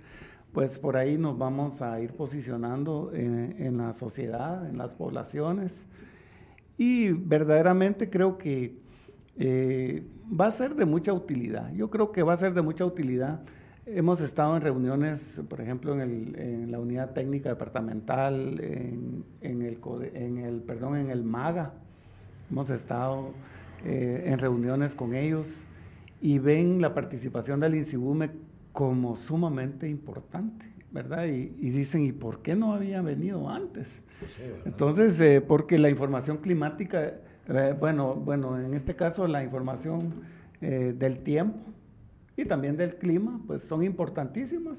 pues 0.51 0.79
por 0.79 0.97
ahí 0.97 1.17
nos 1.17 1.37
vamos 1.37 1.81
a 1.81 2.01
ir 2.01 2.13
posicionando 2.13 3.11
en, 3.13 3.55
en 3.59 3.77
la 3.77 3.93
sociedad, 3.93 4.67
en 4.67 4.79
las 4.79 4.91
poblaciones, 4.91 5.71
y 6.77 7.11
verdaderamente 7.11 8.09
creo 8.09 8.37
que 8.37 8.79
eh, 9.37 10.03
va 10.29 10.47
a 10.47 10.51
ser 10.51 10.75
de 10.75 10.85
mucha 10.85 11.13
utilidad. 11.13 11.71
Yo 11.73 11.89
creo 11.89 12.11
que 12.11 12.23
va 12.23 12.33
a 12.33 12.37
ser 12.37 12.53
de 12.53 12.61
mucha 12.61 12.85
utilidad. 12.85 13.41
Hemos 13.85 14.21
estado 14.21 14.55
en 14.55 14.61
reuniones, 14.61 15.21
por 15.49 15.61
ejemplo, 15.61 15.99
en, 15.99 16.71
la 16.71 16.79
unidad 16.79 17.11
técnica 17.11 17.49
departamental, 17.49 18.59
en, 18.61 19.23
el, 19.41 19.79
en, 20.13 20.37
el, 20.37 20.61
perdón, 20.61 20.97
en 20.97 21.09
el 21.09 21.23
MAGA. 21.23 21.73
Hemos 22.51 22.69
estado 22.69 23.31
eh, 23.85 24.23
en 24.25 24.39
reuniones 24.39 24.95
con 24.95 25.15
ellos 25.15 25.47
y 26.21 26.39
ven 26.39 26.81
la 26.81 26.93
participación 26.93 27.59
del 27.59 27.75
INSIBUME 27.75 28.29
como 28.71 29.15
sumamente 29.15 29.89
importante, 29.89 30.65
¿verdad? 30.91 31.25
Y, 31.25 31.47
dicen, 31.69 32.05
¿y 32.05 32.11
por 32.11 32.41
qué 32.41 32.55
no 32.55 32.73
había 32.73 33.01
venido 33.01 33.49
antes? 33.49 33.87
Pues 34.19 34.31
Entonces, 34.65 35.19
eh, 35.21 35.41
porque 35.41 35.77
la 35.77 35.89
información 35.89 36.37
climática 36.37 37.13
eh, 37.49 37.75
bueno, 37.79 38.13
bueno, 38.13 38.59
en 38.59 38.75
este 38.75 38.95
caso 38.95 39.27
la 39.27 39.43
información 39.43 40.13
eh, 40.61 40.93
del 40.95 41.19
tiempo 41.19 41.57
y 42.37 42.45
también 42.45 42.77
del 42.77 42.95
clima, 42.95 43.41
pues 43.47 43.63
son 43.63 43.83
importantísimas 43.83 44.77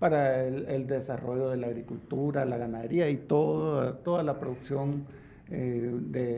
para 0.00 0.44
el, 0.44 0.86
desarrollo 0.86 1.48
de 1.48 1.56
la 1.56 1.68
agricultura, 1.68 2.44
la 2.44 2.56
ganadería 2.56 3.08
y 3.08 3.16
todo, 3.16 3.94
toda 3.94 4.22
la 4.22 4.38
producción 4.38 5.06
eh, 5.50 5.92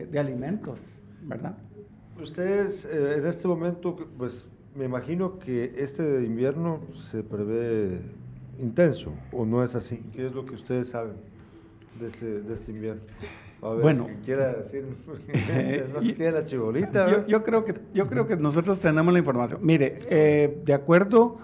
de, 0.09 0.19
alimentos, 0.19 0.79
¿verdad? 1.23 1.55
Ustedes 2.21 2.85
en 2.85 3.25
este 3.25 3.47
momento, 3.47 3.95
pues 4.17 4.47
me 4.75 4.85
imagino 4.85 5.39
que 5.39 5.73
este 5.77 6.23
invierno 6.23 6.81
se 6.93 7.23
prevé 7.23 7.99
intenso, 8.59 9.11
¿o 9.31 9.45
no 9.45 9.63
es 9.63 9.73
así? 9.75 10.03
¿Qué 10.13 10.27
es 10.27 10.33
lo 10.33 10.45
que 10.45 10.53
ustedes 10.53 10.89
saben 10.89 11.13
de 11.99 12.07
este, 12.07 12.41
de 12.41 12.53
este 12.53 12.71
invierno? 12.71 13.01
bueno, 13.61 14.07
quiera 14.25 14.53
decir, 14.53 14.83
no 15.93 16.01
se 16.01 16.13
tiene 16.13 16.31
la 16.31 16.45
chibolita. 16.45 17.25
Yo, 17.27 17.43
creo 17.43 17.65
que, 17.65 17.75
yo 17.93 18.07
creo 18.07 18.27
que 18.27 18.35
nosotros 18.35 18.79
tenemos 18.79 19.11
la 19.13 19.19
información. 19.19 19.59
Mire, 19.63 19.99
eh, 20.09 20.61
de, 20.63 20.73
acuerdo, 20.73 21.39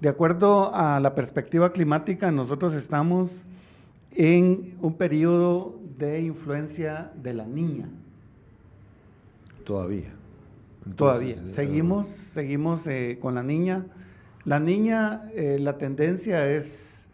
de 0.00 0.08
acuerdo 0.08 0.74
a 0.74 0.98
la 1.00 1.14
perspectiva 1.14 1.72
climática, 1.72 2.30
nosotros 2.30 2.74
estamos 2.74 3.30
en 4.14 4.76
un 4.80 4.94
periodo 4.94 5.78
de 5.98 6.20
influencia 6.20 7.10
de 7.22 7.34
la 7.34 7.46
niña. 7.46 7.88
Todavía. 9.64 10.21
Todavía. 10.96 11.36
Eh, 11.36 11.46
seguimos, 11.46 12.08
seguimos 12.08 12.86
eh, 12.86 13.18
con 13.20 13.34
la 13.34 13.42
niña. 13.42 13.86
La 14.44 14.58
niña, 14.58 15.30
la 15.36 15.78
tendencia 15.78 16.50
es 16.50 17.06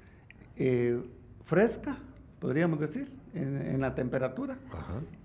fresca, 1.45 1.99
podríamos 2.41 2.81
decir 2.81 3.11
en, 3.35 3.81
la 3.81 3.95
temperatura 3.95 4.57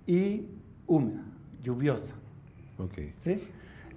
y 0.06 0.46
húmeda, 0.86 1.22
lluviosa. 1.62 2.14
Okay. 2.78 3.14
¿sí? 3.22 3.42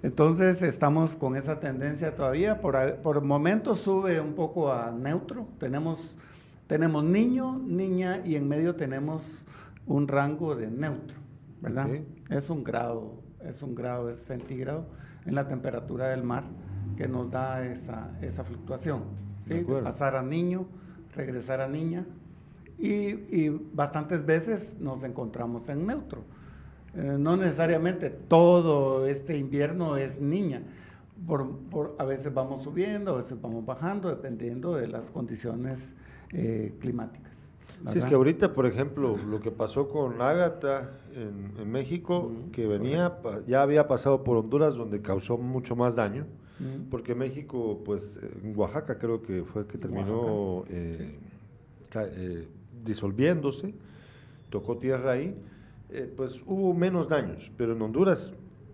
Entonces 0.02 0.62
estamos 0.62 1.16
con 1.16 1.36
esa 1.36 1.58
tendencia 1.58 2.14
todavía. 2.14 2.60
Por, 2.60 2.96
por 2.96 3.20
momentos 3.20 3.80
sube 3.80 4.20
un 4.20 4.34
poco 4.34 4.72
a 4.72 4.90
neutro. 4.90 5.48
Tenemos, 5.58 6.14
tenemos 6.66 7.04
niño, 7.04 7.58
niña 7.58 8.22
y 8.24 8.36
en 8.36 8.48
medio 8.48 8.76
tenemos 8.76 9.44
un 9.86 10.06
rango 10.06 10.54
de 10.54 10.68
neutro, 10.68 11.16
¿verdad? 11.60 11.88
Es 12.30 12.50
un 12.50 12.62
grado, 12.62 13.17
es 13.44 13.62
un 13.62 13.74
grado 13.74 14.16
centígrado 14.18 14.86
en 15.26 15.34
la 15.34 15.48
temperatura 15.48 16.08
del 16.08 16.22
mar 16.22 16.44
que 16.96 17.06
nos 17.08 17.30
da 17.30 17.64
esa, 17.64 18.10
esa 18.22 18.44
fluctuación. 18.44 19.02
¿sí? 19.46 19.64
pasar 19.82 20.16
a 20.16 20.22
niño, 20.22 20.66
regresar 21.14 21.60
a 21.60 21.68
niña, 21.68 22.04
y, 22.78 23.48
bastantes 23.72 24.24
veces 24.24 24.76
nos 24.78 25.02
encontramos 25.02 25.68
en 25.68 25.86
neutro. 25.86 26.22
Eh, 26.94 27.16
no 27.18 27.36
necesariamente 27.36 28.10
todo 28.10 29.06
este 29.06 29.36
invierno 29.36 29.96
es 29.96 30.20
niña. 30.20 30.62
Por, 31.26 31.96
a 31.98 32.04
veces 32.04 32.32
vamos 32.32 32.62
subiendo, 32.62 33.14
a 33.14 33.16
veces 33.18 33.40
vamos 33.40 33.66
bajando, 33.66 34.08
dependiendo 34.08 34.76
de 34.76 34.86
las 34.86 35.10
condiciones 35.10 35.78
eh, 36.32 36.74
climáticas. 36.80 37.27
Si 37.86 37.98
es 37.98 38.04
que 38.04 38.14
ahorita, 38.14 38.52
por 38.52 38.66
ejemplo, 38.66 39.16
lo 39.16 39.40
que 39.40 39.50
pasó 39.50 39.88
con 39.88 40.20
Ágata 40.20 40.90
en, 41.14 41.70
México, 41.70 42.32
que 42.52 42.66
venía, 42.66 43.18
ya 43.46 43.62
había 43.62 43.86
pasado 43.86 44.24
por 44.24 44.36
Honduras, 44.36 44.74
donde 44.74 45.00
causó 45.00 45.38
mucho 45.38 45.76
más 45.76 45.94
daño, 45.94 46.26
porque 46.90 47.14
México, 47.14 47.80
pues 47.84 48.18
en 48.42 48.56
Oaxaca 48.56 48.98
creo 48.98 49.22
que 49.22 49.44
fue 49.44 49.66
que 49.66 49.78
terminó 49.78 50.64
eh, 50.68 51.18
disolviéndose, 52.84 53.74
tocó 54.50 54.76
tierra 54.76 55.12
ahí, 55.12 55.34
eh, 55.90 56.12
pues 56.16 56.42
hubo 56.46 56.74
menos 56.74 57.08
daños, 57.08 57.50
pero 57.56 57.72
en 57.72 57.80
Honduras 57.82 58.32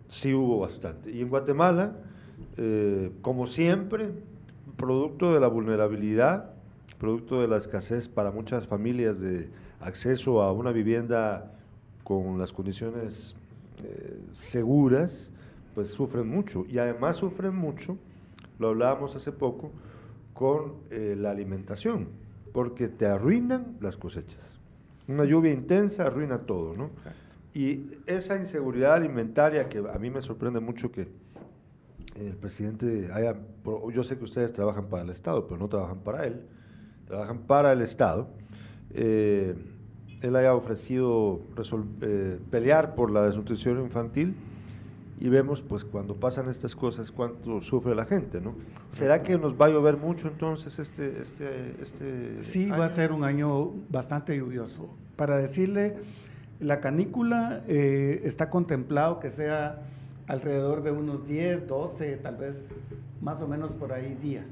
sí 0.09 0.33
hubo 0.35 0.59
bastante. 0.59 1.11
Y 1.11 1.21
en 1.21 1.29
Guatemala, 1.29 1.97
eh, 2.57 3.13
como 3.23 3.47
siempre, 3.47 4.11
producto 4.77 5.33
de 5.33 5.41
la 5.41 5.49
vulnerabilidad, 5.49 6.54
producto 7.05 7.43
de 7.43 7.49
la 7.49 7.59
escasez 7.59 8.09
para 8.09 8.31
muchas 8.31 8.67
familias 8.67 9.21
de 9.21 9.51
acceso 9.79 10.41
a 10.41 10.53
una 10.53 10.73
vivienda 10.73 11.53
con 12.03 12.39
las 12.39 12.51
condiciones 12.51 13.37
eh, 13.85 14.19
seguras, 14.33 15.31
pues 15.75 15.89
sufren 15.89 16.27
mucho. 16.27 16.65
Y 16.67 16.79
además 16.79 17.19
sufren 17.19 17.55
mucho, 17.55 17.99
lo 18.59 18.69
hablábamos 18.69 19.15
hace 19.15 19.33
poco, 19.33 19.71
con 20.33 20.77
eh, 20.91 21.15
la 21.15 21.31
alimentación, 21.31 22.09
porque 22.55 22.89
te 22.89 23.05
arruinan 23.05 23.77
las 23.83 23.99
cosechas. 23.99 24.59
Una 25.07 25.27
lluvia 25.27 25.53
intensa 25.53 26.07
arruina 26.07 26.39
todo, 26.39 26.75
¿no? 26.75 26.89
Y 27.53 27.99
esa 28.07 28.39
inseguridad 28.39 28.95
alimentaria 28.95 29.69
que 29.69 29.85
a 29.93 29.99
mí 29.99 30.09
me 30.09 30.23
sorprende 30.23 30.59
mucho 30.59 30.91
que 30.91 31.07
el 32.17 32.35
presidente 32.37 33.11
haya, 33.13 33.37
yo 33.93 34.03
sé 34.03 34.17
que 34.17 34.25
ustedes 34.25 34.55
trabajan 34.55 34.87
para 34.87 35.03
el 35.03 35.11
Estado, 35.11 35.47
pero 35.47 35.59
no 35.59 35.69
trabajan 35.69 35.99
para 35.99 36.25
él, 36.25 36.41
trabajan 37.07 37.39
para 37.39 37.73
el 37.73 37.83
Estado. 37.83 38.29
Eh, 38.93 39.55
él 40.23 40.37
haya 40.37 40.55
ofrecido 40.55 41.41
eh, 42.01 42.39
pelear 42.51 42.95
por 42.95 43.11
la 43.11 43.25
desnutrición 43.25 43.81
infantil 43.81 44.35
y 45.21 45.29
vemos 45.29 45.61
pues 45.61 45.85
cuando 45.85 46.15
pasan 46.15 46.49
estas 46.49 46.75
cosas 46.75 47.11
cuánto 47.11 47.61
sufre 47.61 47.95
la 47.95 48.05
gente, 48.05 48.41
¿no? 48.41 48.55
¿Será 48.93 49.23
que 49.23 49.39
nos 49.39 49.61
va 49.61 49.67
a 49.67 49.69
llover 49.69 49.97
mucho 49.97 50.29
entonces 50.29 50.79
este 50.79 51.21
este 51.21 51.77
este 51.81 52.43
Sí, 52.43 52.71
va 52.71 52.87
a 52.87 52.91
ser 52.91 53.13
un 53.13 53.25
año 53.25 53.71
bastante 53.91 54.37
lluvioso. 54.37 54.89
Para 55.17 55.37
decirle, 55.37 55.97
la 56.61 56.81
canícula 56.81 57.63
eh, 57.69 58.23
está 58.25 58.51
contemplado 58.51 59.21
que 59.21 59.31
sea 59.31 59.83
alrededor 60.27 60.83
de 60.83 60.91
unos 60.91 61.27
10, 61.27 61.69
12, 61.69 62.17
tal 62.17 62.37
vez 62.37 62.55
más 63.21 63.41
o 63.41 63.49
menos 63.49 63.73
por 63.73 63.93
ahí 63.93 64.17
días. 64.23 64.47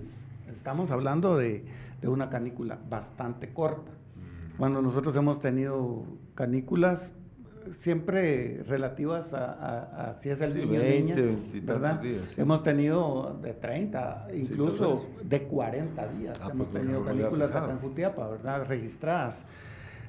Estamos 0.50 0.90
hablando 0.90 1.36
de, 1.36 1.64
de 2.02 2.08
una 2.08 2.28
canícula 2.28 2.78
bastante 2.90 3.54
corta. 3.54 3.92
Cuando 4.58 4.82
nosotros 4.82 5.16
hemos 5.16 5.40
tenido 5.40 6.04
canículas 6.34 7.12
siempre 7.78 8.62
relativas 8.64 9.32
a, 9.32 10.16
si 10.20 10.30
es 10.30 10.40
el 10.40 10.52
sí, 10.52 10.66
20, 10.66 11.60
¿verdad? 11.62 12.02
Hemos 12.36 12.62
tenido 12.62 13.38
de 13.40 13.54
30, 13.54 14.28
incluso 14.34 15.06
de 15.22 15.42
40 15.44 16.08
días. 16.08 16.38
Ah, 16.42 16.48
hemos 16.50 16.68
pues, 16.68 16.82
tenido 16.82 17.04
canículas 17.04 17.54
acá 17.54 17.70
en 17.70 17.78
Jutiapa, 17.78 18.28
¿verdad? 18.28 18.66
Registradas. 18.66 19.44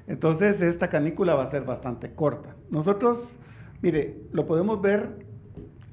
Entonces, 0.07 0.61
esta 0.61 0.89
canícula 0.89 1.35
va 1.35 1.43
a 1.43 1.49
ser 1.49 1.63
bastante 1.63 2.13
corta. 2.13 2.55
Nosotros, 2.69 3.19
mire, 3.81 4.23
lo 4.31 4.45
podemos 4.45 4.81
ver, 4.81 5.25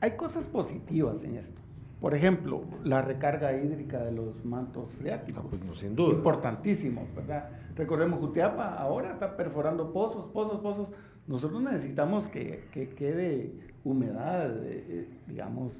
hay 0.01 0.13
cosas 0.13 0.47
positivas 0.47 1.23
en 1.23 1.37
esto. 1.37 1.61
Por 2.01 2.15
ejemplo, 2.15 2.63
la 2.83 3.03
recarga 3.03 3.53
hídrica 3.53 3.99
de 4.03 4.13
los 4.13 4.43
mantos 4.45 4.89
freáticos. 4.95 5.45
Ah, 5.45 5.49
pues 5.51 5.63
no, 5.65 5.75
sin 5.75 5.95
duda. 5.95 6.15
Importantísimo, 6.15 7.07
¿verdad? 7.15 7.51
Recordemos, 7.77 8.21
Jutiapa 8.21 8.75
ahora 8.75 9.13
está 9.13 9.37
perforando 9.37 9.93
pozos, 9.93 10.31
pozos, 10.33 10.61
pozos. 10.61 10.89
Nosotros 11.27 11.63
necesitamos 11.63 12.27
que, 12.29 12.65
quede 12.97 13.53
humedad, 13.85 14.51
eh, 14.65 15.09
digamos, 15.29 15.75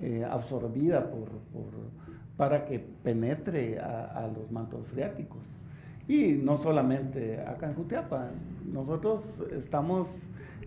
eh, 0.00 0.24
absorbida 0.28 1.10
por, 1.10 1.28
para 2.36 2.64
que 2.64 2.78
penetre 2.78 3.80
a, 3.80 4.30
los 4.34 4.50
mantos 4.52 4.86
freáticos. 4.86 5.42
Y 6.06 6.34
no 6.34 6.58
solamente 6.58 7.40
acá 7.40 7.68
en 7.68 7.74
Jutiapa, 7.74 8.30
nosotros 8.72 9.24
estamos 9.50 10.08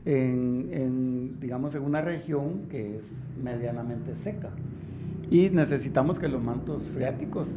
en, 0.04 1.40
digamos, 1.40 1.74
en 1.76 1.84
una 1.84 2.02
región 2.02 2.68
que 2.70 2.98
es 2.98 3.04
medianamente 3.42 4.14
seca 4.16 4.50
y 5.30 5.50
necesitamos 5.50 6.20
que 6.20 6.28
los 6.28 6.42
mantos 6.42 6.88
freáticos 6.94 7.48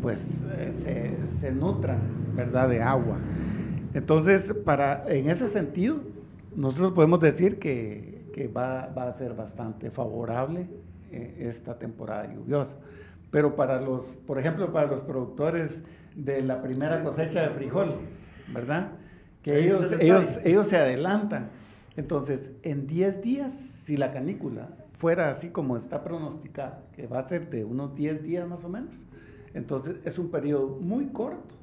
pues 0.00 0.44
eh, 0.56 1.16
se, 1.40 1.50
nutran, 1.50 1.98
¿verdad?, 2.36 2.68
de 2.68 2.80
agua. 2.82 3.18
Entonces, 3.94 4.52
para, 4.64 5.04
en 5.08 5.28
ese 5.28 5.48
sentido, 5.48 5.96
nosotros 6.54 6.92
podemos 6.92 7.20
decir 7.20 7.58
que, 7.58 8.16
va, 8.56 8.84
a 8.84 9.12
ser 9.14 9.34
bastante 9.34 9.90
favorable 9.90 10.68
eh, 11.10 11.48
esta 11.50 11.78
temporada 11.78 12.32
lluviosa. 12.32 12.76
Pero 13.32 13.56
para 13.56 13.80
los, 13.80 14.04
por 14.26 14.38
ejemplo, 14.38 14.72
para 14.72 14.86
los 14.86 15.00
productores 15.02 15.82
de 16.14 16.42
la 16.42 16.62
primera 16.62 17.02
cosecha 17.02 17.42
de 17.42 17.50
frijol, 17.50 17.96
¿verdad? 18.54 18.92
Que 19.42 19.58
ellos, 19.58 19.92
ellos, 19.98 20.38
ellos 20.44 20.68
se 20.68 20.76
adelantan. 20.76 21.48
Entonces, 21.96 22.52
en 22.62 22.86
10 22.86 23.22
días, 23.22 23.52
si 23.84 23.96
la 23.96 24.12
canícula 24.12 24.68
fuera 24.98 25.30
así 25.30 25.50
como 25.50 25.76
está 25.76 26.02
pronosticada, 26.02 26.82
que 26.92 27.06
va 27.06 27.20
a 27.20 27.28
ser 27.28 27.48
de 27.50 27.64
unos 27.64 27.94
10 27.94 28.22
días 28.22 28.46
más 28.46 28.64
o 28.64 28.68
menos, 28.68 29.06
entonces 29.54 29.96
es 30.04 30.18
un 30.18 30.30
periodo 30.30 30.78
muy 30.80 31.06
corto 31.06 31.54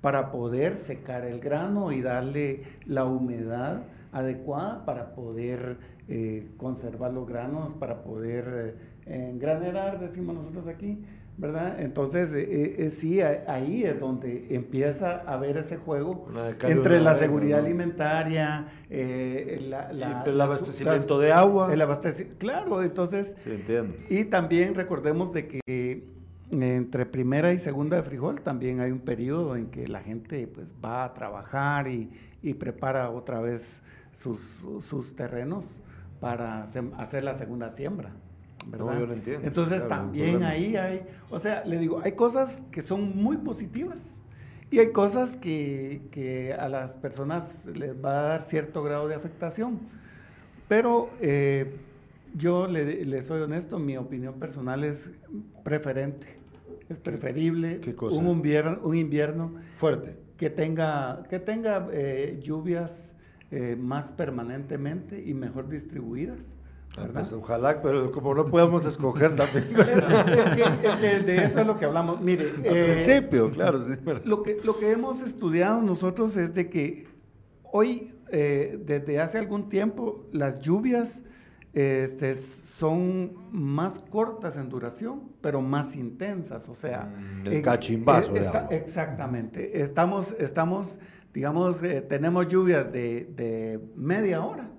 para 0.00 0.30
poder 0.30 0.76
secar 0.76 1.24
el 1.24 1.40
grano 1.40 1.90
y 1.90 2.02
darle 2.02 2.64
la 2.84 3.06
humedad 3.06 3.84
adecuada 4.12 4.84
para 4.84 5.14
poder 5.14 5.78
eh, 6.08 6.50
conservar 6.58 7.12
los 7.12 7.26
granos, 7.26 7.72
para 7.74 8.02
poder 8.02 8.76
eh, 9.06 9.30
engranerar, 9.30 9.98
decimos 10.00 10.34
nosotros 10.34 10.66
aquí, 10.66 11.02
¿verdad? 11.36 11.80
Entonces, 11.80 12.30
eh, 12.34 12.90
sí, 12.96 13.20
ahí 13.20 13.84
es 13.84 13.98
donde 13.98 14.46
empieza 14.50 15.22
a 15.26 15.34
haber 15.34 15.56
ese 15.56 15.76
juego 15.76 16.28
entre 16.62 17.00
la 17.00 17.14
seguridad 17.16 17.60
alimentaria, 17.60 18.68
el 18.88 20.40
abastecimiento 20.40 21.18
de 21.18 21.32
agua. 21.32 21.72
El 21.72 21.80
abastecimiento, 21.80 22.38
claro, 22.38 22.82
entonces... 22.82 23.36
Y 24.08 24.24
también 24.24 24.74
recordemos 24.74 25.32
de 25.32 25.48
que 25.48 26.14
entre 26.50 27.06
primera 27.06 27.52
y 27.52 27.58
segunda 27.58 27.96
de 27.96 28.02
frijol 28.02 28.40
también 28.42 28.80
hay 28.80 28.90
un 28.90 29.00
periodo 29.00 29.56
en 29.56 29.66
que 29.66 29.88
la 29.88 30.00
gente 30.00 30.46
pues 30.46 30.66
va 30.84 31.04
a 31.04 31.14
trabajar 31.14 31.88
y, 31.88 32.10
prepara 32.58 33.10
otra 33.10 33.40
vez 33.40 33.82
sus, 34.18 35.16
terrenos 35.16 35.64
para 36.20 36.64
hacer 36.98 37.24
la 37.24 37.34
segunda 37.34 37.70
siembra. 37.70 38.10
¿Verdad? 38.66 38.98
yo 38.98 39.06
lo 39.06 39.12
entiendo. 39.12 39.46
Entonces 39.46 39.86
también 39.88 40.42
ahí 40.42 40.76
hay, 40.76 41.02
o 41.30 41.38
sea, 41.38 41.64
le 41.64 41.78
digo, 41.78 42.00
hay 42.02 42.12
cosas 42.12 42.62
que 42.70 42.82
son 42.82 43.16
muy 43.16 43.36
positivas 43.38 43.98
y 44.70 44.78
hay 44.78 44.92
cosas 44.92 45.36
que, 45.36 46.56
a 46.58 46.68
las 46.68 46.96
personas 46.96 47.64
les 47.66 47.94
va 47.94 48.20
a 48.20 48.22
dar 48.22 48.42
cierto 48.42 48.82
grado 48.82 49.08
de 49.08 49.14
afectación. 49.14 49.78
Pero 50.68 51.10
eh, 51.20 51.76
yo 52.34 52.66
le, 52.66 53.22
soy 53.22 53.42
honesto, 53.42 53.78
mi 53.78 53.96
opinión 53.96 54.34
personal 54.34 54.82
es 54.84 55.10
preferente. 55.62 56.26
Es 56.88 56.98
preferible 56.98 57.80
Un, 58.00 58.26
invierno, 58.28 58.78
un 58.82 58.96
invierno 58.96 59.52
fuerte 59.78 60.16
que 60.36 60.50
tenga, 60.50 61.22
que 61.30 61.38
tenga 61.38 61.88
eh, 61.92 62.40
lluvias 62.42 63.14
eh, 63.50 63.76
más 63.78 64.10
permanentemente 64.12 65.22
y 65.24 65.34
mejor 65.34 65.68
distribuidas. 65.68 66.38
Pues 67.12 67.32
ojalá, 67.32 67.82
pero 67.82 68.12
como 68.12 68.34
no 68.34 68.46
podemos 68.46 68.84
escoger 68.84 69.34
también. 69.34 69.68
es, 69.78 71.00
que, 71.00 71.20
de 71.20 71.44
eso 71.44 71.60
es 71.60 71.66
lo 71.66 71.78
que 71.78 71.84
hablamos. 71.84 72.20
Mire, 72.20 72.52
al 72.56 72.76
eh, 72.76 72.92
principio, 72.92 73.50
claro. 73.50 73.82
Sí, 73.82 74.00
lo, 74.24 74.42
que, 74.42 74.58
lo 74.62 74.78
que 74.78 74.92
hemos 74.92 75.20
estudiado 75.22 75.82
nosotros 75.82 76.36
es 76.36 76.54
de 76.54 76.70
que 76.70 77.06
hoy, 77.72 78.12
desde 78.30 79.20
hace 79.20 79.38
algún 79.38 79.68
tiempo, 79.68 80.26
las 80.32 80.60
lluvias 80.60 81.22
este, 81.72 82.36
son 82.36 83.32
más 83.50 83.98
cortas 84.10 84.56
en 84.56 84.68
duración, 84.68 85.22
pero 85.40 85.60
más 85.60 85.94
intensas, 85.96 86.68
o 86.68 86.74
sea... 86.74 87.04
Mm, 87.04 87.46
el 87.46 87.62
cachimbazo. 87.62 88.32
exactamente. 88.70 89.82
Estamos, 89.82 90.34
estamos 90.38 90.98
digamos, 91.34 91.82
eh, 91.82 92.00
tenemos 92.00 92.46
lluvias 92.46 92.90
de, 92.92 93.80
media 93.96 94.42
hora, 94.42 94.70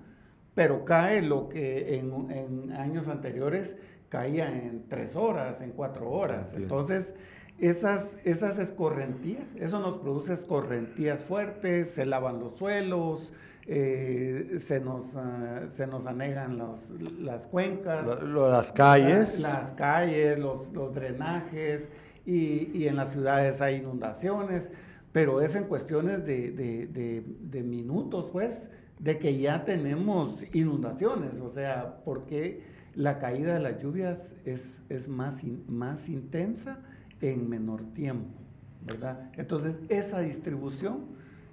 pero 0.56 0.86
cae 0.86 1.20
lo 1.20 1.50
que 1.50 1.98
en, 1.98 2.72
años 2.72 3.08
anteriores 3.08 3.76
caía 4.08 4.50
en 4.50 4.88
tres 4.88 5.14
horas, 5.14 5.60
en 5.60 5.70
cuatro 5.72 6.10
horas. 6.10 6.48
Entonces, 6.56 7.12
esas, 7.58 8.16
esas 8.24 8.58
escorrentías, 8.58 9.44
eso 9.56 9.78
nos 9.80 9.98
produce 9.98 10.32
escorrentías 10.32 11.22
fuertes, 11.22 11.90
se 11.90 12.06
lavan 12.06 12.40
los 12.40 12.56
suelos, 12.56 13.34
eh, 13.66 14.56
se, 14.60 14.80
nos, 14.80 15.14
ah, 15.14 15.66
se 15.72 15.86
nos 15.86 16.06
anegan 16.06 16.56
las 17.20 17.46
cuencas. 17.48 18.06
las 18.24 18.72
calles. 18.72 19.38
las 19.40 19.72
calles, 19.72 20.38
los, 20.38 20.72
los 20.72 20.94
drenajes 20.94 21.86
y, 22.24 22.70
y, 22.72 22.88
en 22.88 22.96
las 22.96 23.12
ciudades 23.12 23.60
hay 23.60 23.76
inundaciones, 23.76 24.62
pero 25.12 25.42
es 25.42 25.54
en 25.54 25.64
cuestiones 25.64 26.24
de, 26.24 26.50
de, 26.50 27.22
de, 27.40 27.62
minutos, 27.62 28.30
pues, 28.32 28.70
de 28.98 29.18
que 29.18 29.38
ya 29.38 29.64
tenemos 29.64 30.42
inundaciones, 30.54 31.34
o 31.40 31.50
sea, 31.50 32.00
porque 32.04 32.62
la 32.94 33.18
caída 33.18 33.54
de 33.54 33.60
las 33.60 33.82
lluvias 33.82 34.18
es, 34.44 34.80
es 34.88 35.06
más, 35.06 35.42
más 35.68 36.08
intensa 36.08 36.78
en 37.20 37.48
menor 37.48 37.82
tiempo, 37.92 38.38
¿verdad? 38.84 39.30
Entonces, 39.36 39.76
esa 39.88 40.20
distribución 40.20 41.04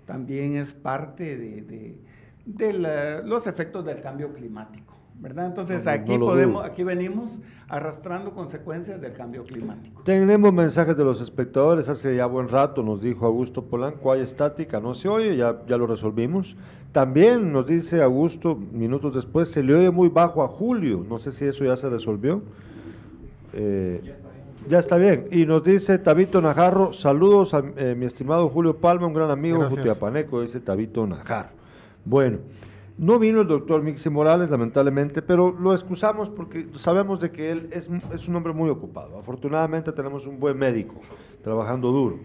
también 0.06 0.56
es 0.56 0.72
parte 0.72 1.38
de, 1.38 3.22
los 3.24 3.48
efectos 3.48 3.86
del 3.86 4.02
cambio 4.02 4.34
climático, 4.34 4.93
¿verdad? 5.20 5.48
Entonces 5.48 5.88
aquí 5.88 6.18
podemos, 6.18 6.66
aquí 6.66 6.84
venimos 6.84 7.40
arrastrando 7.68 8.32
consecuencias 8.32 9.02
del 9.02 9.14
cambio 9.14 9.44
climático. 9.44 10.04
Tenemos 10.04 10.54
mensajes 10.54 10.96
de 10.96 11.04
los 11.04 11.22
espectadores, 11.22 11.88
hace 11.90 12.16
ya 12.16 12.26
buen 12.26 12.50
rato 12.50 12.84
nos 12.84 13.02
dijo 13.02 13.26
Augusto 13.26 13.64
Polanco, 13.64 14.12
hay 14.12 14.22
estática, 14.22 14.80
no 14.80 14.94
se 14.94 15.08
oye, 15.08 15.36
ya, 15.36 15.62
ya 15.68 15.78
lo 15.78 15.88
resolvimos. 15.88 16.56
También 16.92 17.52
nos 17.52 17.66
dice 17.66 18.04
Augusto, 18.04 18.56
minutos 18.56 19.16
después, 19.16 19.50
se 19.50 19.64
le 19.64 19.76
oye 19.76 19.90
muy 19.90 20.10
bajo 20.10 20.44
a 20.44 20.48
Julio, 20.48 21.06
no 21.08 21.18
sé 21.18 21.32
si 21.32 21.46
eso 21.46 21.66
ya 21.66 21.76
se 21.76 21.90
resolvió. 21.90 22.44
Eh, 23.54 24.14
ya 24.70 24.80
está 24.80 24.98
bien. 24.98 25.28
Y 25.32 25.46
nos 25.46 25.64
dice 25.64 25.98
Tabito 26.00 26.42
Najarro, 26.42 26.94
saludos 26.94 27.54
a 27.54 27.64
eh, 27.78 27.96
mi 27.98 28.06
estimado 28.06 28.48
Julio 28.50 28.78
Palma, 28.78 29.08
un 29.08 29.14
gran 29.14 29.30
amigo 29.30 29.64
Jutiapaneco, 29.70 30.42
dice 30.42 30.60
Tabito 30.60 31.06
Najarro. 31.06 31.50
Bueno, 32.06 32.40
no 32.98 33.20
vino 33.20 33.42
el 33.42 33.48
doctor 33.48 33.82
Mixi 33.82 34.10
Morales, 34.10 34.50
lamentablemente, 34.50 35.22
pero 35.22 35.52
lo 35.52 35.74
excusamos 35.74 36.30
porque 36.30 36.68
sabemos 36.76 37.20
de 37.20 37.32
que 37.32 37.52
él 37.52 37.70
es, 37.72 37.90
es 38.14 38.28
un 38.28 38.36
hombre 38.36 38.54
muy 38.54 38.70
ocupado. 38.70 39.18
Afortunadamente 39.18 39.92
tenemos 39.92 40.28
un 40.28 40.40
buen 40.40 40.58
médico 40.58 40.96
trabajando 41.44 41.92
duro. 41.92 42.20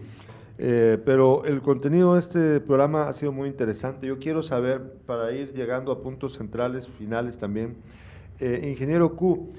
Eh, 0.61 1.01
pero 1.05 1.45
el 1.45 1.61
contenido 1.61 2.15
de 2.15 2.19
este 2.19 2.59
programa 2.59 3.07
ha 3.07 3.13
sido 3.13 3.31
muy 3.31 3.47
interesante. 3.47 4.07
Yo 4.07 4.19
quiero 4.19 4.43
saber, 4.43 4.93
para 5.05 5.31
ir 5.31 5.53
llegando 5.53 5.91
a 5.91 6.01
puntos 6.01 6.33
centrales, 6.33 6.87
finales 6.87 7.37
también, 7.37 7.77
eh, 8.39 8.67
ingeniero 8.69 9.15
Q, 9.15 9.53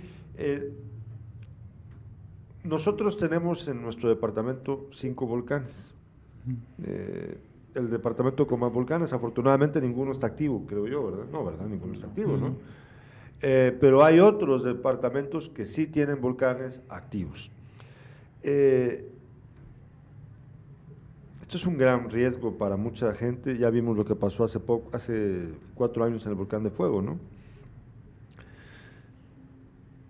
nosotros 2.64 3.16
tenemos 3.16 3.66
en 3.68 3.80
nuestro 3.80 4.08
departamento 4.11 4.88
cinco 4.92 5.26
volcanes. 5.26 5.94
Eh, 6.82 7.38
el 7.74 7.90
departamento 7.90 8.46
con 8.46 8.60
más 8.60 8.72
volcanes, 8.72 9.12
afortunadamente 9.12 9.80
ninguno 9.80 10.12
está 10.12 10.26
activo, 10.26 10.64
creo 10.66 10.86
yo, 10.86 11.10
¿verdad? 11.10 11.26
No, 11.30 11.44
¿verdad? 11.44 11.66
Ninguno 11.66 11.94
está 11.94 12.06
activo, 12.06 12.36
¿no? 12.36 12.56
Eh, 13.42 13.76
pero 13.80 14.04
hay 14.04 14.20
otros 14.20 14.64
departamentos 14.64 15.48
que 15.48 15.64
sí 15.64 15.86
tienen 15.86 16.20
volcanes 16.20 16.82
activos. 16.88 17.50
Eh, 18.42 19.10
esto 21.40 21.56
es 21.56 21.66
un 21.66 21.78
gran 21.78 22.10
riesgo 22.10 22.58
para 22.58 22.76
mucha 22.76 23.12
gente. 23.12 23.58
Ya 23.58 23.70
vimos 23.70 23.96
lo 23.96 24.04
que 24.04 24.14
pasó 24.14 24.44
hace 24.44 24.60
poco, 24.60 24.94
hace 24.96 25.48
cuatro 25.74 26.04
años 26.04 26.24
en 26.24 26.30
el 26.30 26.36
volcán 26.36 26.62
de 26.62 26.70
fuego, 26.70 27.02
¿no? 27.02 27.18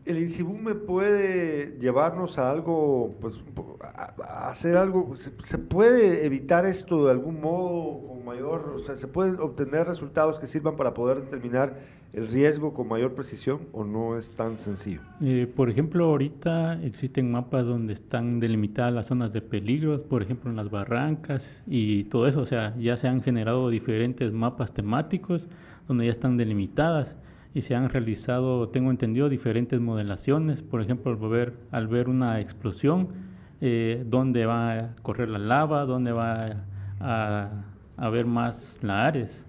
El 0.06 0.18
INSIBUME 0.18 0.74
puede 0.74 1.76
llevarnos 1.78 2.38
a 2.38 2.50
algo, 2.50 3.14
pues, 3.20 3.40
a, 3.82 4.48
hacer 4.48 4.76
algo, 4.76 5.14
se, 5.16 5.58
puede 5.58 6.24
evitar 6.24 6.66
esto 6.66 7.06
de 7.06 7.12
algún 7.12 7.40
modo 7.40 8.08
con 8.08 8.24
mayor, 8.24 8.72
o 8.74 8.78
sea, 8.78 8.96
se 8.96 9.06
pueden 9.06 9.38
obtener 9.40 9.86
resultados 9.86 10.38
que 10.38 10.46
sirvan 10.46 10.76
para 10.76 10.94
poder 10.94 11.22
determinar 11.22 11.76
el 12.12 12.26
riesgo 12.26 12.74
con 12.74 12.88
mayor 12.88 13.14
precisión 13.14 13.60
o 13.72 13.84
no 13.84 14.16
es 14.18 14.30
tan 14.30 14.58
sencillo. 14.58 15.00
Eh, 15.20 15.46
por 15.54 15.70
ejemplo, 15.70 16.06
ahorita 16.06 16.82
existen 16.82 17.30
mapas 17.30 17.66
donde 17.66 17.92
están 17.92 18.40
delimitadas 18.40 18.92
las 18.92 19.06
zonas 19.06 19.32
de 19.32 19.42
peligro, 19.42 20.02
por 20.02 20.22
ejemplo 20.22 20.50
en 20.50 20.56
las 20.56 20.70
barrancas 20.70 21.62
y 21.68 22.04
todo 22.04 22.26
eso, 22.26 22.40
o 22.40 22.46
sea, 22.46 22.74
ya 22.78 22.96
se 22.96 23.06
han 23.06 23.22
generado 23.22 23.68
diferentes 23.70 24.32
mapas 24.32 24.72
temáticos 24.72 25.46
donde 25.86 26.06
ya 26.06 26.12
están 26.12 26.36
delimitadas 26.36 27.14
y 27.54 27.62
se 27.62 27.74
han 27.74 27.88
realizado, 27.88 28.68
tengo 28.68 28.90
entendido, 28.90 29.28
diferentes 29.28 29.80
modelaciones, 29.80 30.62
por 30.62 30.80
ejemplo, 30.80 31.10
al 31.10 31.18
ver, 31.18 31.52
al 31.72 31.88
ver 31.88 32.08
una 32.08 32.40
explosión, 32.40 33.08
eh, 33.60 34.04
dónde 34.06 34.46
va 34.46 34.72
a 34.72 34.96
correr 35.02 35.28
la 35.28 35.38
lava, 35.38 35.84
dónde 35.84 36.12
va 36.12 36.64
a, 37.00 37.64
haber 37.96 38.24
más 38.26 38.78
lares. 38.82 39.44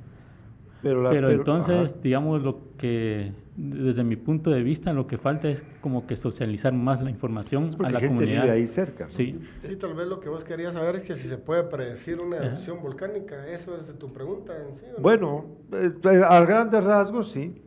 Pero, 0.81 1.29
entonces, 1.29 2.01
digamos, 2.01 2.41
lo 2.41 2.59
que 2.77 3.31
desde 3.55 4.03
mi 4.03 4.15
punto 4.15 4.49
de 4.49 4.63
vista, 4.63 4.91
lo 4.93 5.05
que 5.05 5.19
falta 5.19 5.47
es 5.47 5.63
como 5.79 6.07
que 6.07 6.15
socializar 6.15 6.73
más 6.73 7.03
la 7.03 7.11
información 7.11 7.75
a 7.83 7.91
la 7.91 7.99
gente 7.99 8.15
comunidad. 8.15 8.43
Vive 8.43 8.53
ahí 8.55 8.65
cerca. 8.65 9.07
Sí. 9.07 9.39
sí, 9.61 9.75
tal 9.75 9.93
vez 9.93 10.07
lo 10.07 10.19
que 10.19 10.29
vos 10.29 10.43
querías 10.43 10.73
saber 10.73 10.95
es 10.95 11.03
que 11.03 11.15
si 11.15 11.27
se 11.27 11.37
puede 11.37 11.63
predecir 11.63 12.19
una 12.19 12.37
erupción 12.37 12.81
volcánica. 12.81 13.47
Eso 13.47 13.77
es 13.77 13.85
de 13.85 13.93
tu 13.93 14.11
pregunta 14.11 14.53
en 14.57 14.75
sí. 14.75 14.85
Bueno, 14.97 15.45
eh, 15.71 16.21
a 16.27 16.43
grandes 16.45 16.83
rasgos 16.83 17.29
sí. 17.29 17.61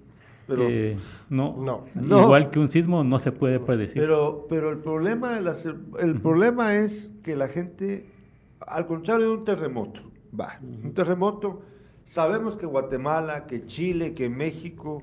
Pero, 0.47 0.69
eh, 0.69 0.97
no, 1.31 1.57
no, 1.59 2.23
igual 2.23 2.51
que 2.51 2.59
un 2.59 2.71
sismo 2.71 3.03
no 3.03 3.19
se 3.19 3.33
puede 3.33 3.61
predecir. 3.61 4.01
Pero, 4.01 4.47
pero 4.49 4.71
el 4.71 4.79
problema, 4.79 5.39
el 5.39 6.21
problema 6.21 6.75
es 6.75 7.13
que 7.23 7.35
la 7.37 7.49
gente, 7.49 8.07
al 8.61 8.87
contrario 8.87 9.29
de 9.29 9.33
un 9.39 9.45
terremoto, 9.45 10.01
va, 10.39 10.59
un 10.63 10.93
terremoto, 10.93 11.63
sabemos 12.05 12.57
que 12.57 12.67
Guatemala, 12.67 13.47
que 13.47 13.67
Chile, 13.67 14.15
que 14.15 14.29
México, 14.29 15.03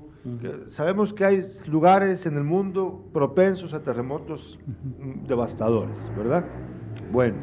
sabemos 0.68 1.12
que 1.12 1.24
hay 1.24 1.44
lugares 1.66 2.26
en 2.26 2.36
el 2.36 2.44
mundo 2.44 3.04
propensos 3.12 3.74
a 3.74 3.82
terremotos 3.82 4.58
devastadores, 5.26 5.96
¿verdad? 6.16 6.44
Bueno, 7.10 7.36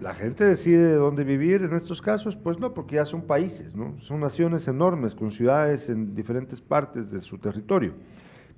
la 0.00 0.14
gente 0.14 0.44
decide 0.44 0.94
dónde 0.94 1.24
vivir 1.24 1.62
en 1.62 1.74
estos 1.74 2.00
casos, 2.00 2.36
pues 2.36 2.58
no, 2.58 2.72
porque 2.72 2.96
ya 2.96 3.06
son 3.06 3.22
países, 3.22 3.74
¿no? 3.74 3.98
Son 4.00 4.20
naciones 4.20 4.68
enormes, 4.68 5.14
con 5.14 5.32
ciudades 5.32 5.88
en 5.88 6.14
diferentes 6.14 6.60
partes 6.60 7.10
de 7.10 7.20
su 7.20 7.38
territorio. 7.38 7.94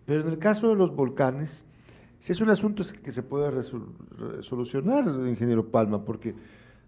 Pero 0.05 0.21
en 0.21 0.29
el 0.29 0.39
caso 0.39 0.69
de 0.69 0.77
los 0.77 0.95
volcanes, 0.95 1.65
sí 2.19 2.33
es 2.33 2.41
un 2.41 2.51
asunto 2.51 2.85
que 3.03 3.13
se 3.13 3.23
puede 3.23 3.63
solucionar, 4.43 5.07
ingeniero 5.27 5.67
Palma, 5.71 6.05
porque 6.05 6.35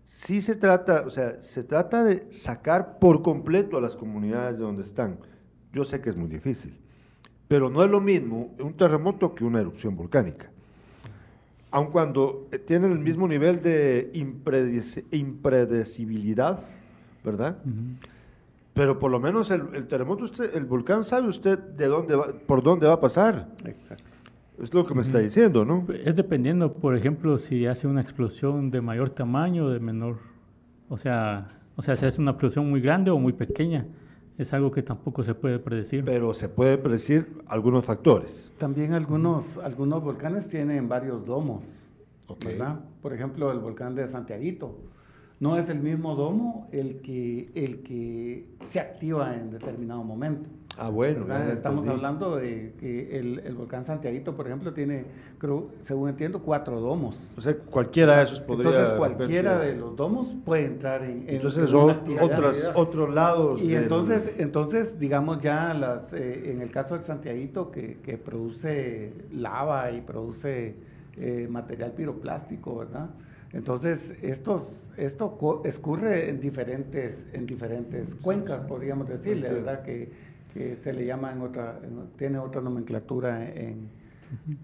sí 0.04 0.42
se 0.42 0.54
trata, 0.54 1.04
o 1.06 1.10
sea, 1.10 1.40
se 1.40 1.64
trata 1.64 2.04
de 2.04 2.30
sacar 2.30 2.98
por 2.98 3.22
completo 3.22 3.78
a 3.78 3.80
las 3.80 3.96
comunidades 3.96 4.58
de 4.58 4.64
donde 4.64 4.82
están. 4.82 5.18
Yo 5.72 5.84
sé 5.84 6.02
que 6.02 6.10
es 6.10 6.16
muy 6.16 6.28
difícil, 6.28 6.76
pero 7.48 7.70
no 7.70 7.82
es 7.82 7.90
lo 7.90 8.00
mismo 8.00 8.54
un 8.58 8.76
terremoto 8.76 9.34
que 9.34 9.44
una 9.44 9.60
erupción 9.60 9.96
volcánica 9.96 10.51
aun 11.72 11.86
cuando 11.90 12.46
eh, 12.52 12.58
tienen 12.58 12.92
el 12.92 13.00
mismo 13.00 13.26
nivel 13.26 13.60
de 13.62 14.12
impredecibilidad, 15.10 16.60
¿verdad? 17.24 17.56
Pero 18.74 18.98
por 18.98 19.10
lo 19.10 19.18
menos 19.18 19.50
el, 19.50 19.86
terremoto, 19.88 20.24
usted, 20.24 20.54
el 20.54 20.66
volcán 20.66 21.02
sabe 21.02 21.28
usted 21.28 21.58
de 21.58 21.86
dónde 21.86 22.14
va, 22.14 22.26
por 22.46 22.62
dónde 22.62 22.86
va 22.86 22.92
a 22.94 23.00
pasar. 23.00 23.48
Exacto. 23.64 24.04
Es 24.62 24.72
lo 24.72 24.84
que 24.84 24.94
me 24.94 25.00
está 25.02 25.18
diciendo, 25.18 25.64
¿no? 25.64 25.86
Es 26.04 26.14
dependiendo, 26.14 26.74
por 26.74 26.94
ejemplo, 26.94 27.38
si 27.38 27.66
hace 27.66 27.88
una 27.88 28.02
explosión 28.02 28.70
de 28.70 28.80
mayor 28.80 29.10
tamaño 29.10 29.64
o 29.64 29.70
de 29.70 29.80
menor. 29.80 30.18
O 30.88 30.98
sea, 30.98 31.58
o 31.74 31.82
sea, 31.82 31.96
si 31.96 32.04
hace 32.04 32.20
una 32.20 32.32
explosión 32.32 32.70
muy 32.70 32.80
grande 32.80 33.10
o 33.10 33.18
muy 33.18 33.32
pequeña 33.32 33.86
es 34.42 34.52
algo 34.52 34.70
que 34.70 34.82
tampoco 34.82 35.22
se 35.22 35.34
puede 35.34 35.58
predecir. 35.58 36.04
Pero 36.04 36.34
se 36.34 36.48
puede 36.48 36.78
predecir 36.78 37.42
algunos 37.46 37.84
factores. 37.84 38.50
También 38.58 38.92
algunos, 38.92 39.58
algunos 39.58 40.02
volcanes 40.02 40.48
tienen 40.48 40.88
varios 40.88 41.24
domos, 41.26 41.64
¿verdad? 42.44 42.80
Por 43.00 43.12
ejemplo, 43.12 43.50
el 43.50 43.58
volcán 43.58 43.94
de 43.94 44.08
Santiaguito. 44.08 44.76
No 45.42 45.58
es 45.58 45.68
el 45.68 45.80
mismo 45.80 46.14
domo 46.14 46.68
el 46.70 47.00
que, 47.00 47.50
el 47.56 47.82
que 47.82 48.46
se 48.68 48.78
activa 48.78 49.34
en 49.34 49.50
determinado 49.50 50.04
momento. 50.04 50.48
Ah, 50.78 50.88
bueno. 50.88 51.26
Estamos 51.52 51.88
hablando 51.88 52.36
de 52.36 52.74
que 52.78 53.18
el, 53.18 53.40
el, 53.40 53.56
volcán 53.56 53.84
Santiaguito, 53.84 54.36
por 54.36 54.46
ejemplo, 54.46 54.72
tiene, 54.72 55.04
creo, 55.38 55.70
según 55.82 56.10
entiendo, 56.10 56.42
cuatro 56.42 56.78
domos. 56.78 57.18
O 57.36 57.40
sea, 57.40 57.56
cualquiera 57.56 58.18
de 58.18 58.22
esos 58.22 58.40
podría... 58.40 58.70
Entonces, 58.70 58.94
cualquiera 58.96 59.58
de 59.58 59.74
los 59.74 59.96
domos 59.96 60.28
puede 60.44 60.66
entrar 60.66 61.02
en... 61.02 61.24
entonces, 61.26 61.68
son 61.68 61.90
otras, 62.20 62.70
otros 62.76 63.12
lados. 63.12 63.60
Y 63.60 63.74
entonces, 63.74 64.32
entonces, 64.38 65.00
digamos 65.00 65.42
ya, 65.42 65.74
las, 65.74 66.12
eh, 66.12 66.52
en 66.52 66.62
el 66.62 66.70
caso 66.70 66.94
del 66.94 67.02
Santiaguito, 67.02 67.72
que, 67.72 67.98
que 67.98 68.16
produce 68.16 69.12
lava 69.32 69.90
y 69.90 70.02
produce 70.02 70.76
eh, 71.16 71.48
material 71.50 71.90
piroplástico, 71.90 72.76
¿verdad? 72.76 73.10
Entonces, 73.52 74.14
estos, 74.22 74.86
esto 74.96 75.62
escurre 75.64 76.30
en 76.30 76.40
diferentes, 76.40 77.26
en 77.32 77.46
diferentes 77.46 78.14
cuencas, 78.16 78.64
podríamos 78.66 79.08
decirle, 79.08 79.50
¿verdad? 79.50 79.82
Que, 79.82 80.10
que 80.54 80.76
se 80.76 80.92
le 80.92 81.04
llama 81.04 81.32
en 81.32 81.42
otra, 81.42 81.78
tiene 82.16 82.38
otra 82.38 82.60
nomenclatura 82.60 83.46
en, 83.52 83.88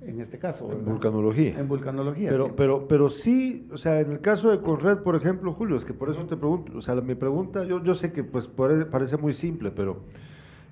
en 0.00 0.20
este 0.20 0.38
caso. 0.38 0.70
En 0.72 0.84
vulcanología. 0.84 1.58
En 1.58 1.68
vulcanología. 1.68 2.30
Pero, 2.30 2.56
pero, 2.56 2.88
pero 2.88 3.10
sí, 3.10 3.68
o 3.72 3.76
sea, 3.76 4.00
en 4.00 4.12
el 4.12 4.20
caso 4.20 4.50
de 4.50 4.60
Conred, 4.60 4.98
por 4.98 5.16
ejemplo, 5.16 5.52
Julio, 5.52 5.76
es 5.76 5.84
que 5.84 5.92
por 5.92 6.08
eso 6.10 6.24
te 6.26 6.36
pregunto, 6.36 6.78
o 6.78 6.80
sea, 6.80 6.94
mi 6.96 7.14
pregunta, 7.14 7.64
yo, 7.64 7.82
yo 7.82 7.94
sé 7.94 8.12
que 8.12 8.24
pues 8.24 8.48
parece 8.48 9.16
muy 9.16 9.34
simple, 9.34 9.70
pero 9.70 10.00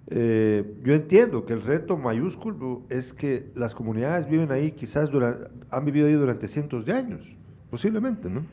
eh, 0.08 0.64
yo 0.82 0.94
entiendo 0.94 1.44
que 1.44 1.52
el 1.52 1.62
reto 1.62 1.96
mayúsculo 1.96 2.82
es 2.88 3.12
que 3.12 3.50
las 3.54 3.74
comunidades 3.74 4.28
viven 4.28 4.50
ahí, 4.52 4.72
quizás 4.72 5.10
durante, 5.10 5.48
han 5.70 5.84
vivido 5.84 6.06
ahí 6.06 6.14
durante 6.14 6.48
cientos 6.48 6.84
de 6.86 6.92
años, 6.92 7.35
posiblemente, 7.70 8.28
¿no? 8.28 8.44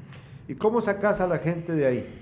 ¿Y 0.47 0.55
cómo 0.55 0.81
sacas 0.81 1.21
a 1.21 1.27
la 1.27 1.37
gente 1.37 1.73
de 1.73 1.85
ahí? 1.85 2.19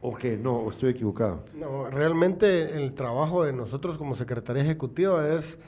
¿O 0.00 0.14
qué? 0.14 0.36
No, 0.36 0.56
¿o 0.58 0.70
estoy 0.70 0.90
equivocado? 0.90 1.44
No, 1.54 1.90
realmente 1.90 2.76
el 2.76 2.94
trabajo 2.94 3.44
de 3.44 3.52
nosotros 3.52 3.98
como 3.98 4.14
Secretaría 4.14 4.62
Ejecutiva 4.62 5.28
es 5.28 5.58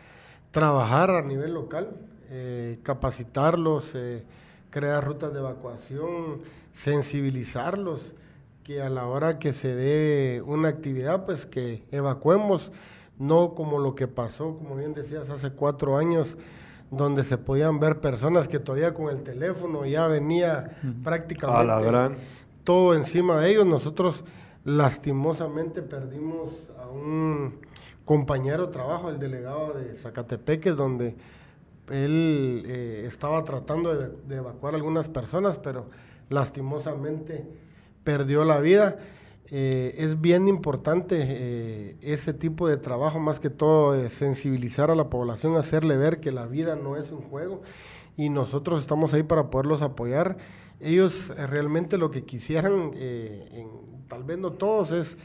trabajar 0.51 1.11
a 1.11 1.23
nivel 1.23 1.55
local, 1.55 1.91
eh, 2.31 2.79
capacitarlos, 2.83 3.91
eh, 3.95 4.25
crear 4.71 5.05
rutas 5.05 5.33
de 5.33 5.41
evacuación, 5.41 6.43
sensibilizarlos, 6.73 8.13
que 8.65 8.81
a 8.81 8.89
la 8.89 9.07
hora 9.07 9.39
que 9.39 9.53
se 9.53 9.75
dé 9.75 10.43
una 10.43 10.69
actividad, 10.69 11.27
pues 11.27 11.45
que 11.45 11.83
evacuemos 11.91 12.71
no 13.19 13.55
como 13.55 13.79
lo 13.79 13.95
que 13.95 14.07
pasó, 14.07 14.57
como 14.57 14.77
bien 14.77 14.95
decías, 14.95 15.29
hace 15.29 15.51
cuatro 15.51 15.99
años, 15.99 16.37
donde 16.91 17.25
se 17.25 17.39
podían 17.39 17.79
ver 17.79 18.01
personas 18.01 18.49
que 18.49 18.59
todavía 18.59 18.93
con 18.93 19.09
el 19.11 19.23
teléfono 19.23 19.87
ya 19.87 20.07
venía 20.07 20.79
prácticamente 21.05 22.17
todo 22.65 22.95
encima 22.95 23.41
de 23.41 23.51
ellos. 23.51 23.67
Nosotros 23.67 24.25
lastimosamente 24.65 25.83
perdimos 25.83 26.51
a 26.79 26.89
un 26.89 27.55
compañero 28.05 28.67
de 28.67 28.73
trabajo, 28.73 29.11
el 29.11 29.19
delegado 29.19 29.75
de 29.75 29.95
Zacatepeques, 29.95 30.77
donde 30.77 31.15
él 31.91 32.65
eh, 32.67 33.05
estaba 33.07 33.45
tratando 33.45 33.95
de, 33.95 34.37
evacuar 34.37 34.75
a 34.75 34.77
algunas 34.77 35.09
personas, 35.09 35.59
pero 35.59 35.87
lastimosamente 36.29 37.45
perdió 38.05 38.45
la 38.45 38.59
vida. 38.61 38.99
Eh, 39.51 39.97
es 39.99 40.21
bien 40.21 40.47
importante 40.47 41.17
eh, 41.21 41.97
ese 42.03 42.33
tipo 42.33 42.69
de 42.69 42.77
trabajo, 42.77 43.19
más 43.19 43.41
que 43.41 43.51
todo 43.51 44.09
sensibilizar 44.11 44.91
a 44.91 44.95
la 44.95 45.11
población, 45.11 45.57
hacerle 45.57 45.97
ver 45.97 46.21
que 46.21 46.31
la 46.31 46.47
vida 46.47 46.77
no 46.77 46.97
es 46.97 47.11
un 47.11 47.23
juego 47.23 47.63
y 48.17 48.29
nosotros 48.29 48.81
estamos 48.81 49.13
ahí 49.13 49.23
para 49.23 49.51
poderlos 49.51 49.83
apoyar. 49.83 50.39
Ellos 50.81 51.29
realmente 51.37 51.99
lo 51.99 52.11
que 52.11 52.25
quisieran, 52.25 52.93
tal 54.09 54.25
vez 54.25 54.39
no 54.39 54.53
todos, 54.53 54.93
es 54.93 55.19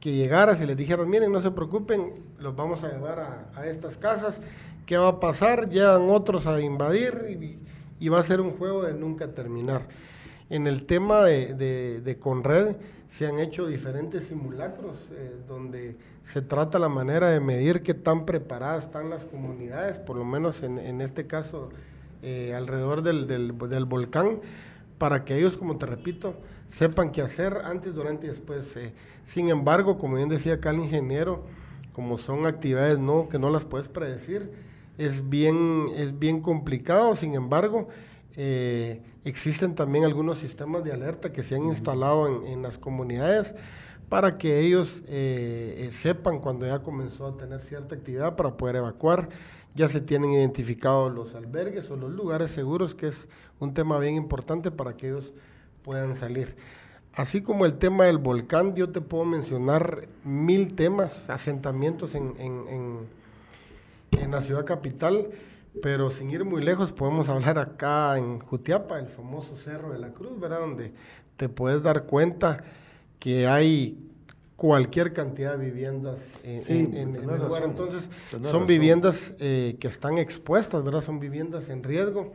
que 0.00 0.12
llegaras 0.12 0.60
y 0.60 0.66
les 0.66 0.76
dijeras, 0.76 1.06
miren, 1.06 1.32
no 1.32 1.40
se 1.40 1.50
preocupen, 1.50 2.14
los 2.38 2.54
vamos 2.54 2.84
a 2.84 2.92
llevar 2.92 3.50
a, 3.54 3.66
estas 3.66 3.96
casas 3.96 4.40
¿Qué 4.88 4.96
va 4.96 5.08
a 5.08 5.20
pasar? 5.20 5.68
Llegan 5.68 6.08
otros 6.08 6.46
a 6.46 6.62
invadir 6.62 7.58
y, 8.00 8.08
va 8.08 8.20
a 8.20 8.22
ser 8.22 8.40
un 8.40 8.52
juego 8.52 8.84
de 8.84 8.94
nunca 8.94 9.34
terminar. 9.34 9.82
En 10.48 10.66
el 10.66 10.86
tema 10.86 11.24
de, 11.24 12.16
Conred 12.18 12.76
se 13.08 13.26
han 13.26 13.38
hecho 13.38 13.66
diferentes 13.66 14.26
simulacros 14.26 14.96
eh, 15.12 15.34
donde 15.48 15.96
se 16.24 16.42
trata 16.42 16.78
la 16.78 16.88
manera 16.88 17.30
de 17.30 17.40
medir 17.40 17.82
qué 17.82 17.94
tan 17.94 18.26
preparadas 18.26 18.84
están 18.84 19.08
las 19.08 19.24
comunidades, 19.24 19.98
por 19.98 20.16
lo 20.16 20.24
menos 20.24 20.62
en, 20.62 21.00
este 21.00 21.26
caso 21.26 21.70
eh, 22.22 22.54
alrededor 22.54 23.02
del, 23.02 23.52
volcán, 23.86 24.40
para 24.98 25.24
que 25.24 25.36
ellos, 25.38 25.56
como 25.56 25.78
te 25.78 25.86
repito, 25.86 26.34
sepan 26.68 27.12
qué 27.12 27.22
hacer 27.22 27.62
antes, 27.64 27.94
durante 27.94 28.26
y 28.26 28.30
después. 28.30 28.76
Eh. 28.76 28.92
Sin 29.24 29.48
embargo, 29.48 29.96
como 29.96 30.16
bien 30.16 30.28
decía 30.28 30.54
acá 30.54 30.70
el 30.70 30.80
ingeniero, 30.80 31.44
como 31.94 32.18
son 32.18 32.46
actividades 32.46 32.98
no, 32.98 33.28
que 33.28 33.38
no 33.38 33.48
las 33.48 33.64
puedes 33.64 33.88
predecir, 33.88 34.52
es 34.98 35.28
bien, 35.30 35.86
es 35.96 36.18
bien 36.18 36.42
complicado, 36.42 37.16
sin 37.16 37.34
embargo, 37.34 37.88
eh, 38.40 39.02
existen 39.24 39.74
también 39.74 40.04
algunos 40.04 40.38
sistemas 40.38 40.84
de 40.84 40.92
alerta 40.92 41.32
que 41.32 41.42
se 41.42 41.56
han 41.56 41.64
instalado 41.64 42.46
en, 42.46 42.62
las 42.62 42.78
comunidades 42.78 43.52
para 44.08 44.38
que 44.38 44.60
ellos 44.60 45.02
eh, 45.08 45.88
eh, 45.88 45.90
sepan 45.90 46.38
cuando 46.38 46.64
ya 46.64 46.78
comenzó 46.78 47.26
a 47.26 47.36
tener 47.36 47.60
cierta 47.62 47.96
actividad 47.96 48.36
para 48.36 48.56
poder 48.56 48.76
evacuar. 48.76 49.28
Ya 49.74 49.88
se 49.88 50.00
tienen 50.00 50.30
identificados 50.30 51.12
los 51.12 51.34
albergues 51.34 51.90
o 51.90 51.96
los 51.96 52.12
lugares 52.12 52.52
seguros, 52.52 52.94
que 52.94 53.08
es 53.08 53.26
un 53.58 53.74
tema 53.74 53.98
bien 53.98 54.14
importante 54.14 54.70
para 54.70 54.96
que 54.96 55.08
ellos 55.08 55.34
puedan 55.82 56.14
salir. 56.14 56.54
Así 57.14 57.42
como 57.42 57.66
el 57.66 57.74
tema 57.74 58.04
del 58.04 58.18
volcán, 58.18 58.76
yo 58.76 58.90
te 58.90 59.00
puedo 59.00 59.24
mencionar 59.24 60.06
mil 60.22 60.76
temas, 60.76 61.28
asentamientos 61.28 62.14
en 62.14 63.08
en 64.12 64.30
la 64.30 64.42
ciudad 64.42 64.64
capital, 64.64 65.28
pero 65.82 66.10
sin 66.10 66.30
ir 66.30 66.44
muy 66.44 66.62
lejos 66.62 66.92
podemos 66.92 67.28
hablar 67.28 67.58
acá 67.58 68.18
en 68.18 68.38
Jutiapa, 68.40 68.98
el 68.98 69.08
famoso 69.08 69.56
Cerro 69.56 69.92
de 69.92 69.98
la 69.98 70.10
Cruz, 70.10 70.38
¿verdad? 70.38 70.60
Donde 70.60 70.92
te 71.36 71.48
puedes 71.48 71.82
dar 71.82 72.04
cuenta 72.04 72.64
que 73.18 73.46
hay 73.46 73.98
cualquier 74.56 75.12
cantidad 75.12 75.56
de 75.56 75.66
viviendas 75.66 76.20
en, 76.42 77.14
el 77.14 77.22
lugar. 77.22 77.62
Entonces, 77.62 78.08
son 78.42 78.66
viviendas 78.66 79.34
eh, 79.38 79.76
que 79.78 79.86
están 79.86 80.18
expuestas, 80.18 80.82
¿verdad? 80.82 81.00
Son 81.00 81.20
viviendas 81.20 81.68
en 81.68 81.84
riesgo, 81.84 82.32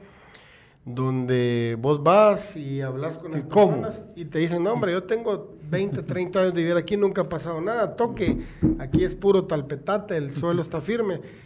donde 0.86 1.78
vos 1.80 2.02
vas 2.02 2.56
y 2.56 2.82
hablas 2.82 3.18
con 3.18 3.32
las 3.32 3.42
personas 3.44 4.02
y 4.16 4.26
te 4.26 4.40
dicen, 4.40 4.64
no, 4.64 4.72
hombre, 4.72 4.94
yo 4.94 5.04
tengo 5.04 5.58
20, 5.70 6.04
30 6.04 6.40
años 6.42 6.54
de 6.54 6.62
vivir 6.62 6.78
aquí, 6.78 6.96
nunca 6.96 7.24
ha 7.24 7.30
pasado 7.30 7.60
nada, 7.60 7.96
toque, 7.96 8.46
aquí 8.80 9.04
es 9.04 9.16
puro 9.16 9.44
talpetate, 9.44 10.16
el 10.16 10.34
suelo 10.34 10.62
está 10.62 10.80
firme. 10.80 11.43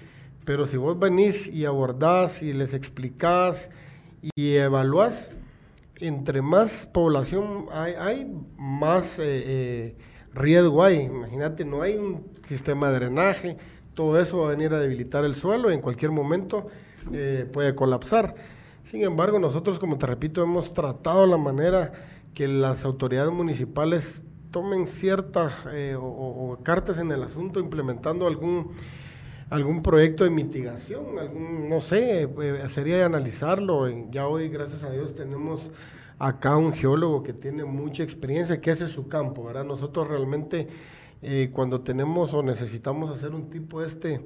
Pero 0.48 0.66
si 0.66 0.78
vos 0.78 0.98
venís 0.98 1.46
y 1.48 1.66
abordás 1.66 2.42
y 2.42 2.54
les 2.54 2.74
explicás 2.74 3.70
y 4.34 4.56
evaluás, 4.56 5.30
entre 5.98 6.42
más 6.42 6.86
población 6.86 7.66
hay, 7.70 8.34
más 8.58 9.20
eh, 9.20 9.24
eh, 9.26 9.96
riesgo 10.34 10.82
hay. 10.86 11.02
Imagínate, 11.02 11.66
no 11.66 11.82
hay 11.82 11.98
un 11.98 12.32
sistema 12.48 12.88
de 12.88 12.96
drenaje, 12.96 13.58
todo 13.94 14.18
eso 14.22 14.38
va 14.38 14.48
a 14.48 14.50
venir 14.52 14.74
a 14.74 14.80
debilitar 14.80 15.26
el 15.26 15.36
suelo 15.36 15.70
y 15.70 15.74
en 15.74 15.82
cualquier 15.82 16.12
momento 16.12 16.68
eh, 17.12 17.46
puede 17.52 17.76
colapsar. 17.76 18.36
Sin 18.86 19.04
embargo, 19.04 19.40
nosotros, 19.40 19.80
como 19.80 19.98
te 19.98 20.06
repito, 20.06 20.42
hemos 20.42 20.74
tratado 20.74 21.26
la 21.26 21.36
manera 21.36 21.92
que 22.34 22.48
las 22.48 22.86
autoridades 22.86 23.34
municipales 23.34 24.22
tomen 24.52 24.88
ciertas 24.88 25.52
o 26.00 26.58
cartas 26.64 27.00
en 27.00 27.12
el 27.12 27.22
asunto, 27.22 27.60
implementando 27.60 28.28
algún 28.28 28.78
algún 29.50 29.82
proyecto 29.82 30.24
de 30.24 30.30
mitigación, 30.30 31.20
algún, 31.20 31.70
no 31.70 31.82
sé, 31.82 32.24
eh, 32.24 32.68
sería 32.70 32.98
de 32.98 33.04
analizarlo. 33.04 33.88
Ya 34.12 34.28
hoy, 34.28 34.50
gracias 34.50 34.84
a 34.84 34.92
Dios, 34.92 35.16
tenemos 35.16 35.72
acá 36.20 36.58
un 36.58 36.74
geólogo 36.74 37.24
que 37.24 37.34
tiene 37.34 37.64
mucha 37.64 38.04
experiencia, 38.04 38.60
que 38.60 38.72
hace 38.72 38.88
su 38.88 39.08
campo, 39.08 39.44
¿verdad? 39.44 39.64
Nosotros 39.64 40.08
realmente 40.08 40.68
eh, 41.22 41.50
cuando 41.54 41.82
tenemos 41.82 42.34
o 42.34 42.44
necesitamos 42.44 43.10
hacer 43.10 43.34
un 43.34 43.50
tipo 43.50 43.84
este, 43.84 44.22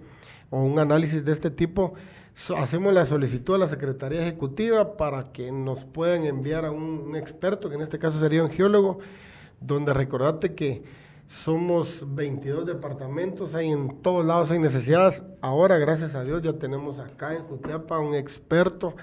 o 0.49 0.63
un 0.63 0.79
análisis 0.79 1.23
de 1.23 1.31
este 1.31 1.51
tipo, 1.51 1.93
hacemos 2.57 2.93
la 2.93 3.05
solicitud 3.05 3.55
a 3.55 3.59
la 3.59 3.67
Secretaría 3.67 4.21
Ejecutiva 4.21 4.97
para 4.97 5.31
que 5.31 5.51
nos 5.51 5.85
puedan 5.85 6.25
enviar 6.25 6.65
a 6.65 6.71
un, 6.71 6.83
un 7.07 7.15
experto, 7.15 7.69
que 7.69 7.75
en 7.75 7.81
este 7.81 7.99
caso 7.99 8.19
sería 8.19 8.43
un 8.43 8.49
geólogo, 8.49 8.99
donde 9.59 9.93
recordate 9.93 10.55
que 10.55 10.81
somos 11.31 12.03
22 12.05 12.65
departamentos, 12.65 13.55
hay 13.55 13.71
en 13.71 14.01
todos 14.01 14.25
lados 14.25 14.51
hay 14.51 14.59
necesidades. 14.59 15.23
Ahora, 15.39 15.77
gracias 15.77 16.13
a 16.13 16.23
Dios, 16.23 16.41
ya 16.41 16.53
tenemos 16.53 16.99
acá 16.99 17.33
en 17.33 17.43
Jutiapa 17.43 17.97
un 17.99 18.15
experto 18.15 18.95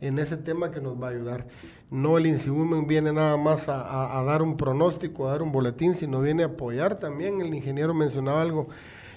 en 0.00 0.18
ese 0.18 0.36
tema 0.36 0.70
que 0.70 0.80
nos 0.80 1.00
va 1.00 1.08
a 1.08 1.10
ayudar. 1.10 1.46
No 1.90 2.18
el 2.18 2.26
INSIUMEN 2.26 2.86
viene 2.86 3.12
nada 3.12 3.36
más 3.38 3.68
a, 3.68 4.22
dar 4.26 4.42
un 4.42 4.58
pronóstico, 4.58 5.26
a 5.26 5.32
dar 5.32 5.42
un 5.42 5.52
boletín, 5.52 5.94
sino 5.94 6.20
viene 6.20 6.42
a 6.42 6.46
apoyar 6.46 7.00
también. 7.00 7.40
El 7.40 7.52
ingeniero 7.54 7.94
mencionaba 7.94 8.42
algo 8.42 8.68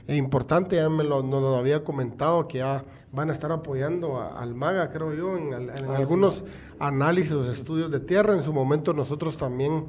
importante, 0.07 0.77
ya 0.77 0.89
me 0.89 1.03
lo, 1.03 1.21
nos 1.21 1.41
lo 1.41 1.57
había 1.57 1.83
comentado, 1.83 2.47
que 2.47 2.59
ya 2.59 2.85
van 3.11 3.29
a 3.29 3.33
estar 3.33 3.51
apoyando 3.51 4.21
al 4.21 4.55
MAGA, 4.55 4.89
creo 4.89 5.13
yo, 5.13 5.37
en, 5.37 5.53
en 5.53 5.85
algunos 5.89 6.45
análisis 6.79 7.33
o 7.33 7.51
estudios 7.51 7.91
de 7.91 7.99
tierra. 7.99 8.33
En 8.33 8.41
su 8.41 8.53
momento 8.53 8.93
nosotros 8.93 9.37
también 9.37 9.85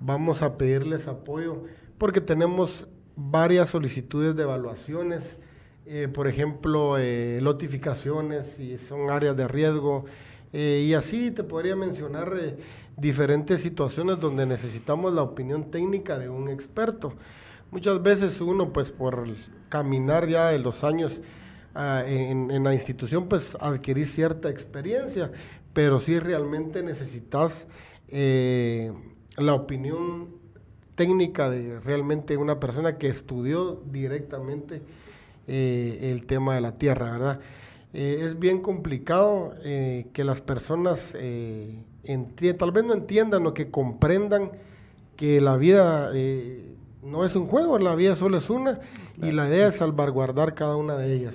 vamos 0.00 0.42
a 0.42 0.56
pedirles 0.56 1.06
apoyo 1.06 1.64
porque 1.98 2.20
tenemos 2.20 2.86
varias 3.16 3.70
solicitudes 3.70 4.36
de 4.36 4.44
evaluaciones, 4.44 5.38
eh, 5.86 6.06
por 6.06 6.28
ejemplo, 6.28 6.96
eh, 6.98 7.40
notificaciones, 7.42 8.54
si 8.56 8.78
son 8.78 9.10
áreas 9.10 9.36
de 9.36 9.48
riesgo, 9.48 10.04
eh, 10.52 10.84
y 10.86 10.94
así 10.94 11.30
te 11.32 11.42
podría 11.42 11.74
mencionar 11.74 12.32
diferentes 12.96 13.60
situaciones 13.60 14.20
donde 14.20 14.46
necesitamos 14.46 15.12
la 15.12 15.22
opinión 15.22 15.70
técnica 15.70 16.18
de 16.18 16.28
un 16.28 16.48
experto. 16.48 17.14
Muchas 17.70 18.02
veces 18.02 18.40
uno, 18.40 18.72
pues 18.72 18.90
por 18.90 19.26
caminar 19.68 20.28
ya 20.28 20.50
de 20.50 20.58
los 20.58 20.84
años 20.84 21.20
ah, 21.74 22.04
en, 22.06 22.62
la 22.62 22.72
institución, 22.72 23.28
pues 23.28 23.56
adquirir 23.60 24.06
cierta 24.06 24.48
experiencia, 24.48 25.32
pero 25.72 26.00
si 26.00 26.18
realmente 26.18 26.82
necesitas 26.82 27.66
la 28.10 29.54
opinión 29.54 30.37
técnica 30.98 31.48
de 31.48 31.78
realmente 31.78 32.36
una 32.36 32.58
persona 32.58 32.98
que 32.98 33.06
estudió 33.06 33.80
directamente 33.86 34.82
eh, 35.46 36.10
el 36.10 36.26
tema 36.26 36.56
de 36.56 36.60
la 36.60 36.72
tierra, 36.72 37.12
¿verdad? 37.12 37.40
Eh, 37.94 38.22
es 38.24 38.36
bien 38.36 38.60
complicado 38.60 39.54
eh, 39.62 40.08
que 40.12 40.24
las 40.24 40.40
personas 40.40 41.12
tal 41.12 42.72
vez 42.72 42.84
no 42.84 42.94
entiendan 42.94 43.46
o 43.46 43.54
que 43.54 43.70
comprendan 43.70 44.50
que 45.14 45.40
la 45.40 45.56
vida 45.56 46.10
no 47.04 47.24
es 47.24 47.36
un 47.36 47.46
juego, 47.46 47.78
la 47.78 47.94
vida 47.94 48.16
solo 48.16 48.38
es 48.38 48.50
una 48.50 48.80
y 49.22 49.30
la 49.30 49.48
idea 49.48 49.68
es 49.68 49.76
salvaguardar 49.76 50.54
cada 50.54 50.74
una 50.74 50.96
de 50.96 51.14
ellas. 51.14 51.34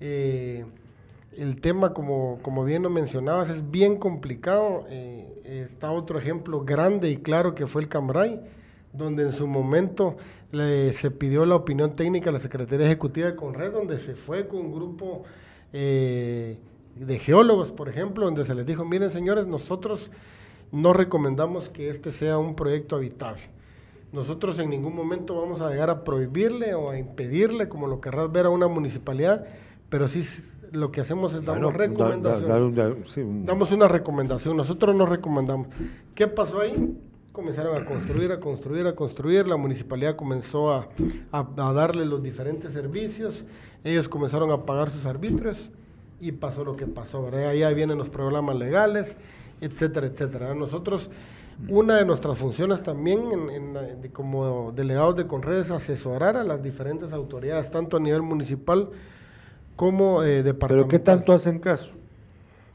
el 0.00 1.60
tema, 1.60 1.94
como, 1.94 2.40
como 2.42 2.64
bien 2.64 2.82
lo 2.82 2.90
mencionabas, 2.90 3.50
es 3.50 3.70
bien 3.70 3.98
complicado. 3.98 4.84
está 5.44 5.92
otro 5.92 6.18
ejemplo 6.18 6.64
grande 6.64 7.08
y 7.08 7.18
claro 7.18 7.54
que 7.54 7.68
fue 7.68 7.82
el 7.82 7.88
Cambrai 7.88 8.55
donde 8.96 9.24
en 9.24 9.32
su 9.32 9.46
momento 9.46 10.16
se 10.50 11.10
pidió 11.10 11.44
la 11.44 11.56
opinión 11.56 11.96
técnica 11.96 12.30
a 12.30 12.32
la 12.32 12.38
Secretaría 12.38 12.86
Ejecutiva 12.86 13.26
de 13.26 13.36
Conred, 13.36 13.72
donde 13.72 13.98
se 13.98 14.14
fue 14.14 14.46
con 14.46 14.60
un 14.60 14.72
grupo 14.72 15.24
eh, 15.72 16.58
de 16.94 17.18
geólogos, 17.18 17.72
por 17.72 17.88
ejemplo, 17.88 18.24
donde 18.24 18.44
se 18.44 18.54
les 18.54 18.64
dijo, 18.64 18.84
miren 18.84 19.10
señores, 19.10 19.46
nosotros 19.46 20.10
no 20.72 20.92
recomendamos 20.92 21.68
que 21.68 21.88
este 21.88 22.10
sea 22.10 22.38
un 22.38 22.54
proyecto 22.54 22.96
habitable. 22.96 23.42
Nosotros 24.12 24.58
en 24.60 24.70
ningún 24.70 24.94
momento 24.94 25.38
vamos 25.38 25.60
a 25.60 25.68
llegar 25.68 25.90
a 25.90 26.04
prohibirle 26.04 26.74
o 26.74 26.90
a 26.90 26.98
impedirle, 26.98 27.68
como 27.68 27.86
lo 27.86 28.00
querrás 28.00 28.30
ver 28.32 28.46
a 28.46 28.50
una 28.50 28.68
municipalidad, 28.68 29.46
pero 29.88 30.08
sí 30.08 30.24
lo 30.72 30.90
que 30.90 31.00
hacemos 31.00 31.34
es 31.34 31.44
damos 31.44 31.74
recomendaciones. 31.74 32.48
Damos 33.44 33.72
una 33.72 33.88
recomendación, 33.88 34.56
nosotros 34.56 34.94
nos 34.94 35.08
recomendamos. 35.08 35.68
¿Qué 36.14 36.28
pasó 36.28 36.60
ahí? 36.60 36.98
Comenzaron 37.36 37.76
a 37.76 37.84
construir, 37.84 38.32
a 38.32 38.40
construir, 38.40 38.86
a 38.86 38.94
construir, 38.94 39.46
la 39.46 39.58
municipalidad 39.58 40.16
comenzó 40.16 40.72
a, 40.72 40.88
a, 41.30 41.72
darle 41.74 42.06
los 42.06 42.22
diferentes 42.22 42.72
servicios, 42.72 43.44
ellos 43.84 44.08
comenzaron 44.08 44.50
a 44.52 44.64
pagar 44.64 44.88
sus 44.88 45.04
arbitrios 45.04 45.68
y 46.18 46.32
pasó 46.32 46.64
lo 46.64 46.76
que 46.76 46.86
pasó, 46.86 47.22
¿verdad? 47.22 47.48
Ahí 47.48 47.74
vienen 47.74 47.98
los 47.98 48.08
programas 48.08 48.56
legales, 48.56 49.16
etcétera, 49.60 50.06
etcétera. 50.06 50.54
Nosotros 50.54 51.10
una 51.68 51.96
de 51.96 52.06
nuestras 52.06 52.38
funciones 52.38 52.82
también 52.82 53.20
como 54.14 54.72
delegados 54.72 55.16
de 55.16 55.26
Conred 55.26 55.58
es 55.58 55.70
asesorar 55.70 56.38
a 56.38 56.42
las 56.42 56.62
diferentes 56.62 57.12
autoridades, 57.12 57.70
tanto 57.70 57.98
a 57.98 58.00
nivel 58.00 58.22
municipal 58.22 58.88
como 59.76 60.22
eh, 60.22 60.42
departamental. 60.42 60.68
¿Pero 60.68 60.88
qué 60.88 60.98
tanto 60.98 61.34
hacen 61.34 61.58
caso? 61.58 61.90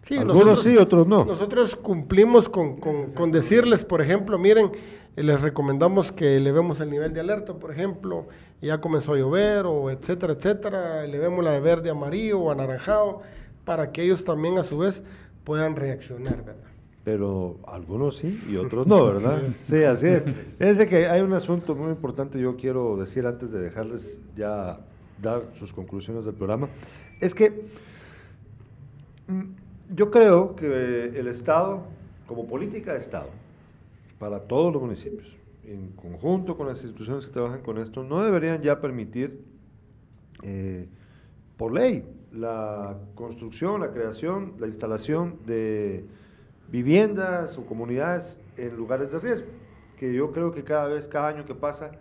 Sí, 0.03 0.17
Algunos 0.17 0.63
sí, 0.63 0.77
otros 0.77 1.07
no. 1.07 1.25
Nosotros 1.25 1.75
cumplimos 1.75 2.49
con, 2.49 2.77
con, 2.77 3.31
decirles, 3.31 3.85
por 3.85 4.01
ejemplo, 4.01 4.37
miren, 4.39 4.71
les 5.15 5.41
recomendamos 5.41 6.11
que 6.11 6.37
elevemos 6.37 6.79
el 6.79 6.89
nivel 6.89 7.13
de 7.13 7.19
alerta, 7.19 7.53
por 7.53 7.71
ejemplo, 7.71 8.27
ya 8.61 8.81
comenzó 8.81 9.13
a 9.13 9.17
llover, 9.17 9.65
o 9.65 9.89
etcétera, 9.91 10.33
etcétera, 10.33 11.05
elevemos 11.05 11.43
la 11.43 11.51
de 11.51 11.59
verde, 11.59 11.89
amarillo 11.89 12.39
o 12.39 12.51
anaranjado, 12.51 13.21
para 13.63 13.91
que 13.91 14.03
ellos 14.03 14.23
también 14.23 14.57
a 14.57 14.63
su 14.63 14.79
vez 14.79 15.03
puedan 15.43 15.75
reaccionar, 15.75 16.37
¿verdad? 16.37 16.71
pero 17.03 17.57
algunos 17.67 18.17
sí 18.17 18.41
y 18.47 18.57
otros 18.57 18.85
no, 18.85 19.05
¿verdad? 19.13 19.41
Sí, 19.67 19.83
así 19.83 20.07
es. 20.07 20.23
Fíjense 20.57 20.87
que 20.87 21.07
hay 21.07 21.21
un 21.21 21.33
asunto 21.33 21.75
muy 21.75 21.89
importante, 21.89 22.39
yo 22.39 22.55
quiero 22.55 22.97
decir 22.97 23.25
antes 23.25 23.51
de 23.51 23.59
dejarles 23.59 24.19
ya 24.35 24.79
dar 25.21 25.43
sus 25.57 25.71
conclusiones 25.73 26.25
del 26.25 26.33
programa, 26.33 26.67
es 27.19 27.33
que 27.33 27.65
mm, 29.27 29.41
yo 29.93 30.09
creo 30.09 30.55
que 30.55 31.11
el 31.15 31.27
Estado, 31.27 31.83
como 32.27 32.47
política 32.47 32.93
de 32.93 32.99
Estado, 32.99 33.29
para 34.19 34.39
todos 34.39 34.71
los 34.71 34.81
municipios, 34.81 35.27
en 35.65 35.89
conjunto 35.91 36.57
con 36.57 36.67
las 36.67 36.81
instituciones 36.81 37.25
que 37.25 37.31
trabajan 37.31 37.61
con 37.61 37.77
esto, 37.77 38.03
no 38.03 38.23
deberían 38.23 38.61
ya 38.61 38.79
permitir, 38.79 39.43
eh, 40.43 40.87
por 41.57 41.73
ley, 41.73 42.05
la 42.31 42.97
construcción, 43.15 43.81
la 43.81 43.91
creación, 43.91 44.53
la 44.59 44.67
instalación 44.67 45.39
de 45.45 46.05
viviendas 46.69 47.57
o 47.57 47.65
comunidades 47.65 48.39
en 48.57 48.75
lugares 48.77 49.11
de 49.11 49.19
riesgo, 49.19 49.47
que 49.97 50.13
yo 50.13 50.31
creo 50.31 50.51
que 50.51 50.63
cada 50.63 50.87
vez, 50.87 51.07
cada 51.07 51.27
año 51.27 51.45
que 51.45 51.53
pasa, 51.53 51.91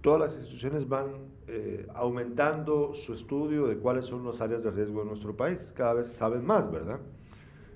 todas 0.00 0.20
las 0.20 0.34
instituciones 0.36 0.88
van 0.88 1.08
eh, 1.48 1.86
aumentando 1.94 2.94
su 2.94 3.12
estudio 3.12 3.66
de 3.66 3.76
cuáles 3.76 4.06
son 4.06 4.24
las 4.24 4.40
áreas 4.40 4.62
de 4.62 4.70
riesgo 4.70 5.02
en 5.02 5.08
nuestro 5.08 5.36
país, 5.36 5.72
cada 5.76 5.94
vez 5.94 6.12
saben 6.12 6.44
más, 6.44 6.70
¿verdad? 6.70 7.00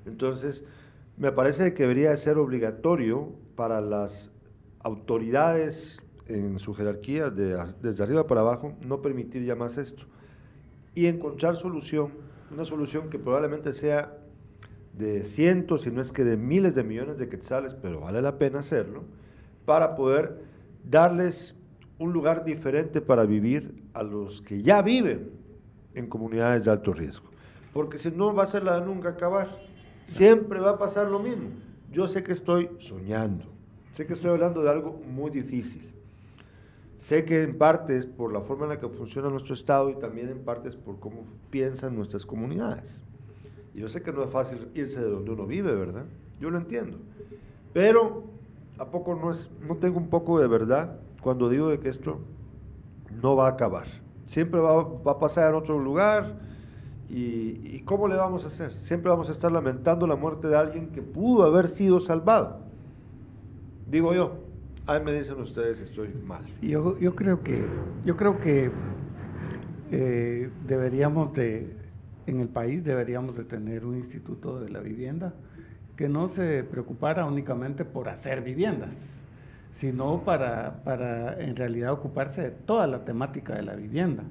Entonces, 0.06 0.64
me 1.16 1.32
parece 1.32 1.74
que 1.74 1.84
debería 1.84 2.16
ser 2.16 2.38
obligatorio 2.38 3.32
para 3.56 3.80
las 3.80 4.30
autoridades 4.80 6.00
en 6.26 6.58
su 6.58 6.74
jerarquía, 6.74 7.30
de, 7.30 7.56
desde 7.82 8.02
arriba 8.02 8.26
para 8.26 8.40
abajo, 8.40 8.74
no 8.80 9.02
permitir 9.02 9.44
ya 9.44 9.54
más 9.54 9.78
esto. 9.78 10.04
Y 10.94 11.06
encontrar 11.06 11.56
solución, 11.56 12.12
una 12.52 12.64
solución 12.64 13.10
que 13.10 13.18
probablemente 13.18 13.72
sea 13.72 14.16
de 14.92 15.24
cientos, 15.24 15.82
si 15.82 15.90
no 15.90 16.00
es 16.00 16.12
que 16.12 16.24
de 16.24 16.36
miles 16.36 16.74
de 16.74 16.84
millones 16.84 17.18
de 17.18 17.28
quetzales, 17.28 17.74
pero 17.74 18.00
vale 18.00 18.22
la 18.22 18.38
pena 18.38 18.60
hacerlo, 18.60 19.04
para 19.64 19.96
poder 19.96 20.42
darles 20.88 21.56
un 21.98 22.12
lugar 22.12 22.44
diferente 22.44 23.00
para 23.00 23.24
vivir 23.24 23.82
a 23.92 24.02
los 24.02 24.42
que 24.42 24.62
ya 24.62 24.82
viven 24.82 25.30
en 25.94 26.08
comunidades 26.08 26.64
de 26.64 26.70
alto 26.70 26.92
riesgo. 26.92 27.28
Porque 27.72 27.98
si 27.98 28.10
no 28.10 28.34
va 28.34 28.44
a 28.44 28.46
ser 28.46 28.62
la 28.62 28.80
de 28.80 28.86
nunca 28.86 29.10
acabar. 29.10 29.63
Siempre 30.06 30.60
va 30.60 30.70
a 30.70 30.78
pasar 30.78 31.08
lo 31.08 31.18
mismo. 31.18 31.48
Yo 31.90 32.08
sé 32.08 32.22
que 32.22 32.32
estoy 32.32 32.70
soñando, 32.78 33.44
sé 33.92 34.06
que 34.06 34.12
estoy 34.12 34.30
hablando 34.30 34.62
de 34.62 34.70
algo 34.70 35.00
muy 35.06 35.30
difícil. 35.30 35.94
Sé 36.98 37.24
que 37.24 37.42
en 37.42 37.58
parte 37.58 37.98
es 37.98 38.06
por 38.06 38.32
la 38.32 38.40
forma 38.40 38.64
en 38.64 38.70
la 38.70 38.80
que 38.80 38.88
funciona 38.88 39.28
nuestro 39.28 39.54
Estado 39.54 39.90
y 39.90 39.94
también 39.96 40.30
en 40.30 40.38
parte 40.38 40.70
es 40.70 40.76
por 40.76 40.98
cómo 40.98 41.24
piensan 41.50 41.94
nuestras 41.94 42.24
comunidades. 42.24 43.02
Yo 43.74 43.88
sé 43.88 44.02
que 44.02 44.12
no 44.12 44.22
es 44.22 44.30
fácil 44.30 44.68
irse 44.74 45.00
de 45.00 45.10
donde 45.10 45.32
uno 45.32 45.46
vive, 45.46 45.74
¿verdad? 45.74 46.04
Yo 46.40 46.48
lo 46.48 46.58
entiendo. 46.58 46.96
Pero, 47.72 48.24
¿a 48.78 48.86
poco 48.86 49.14
no, 49.14 49.32
es, 49.32 49.50
no 49.66 49.76
tengo 49.76 49.98
un 49.98 50.08
poco 50.08 50.40
de 50.40 50.46
verdad 50.46 50.96
cuando 51.20 51.48
digo 51.48 51.68
de 51.68 51.80
que 51.80 51.88
esto 51.88 52.20
no 53.20 53.36
va 53.36 53.48
a 53.48 53.50
acabar? 53.50 53.86
Siempre 54.26 54.60
va, 54.60 54.80
a 54.80 55.18
pasar 55.18 55.50
en 55.50 55.56
otro 55.56 55.78
lugar. 55.78 56.38
Y, 57.08 57.60
¿Y 57.76 57.82
cómo 57.84 58.08
le 58.08 58.16
vamos 58.16 58.44
a 58.44 58.46
hacer? 58.48 58.72
Siempre 58.72 59.10
vamos 59.10 59.28
a 59.28 59.32
estar 59.32 59.52
lamentando 59.52 60.06
la 60.06 60.16
muerte 60.16 60.48
de 60.48 60.56
alguien 60.56 60.88
que 60.88 61.02
pudo 61.02 61.44
haber 61.44 61.68
sido 61.68 62.00
salvado. 62.00 62.60
Digo 63.90 64.14
yo. 64.14 64.44
Ahí 64.86 65.02
me 65.02 65.14
dicen 65.14 65.40
ustedes, 65.40 65.80
estoy 65.80 66.08
mal. 66.26 66.44
Yo, 66.60 66.98
yo 66.98 67.14
creo 67.14 67.42
que, 67.42 67.64
yo 68.04 68.16
creo 68.18 68.38
que 68.38 68.70
eh, 69.90 70.50
deberíamos 70.66 71.32
de 71.32 71.84
en 72.26 72.40
el 72.40 72.48
país 72.48 72.84
deberíamos 72.84 73.36
de 73.36 73.44
tener 73.44 73.84
un 73.84 73.96
instituto 73.96 74.60
de 74.60 74.70
la 74.70 74.80
vivienda 74.80 75.34
que 75.96 76.08
no 76.08 76.28
se 76.28 76.64
preocupara 76.64 77.24
únicamente 77.26 77.84
por 77.84 78.08
hacer 78.08 78.40
viviendas, 78.40 78.94
sino 79.74 80.22
para, 80.24 80.82
para 80.84 81.40
en 81.40 81.54
realidad 81.54 81.92
ocuparse 81.92 82.42
de 82.42 82.50
toda 82.50 82.86
la 82.86 83.04
temática 83.04 83.54
de 83.54 83.62
la 83.62 83.74
vivienda, 83.74 84.24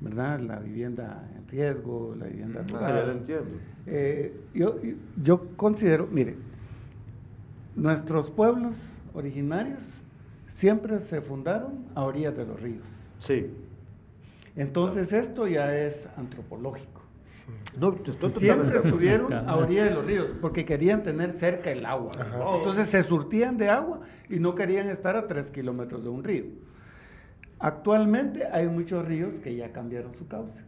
¿verdad? 0.00 0.40
La 0.40 0.58
vivienda 0.58 1.28
en 1.36 1.46
riesgo, 1.48 2.14
la 2.18 2.26
vivienda 2.26 2.64
ah, 2.74 2.88
ya 2.88 3.06
lo 3.06 3.12
entiendo. 3.12 3.50
Eh, 3.86 4.34
yo, 4.54 4.76
yo 5.22 5.56
considero, 5.56 6.06
mire, 6.10 6.36
nuestros 7.76 8.30
pueblos 8.30 8.76
originarios 9.14 9.82
siempre 10.48 11.00
se 11.00 11.20
fundaron 11.20 11.86
a 11.94 12.02
orillas 12.04 12.36
de 12.36 12.46
los 12.46 12.60
ríos. 12.60 12.86
Sí. 13.18 13.50
Entonces 14.56 15.12
esto 15.12 15.46
ya 15.46 15.76
es 15.76 16.08
antropológico. 16.16 17.00
No, 17.78 17.96
Siempre 18.36 18.78
estuvieron 18.78 19.32
a 19.32 19.56
orilla 19.56 19.84
de 19.84 19.90
los 19.90 20.04
ríos 20.04 20.28
porque 20.40 20.64
querían 20.64 21.02
tener 21.02 21.32
cerca 21.32 21.70
el 21.70 21.84
agua. 21.84 22.12
Entonces 22.56 22.88
se 22.88 23.02
surtían 23.02 23.56
de 23.56 23.68
agua 23.68 24.00
y 24.28 24.38
no 24.38 24.54
querían 24.54 24.88
estar 24.88 25.16
a 25.16 25.26
tres 25.26 25.50
kilómetros 25.50 26.02
de 26.02 26.08
un 26.10 26.22
río. 26.22 26.44
Actualmente 27.60 28.46
hay 28.46 28.66
muchos 28.66 29.06
ríos 29.06 29.38
que 29.38 29.54
ya 29.54 29.72
cambiaron 29.72 30.14
su 30.14 30.26
cauce. 30.26 30.62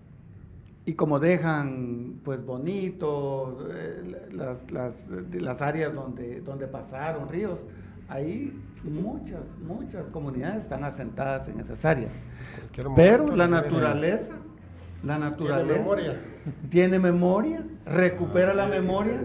Y 0.84 0.94
como 0.94 1.18
dejan 1.18 2.20
pues 2.24 2.44
bonitos 2.44 3.66
eh, 3.70 4.28
las, 4.32 4.70
las, 4.70 5.08
las, 5.08 5.62
áreas 5.62 5.94
donde, 5.94 6.40
donde 6.40 6.66
pasaron 6.66 7.28
ríos, 7.28 7.60
ahí 8.08 8.52
muchas, 8.84 9.40
muchas 9.66 10.04
comunidades 10.06 10.64
están 10.64 10.84
asentadas 10.84 11.48
en 11.48 11.60
esas 11.60 11.84
áreas. 11.84 12.12
Pero 12.96 13.34
la 13.34 13.48
naturaleza 13.48 14.34
la 15.02 15.18
naturaleza 15.18 16.14
tiene 16.70 16.98
memoria, 16.98 17.64
recupera 17.84 18.54
la 18.54 18.66
ah, 18.66 18.68
memoria 18.68 19.20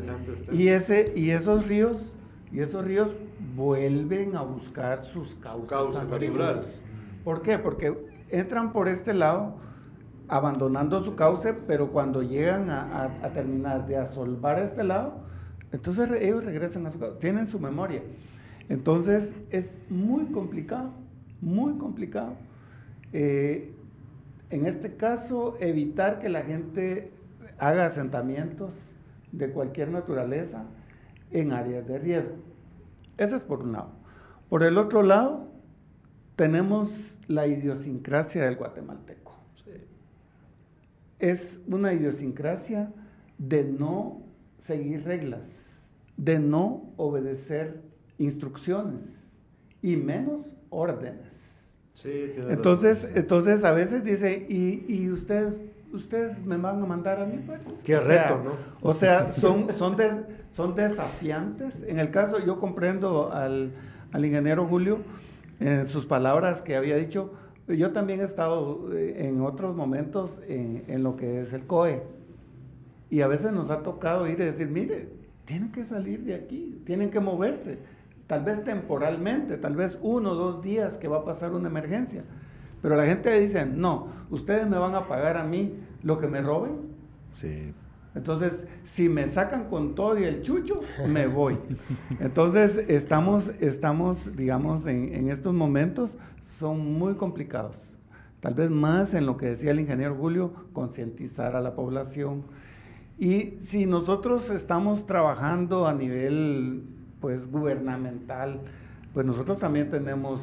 y 0.51 0.69
ese 0.69 1.13
y 1.15 1.29
esos 1.29 1.67
ríos 1.67 2.13
y 2.51 2.61
esos 2.61 2.83
ríos 2.83 3.09
vuelven 3.55 4.35
a 4.35 4.41
buscar 4.41 5.03
sus 5.03 5.35
causas, 5.35 6.07
naturales. 6.07 6.65
¿Por 7.27 7.41
qué? 7.41 7.59
Porque 7.59 7.93
entran 8.29 8.71
por 8.71 8.87
este 8.87 9.13
lado 9.13 9.57
abandonando 10.29 11.03
su 11.03 11.17
cauce, 11.17 11.53
pero 11.53 11.91
cuando 11.91 12.23
llegan 12.23 12.69
a, 12.69 13.19
terminar 13.33 13.85
de 13.85 13.97
asolvar 13.97 14.59
este 14.59 14.85
lado, 14.85 15.15
entonces 15.73 16.09
ellos 16.21 16.45
regresan 16.45 16.87
a 16.87 16.91
su 16.91 16.99
cauce, 16.99 17.19
tienen 17.19 17.49
su 17.49 17.59
memoria. 17.59 18.01
Entonces 18.69 19.35
es 19.49 19.77
muy 19.89 20.27
complicado, 20.27 20.91
muy 21.41 21.73
complicado. 21.73 22.35
Eh, 23.11 23.73
en 24.49 24.65
este 24.65 24.95
caso, 24.95 25.57
evitar 25.59 26.19
que 26.19 26.29
la 26.29 26.43
gente 26.43 27.11
haga 27.57 27.87
asentamientos 27.87 28.71
de 29.33 29.49
cualquier 29.49 29.89
naturaleza 29.89 30.63
en 31.31 31.51
áreas 31.51 31.85
de 31.89 31.99
riesgo. 31.99 32.35
Ese 33.17 33.35
es 33.35 33.43
por 33.43 33.63
un 33.63 33.73
lado. 33.73 33.89
Por 34.47 34.63
el 34.63 34.77
otro 34.77 35.03
lado, 35.03 35.46
tenemos 36.37 36.89
la 37.27 37.45
idiosincrasia 37.47 38.45
del 38.45 38.55
guatemalteco. 38.55 39.35
Es 41.19 41.59
una 41.67 41.93
idiosincrasia 41.93 42.93
de 43.37 43.65
no 43.65 44.21
seguir 44.59 45.03
reglas, 45.03 45.41
de 46.15 46.39
no 46.39 46.93
obedecer 46.95 47.81
instrucciones 48.17 49.01
y 49.81 49.97
menos 49.97 50.55
órdenes 50.69 51.37
entonces, 52.05 53.07
entonces 53.15 53.63
a 53.63 53.71
veces 53.71 54.03
dice, 54.03 54.45
¿y, 54.47 54.85
y 54.87 55.09
usted, 55.09 55.53
ustedes 55.91 56.37
me 56.45 56.57
van 56.57 56.81
a 56.81 56.85
mandar 56.85 57.19
a 57.19 57.25
mí? 57.25 57.41
Pues. 57.45 57.65
Qué 57.83 57.99
reto, 57.99 58.41
¿no? 58.43 58.51
O 58.81 58.93
sea, 58.93 59.31
son, 59.31 59.75
son, 59.75 59.97
son 60.53 60.75
desafiantes. 60.75 61.73
En 61.87 61.97
el 61.99 62.11
caso, 62.11 62.37
yo 62.45 62.59
comprendo 62.59 63.31
al, 63.33 63.71
al 64.11 64.25
ingeniero 64.25 64.67
Julio, 64.67 64.99
en 65.59 65.87
sus 65.87 66.05
palabras 66.05 66.61
que 66.61 66.75
había 66.75 66.95
dicho, 66.95 67.33
yo 67.67 67.91
también 67.91 68.21
he 68.21 68.23
estado 68.23 68.89
eh, 68.93 69.27
en 69.27 69.41
otros 69.41 69.75
momentos 69.75 70.39
en, 70.47 70.83
en, 70.87 71.03
lo 71.03 71.15
que 71.15 71.41
es 71.41 71.53
el 71.53 71.65
COE. 71.65 72.03
Y 73.09 73.21
a 73.21 73.27
veces 73.27 73.51
nos 73.51 73.69
ha 73.69 73.83
tocado 73.83 74.27
ir 74.27 74.39
y 74.39 74.45
decir, 74.45 74.67
mire, 74.67 75.09
tienen 75.45 75.71
que 75.71 75.85
salir 75.85 76.21
de 76.23 76.35
aquí, 76.35 76.81
tienen 76.85 77.09
que 77.09 77.19
moverse. 77.19 77.79
Tal 78.27 78.43
vez 78.43 78.63
temporalmente, 78.63 79.57
tal 79.57 79.75
vez 79.75 79.97
uno 80.01 80.31
o 80.31 80.35
dos 80.35 80.61
días 80.61 80.97
que 80.97 81.07
va 81.07 81.19
a 81.19 81.25
pasar 81.25 81.53
una 81.53 81.69
emergencia. 81.69 82.23
Pero 82.81 82.95
la 82.95 83.05
gente 83.05 83.37
dice, 83.39 83.65
no, 83.65 84.07
ustedes 84.29 84.67
me 84.67 84.77
van 84.77 84.95
a 84.95 85.07
pagar 85.07 85.37
a 85.37 85.43
mí 85.43 85.73
lo 86.03 86.19
que 86.19 86.27
me 86.27 86.41
roben. 86.41 86.73
Sí. 87.35 87.73
Entonces, 88.17 88.51
si 88.85 89.07
me 89.07 89.27
sacan 89.29 89.69
con 89.69 89.95
todo 89.95 90.19
y 90.19 90.23
el 90.23 90.41
chucho, 90.41 90.81
me 91.07 91.27
voy. 91.27 91.57
Entonces, 92.19 92.77
estamos, 92.89 93.49
estamos 93.61 94.35
digamos, 94.35 94.85
en, 94.87 95.13
en 95.13 95.29
estos 95.29 95.53
momentos 95.53 96.17
son 96.59 96.93
muy 96.93 97.13
complicados. 97.13 97.75
Tal 98.41 98.53
vez 98.53 98.69
más 98.69 99.13
en 99.13 99.25
lo 99.25 99.37
que 99.37 99.47
decía 99.47 99.71
el 99.71 99.79
ingeniero 99.79 100.15
Julio, 100.15 100.51
concientizar 100.73 101.55
a 101.55 101.61
la 101.61 101.75
población. 101.75 102.43
Y 103.19 103.57
si 103.61 103.85
nosotros 103.85 104.49
estamos 104.49 105.05
trabajando 105.05 105.87
a 105.87 105.93
nivel 105.93 106.83
pues 107.19 107.49
gubernamental, 107.51 108.59
pues 109.13 109.25
nosotros 109.25 109.59
también 109.59 109.89
tenemos 109.89 110.41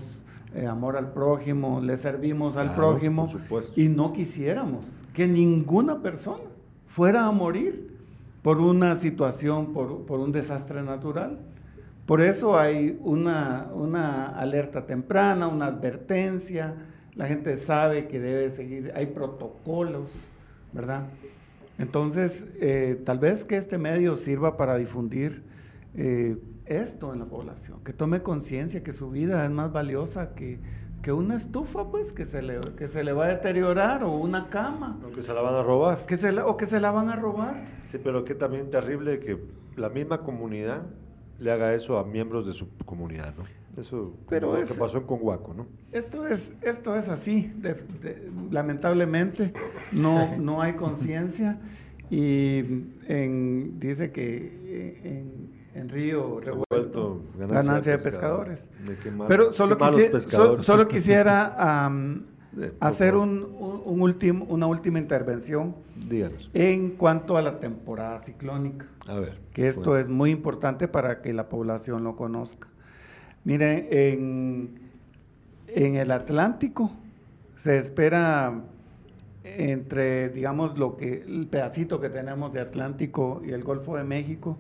eh, 0.54 0.66
amor 0.66 0.96
al 0.96 1.12
prójimo, 1.12 1.80
le 1.80 1.96
servimos 1.96 2.56
al 2.56 2.74
prójimo 2.74 3.28
y 3.76 3.88
no 3.88 4.12
quisiéramos 4.12 4.84
que 5.12 5.26
ninguna 5.26 6.00
persona 6.00 6.42
fuera 6.94 7.26
a 7.26 7.32
morir 7.32 7.90
por 8.42 8.60
una 8.60 8.96
situación, 8.98 9.72
por, 9.72 10.06
por 10.06 10.20
un 10.20 10.30
desastre 10.30 10.80
natural. 10.80 11.40
Por 12.06 12.20
eso 12.20 12.56
hay 12.56 12.96
una, 13.02 13.66
una, 13.74 14.28
alerta 14.28 14.86
temprana, 14.86 15.48
una 15.48 15.66
advertencia, 15.66 16.74
la 17.16 17.26
gente 17.26 17.56
sabe 17.56 18.06
que 18.06 18.20
debe 18.20 18.52
seguir, 18.52 18.92
hay 18.94 19.06
protocolos, 19.06 20.08
¿verdad? 20.72 21.06
Entonces, 21.78 22.46
eh, 22.60 23.02
tal 23.04 23.18
vez 23.18 23.42
que 23.42 23.56
este 23.56 23.76
medio 23.76 24.14
sirva 24.14 24.56
para 24.56 24.76
difundir 24.76 25.42
eh, 25.96 26.36
esto 26.66 27.12
en 27.12 27.18
la 27.18 27.24
población, 27.24 27.78
que 27.84 27.92
tome 27.92 28.22
conciencia 28.22 28.84
que 28.84 28.92
su 28.92 29.10
vida 29.10 29.44
es 29.44 29.50
más 29.50 29.72
valiosa 29.72 30.34
que, 30.36 30.60
que 31.04 31.12
una 31.12 31.36
estufa, 31.36 31.90
pues, 31.90 32.14
que 32.14 32.24
se, 32.24 32.40
le, 32.40 32.58
que 32.78 32.88
se 32.88 33.04
le 33.04 33.12
va 33.12 33.26
a 33.26 33.28
deteriorar, 33.28 34.02
o 34.04 34.16
una 34.16 34.48
cama. 34.48 34.98
O 35.06 35.14
que 35.14 35.20
se 35.20 35.34
la 35.34 35.42
van 35.42 35.54
a 35.54 35.62
robar. 35.62 36.06
Que 36.06 36.16
se 36.16 36.30
o 36.40 36.56
que 36.56 36.66
se 36.66 36.80
la 36.80 36.92
van 36.92 37.10
a 37.10 37.16
robar. 37.16 37.62
Sí, 37.90 37.98
pero 38.02 38.24
que 38.24 38.34
también 38.34 38.70
terrible 38.70 39.20
que 39.20 39.38
la 39.76 39.90
misma 39.90 40.22
comunidad 40.22 40.80
le 41.38 41.52
haga 41.52 41.74
eso 41.74 41.98
a 41.98 42.04
miembros 42.04 42.46
de 42.46 42.54
su 42.54 42.68
comunidad, 42.86 43.34
¿no? 43.36 43.44
Eso 43.78 44.14
Pero 44.30 44.58
lo 44.58 44.64
que 44.64 44.72
pasó 44.72 44.96
en 44.96 45.04
Conhuaco, 45.04 45.52
¿no? 45.52 45.66
Esto 45.92 46.26
es, 46.26 46.50
esto 46.62 46.96
es 46.96 47.08
así, 47.10 47.52
lamentablemente 48.50 49.52
no, 49.92 50.38
no 50.38 50.62
hay 50.62 50.72
conciencia 50.74 51.58
y 52.08 52.62
dice 52.62 54.10
que 54.12 55.00
en, 55.04 55.53
en 55.74 55.88
Río 55.88 56.40
Revuelto, 56.40 57.22
ganancia, 57.36 57.92
de 57.92 57.98
pescadores. 57.98 58.68
Pero 59.28 59.52
solo, 59.52 59.76
solo 60.62 60.88
quisiera 60.88 61.86
hacer 62.80 63.16
un, 63.16 63.46
un, 63.84 64.00
último, 64.00 64.44
una 64.48 64.66
última 64.66 64.98
intervención 64.98 65.74
Díganos. 66.08 66.50
en 66.54 66.90
cuanto 66.90 67.36
a 67.36 67.42
la 67.42 67.58
temporada 67.58 68.20
ciclónica. 68.22 68.86
A 69.06 69.14
ver. 69.14 69.38
Que 69.52 69.68
esto 69.68 69.98
es 69.98 70.08
muy 70.08 70.30
importante 70.30 70.88
para 70.88 71.20
que 71.22 71.32
la 71.32 71.48
población 71.48 72.04
lo 72.04 72.16
conozca. 72.16 72.68
Miren, 73.44 73.88
en, 73.90 74.80
en 75.68 75.96
el 75.96 76.10
Atlántico 76.10 76.90
se 77.56 77.78
espera 77.78 78.62
entre, 79.44 80.30
digamos, 80.30 80.78
lo 80.78 80.96
que 80.96 81.22
el 81.22 81.46
pedacito 81.46 82.00
que 82.00 82.08
tenemos 82.08 82.52
de 82.52 82.60
Atlántico 82.60 83.42
y 83.44 83.50
el 83.50 83.62
Golfo 83.62 83.96
de 83.96 84.04
México, 84.04 84.56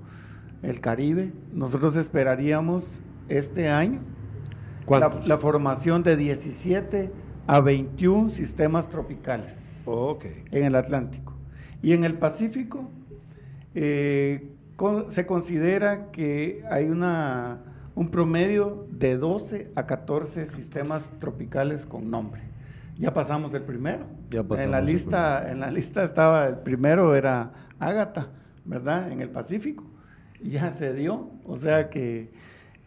el 0.64 0.80
Caribe, 0.80 1.32
nosotros 1.52 1.96
esperaríamos 1.96 2.84
este 3.28 3.68
año 3.68 4.00
la, 4.88 5.20
la, 5.26 5.38
formación 5.38 6.02
de 6.02 6.16
17 6.16 7.10
a 7.46 7.60
21 7.60 8.30
sistemas 8.30 8.88
tropicales 8.88 9.54
en 10.50 10.64
el 10.64 10.74
Atlántico. 10.74 11.34
Y 11.82 11.92
en 11.92 12.04
el 12.04 12.14
Pacífico 12.14 12.90
eh, 13.74 14.50
se 15.08 15.26
considera 15.26 16.10
que 16.10 16.64
hay 16.70 16.86
una, 16.86 17.58
un 17.94 18.10
promedio 18.10 18.86
de 18.90 19.16
12 19.16 19.72
a 19.74 19.86
14 19.86 20.50
sistemas 20.50 21.10
tropicales 21.18 21.86
con 21.86 22.10
nombre. 22.10 22.42
Ya 22.98 23.12
pasamos 23.12 23.52
el 23.54 23.62
primero. 23.62 24.06
en, 24.30 24.70
la 24.70 24.80
lista, 24.80 25.50
en 25.50 25.60
la 25.60 25.70
lista 25.70 26.04
estaba, 26.04 26.46
el 26.46 26.58
primero 26.58 27.14
era 27.14 27.52
Ágata, 27.78 28.28
¿verdad? 28.64 29.10
En 29.10 29.20
el 29.20 29.30
Pacífico. 29.30 29.84
Ya 30.44 30.72
se 30.72 30.92
dio. 30.92 31.30
O 31.44 31.56
sea 31.56 31.90
que 31.90 32.30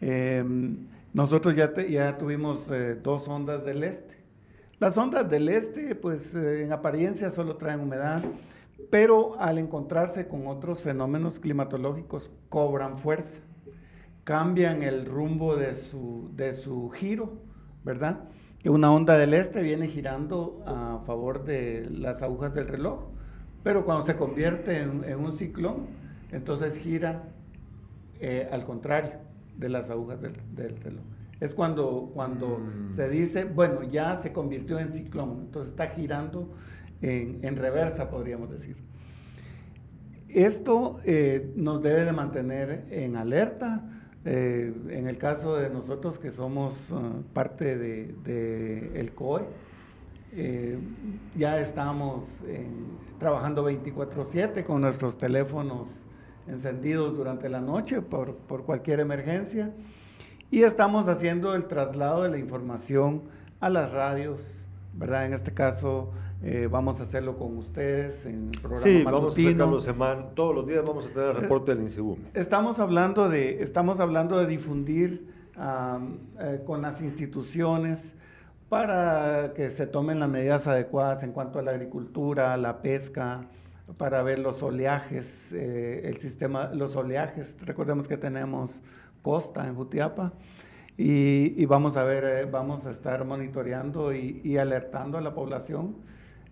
em, 0.00 0.86
nosotros 1.12 1.54
ya, 1.54 1.74
ya 1.86 2.16
tuvimos 2.16 2.70
eh, 2.70 2.96
dos 3.02 3.28
ondas 3.28 3.64
del 3.64 3.84
este. 3.84 4.16
Las 4.78 4.96
ondas 4.96 5.28
del 5.28 5.48
este, 5.48 5.94
pues 5.96 6.34
eh, 6.34 6.62
en 6.62 6.72
apariencia 6.72 7.30
solo 7.30 7.56
traen 7.56 7.80
humedad, 7.80 8.22
pero 8.90 9.38
al 9.40 9.58
encontrarse 9.58 10.28
con 10.28 10.46
otros 10.46 10.82
fenómenos 10.82 11.40
climatológicos 11.40 12.30
cobran 12.48 12.96
fuerza, 12.96 13.38
cambian 14.22 14.82
el 14.84 15.04
rumbo 15.04 15.56
de 15.56 15.74
su, 15.74 16.30
de 16.36 16.54
su 16.54 16.90
giro, 16.90 17.32
¿verdad? 17.84 18.20
Una 18.64 18.92
onda 18.92 19.16
del 19.16 19.34
este 19.34 19.62
viene 19.62 19.88
girando 19.88 20.62
a 20.66 21.00
favor 21.06 21.44
de 21.44 21.88
las 21.90 22.22
agujas 22.22 22.54
del 22.54 22.68
reloj, 22.68 23.00
pero 23.62 23.84
cuando 23.84 24.04
se 24.04 24.16
convierte 24.16 24.80
en, 24.80 25.18
un 25.18 25.32
ciclón, 25.32 25.86
entonces 26.30 26.76
gira 26.76 27.24
eh, 28.20 28.48
al 28.50 28.64
contrario 28.64 29.12
de 29.56 29.68
las 29.68 29.90
agujas 29.90 30.20
del, 30.20 30.34
del 30.54 30.76
reloj. 30.78 31.04
Es 31.40 31.54
cuando, 31.54 32.10
cuando 32.14 32.58
mm. 32.58 32.96
se 32.96 33.08
dice, 33.08 33.44
bueno, 33.44 33.84
ya 33.84 34.16
se 34.18 34.32
convirtió 34.32 34.78
en 34.78 34.90
ciclón, 34.90 35.42
entonces 35.46 35.70
está 35.70 35.88
girando 35.88 36.52
en, 37.00 37.56
reversa, 37.56 38.10
podríamos 38.10 38.50
decir. 38.50 38.76
Esto 40.28 41.00
eh, 41.04 41.52
nos 41.56 41.82
debe 41.82 42.04
de 42.04 42.12
mantener 42.12 42.86
en 42.90 43.16
alerta. 43.16 43.82
Eh, 44.24 44.74
en 44.90 45.06
el 45.06 45.16
caso 45.16 45.56
de 45.56 45.70
nosotros 45.70 46.18
que 46.18 46.32
somos 46.32 46.90
uh, 46.90 47.22
parte 47.32 47.78
del 47.78 48.22
de, 48.24 49.00
el 49.00 49.12
COE, 49.12 49.44
eh, 50.32 50.76
ya 51.36 51.58
estamos 51.60 52.26
trabajando 53.18 53.64
24/7 53.70 54.64
con 54.64 54.82
nuestros 54.82 55.16
teléfonos 55.16 55.88
encendidos 56.48 57.16
durante 57.16 57.48
la 57.48 57.60
noche 57.60 58.00
por, 58.02 58.34
por 58.34 58.64
cualquier 58.64 59.00
emergencia 59.00 59.72
y 60.50 60.62
estamos 60.62 61.08
haciendo 61.08 61.54
el 61.54 61.66
traslado 61.66 62.22
de 62.22 62.30
la 62.30 62.38
información 62.38 63.22
a 63.60 63.68
las 63.68 63.92
radios, 63.92 64.40
¿verdad? 64.94 65.26
En 65.26 65.34
este 65.34 65.52
caso 65.52 66.10
eh, 66.42 66.68
vamos 66.70 67.00
a 67.00 67.02
hacerlo 67.02 67.36
con 67.36 67.56
ustedes 67.58 68.24
en 68.24 68.50
el 68.54 68.60
programa 68.60 68.84
sí, 68.84 69.02
vamos 69.02 69.84
a 69.84 69.86
semana, 69.88 70.22
todos 70.34 70.54
los 70.54 70.66
días 70.66 70.84
vamos 70.86 71.04
a 71.04 71.08
tener 71.08 71.30
el 71.30 71.36
eh, 71.36 71.40
reporte 71.40 71.74
del 71.74 71.82
INSIBUM. 71.82 72.18
Estamos 72.34 72.78
hablando 72.78 73.28
de, 73.28 73.62
estamos 73.62 74.00
hablando 74.00 74.38
de 74.38 74.46
difundir 74.46 75.28
eh, 75.56 76.62
con 76.64 76.80
las 76.82 77.02
instituciones 77.02 77.98
para 78.68 79.52
que 79.54 79.70
se 79.70 79.86
tomen 79.86 80.20
las 80.20 80.28
medidas 80.28 80.66
adecuadas 80.66 81.22
en 81.22 81.32
cuanto 81.32 81.58
a 81.58 81.62
la 81.62 81.72
agricultura, 81.72 82.56
la 82.56 82.82
pesca, 82.82 83.48
para 83.96 84.22
ver 84.22 84.38
los 84.38 84.62
oleajes, 84.62 85.52
el 85.52 86.18
sistema, 86.18 86.70
los 86.74 86.94
oleajes, 86.96 87.56
recordemos 87.64 88.06
que 88.06 88.16
tenemos 88.16 88.82
costa 89.22 89.66
en 89.66 89.74
Jutiapa. 89.74 90.32
Y, 91.00 91.64
vamos 91.66 91.96
a 91.96 92.02
ver, 92.02 92.24
eh, 92.24 92.44
vamos 92.50 92.84
a 92.84 92.90
estar 92.90 93.24
monitoreando 93.24 94.12
y, 94.12 94.58
alertando 94.58 95.16
a 95.16 95.20
la 95.20 95.32
población 95.32 95.94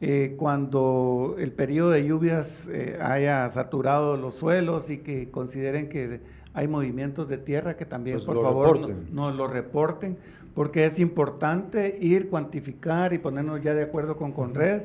eh, 0.02 0.36
cuando 0.38 1.36
el 1.40 1.52
periodo 1.52 1.90
de 1.92 2.06
lluvias 2.06 2.70
haya 3.02 3.50
saturado 3.50 4.18
los 4.18 4.36
suelos 4.36 4.90
y 4.90 4.98
que 4.98 5.30
consideren 5.30 5.88
que 5.90 6.20
hay 6.54 6.68
movimientos 6.68 7.30
de 7.30 7.38
tierra 7.38 7.78
que 7.78 7.86
también 7.86 8.18
pues 8.18 8.26
por 8.26 8.42
favor 8.42 8.90
nos 9.12 9.36
lo 9.36 9.48
reporten 9.48 10.18
porque 10.54 10.86
es 10.86 11.00
importante 11.00 11.98
ir, 12.00 12.30
cuantificar 12.30 13.14
y 13.14 13.18
ponernos 13.18 13.62
ya 13.62 13.74
de 13.74 13.84
acuerdo 13.84 14.18
con 14.18 14.32
Conred 14.32 14.84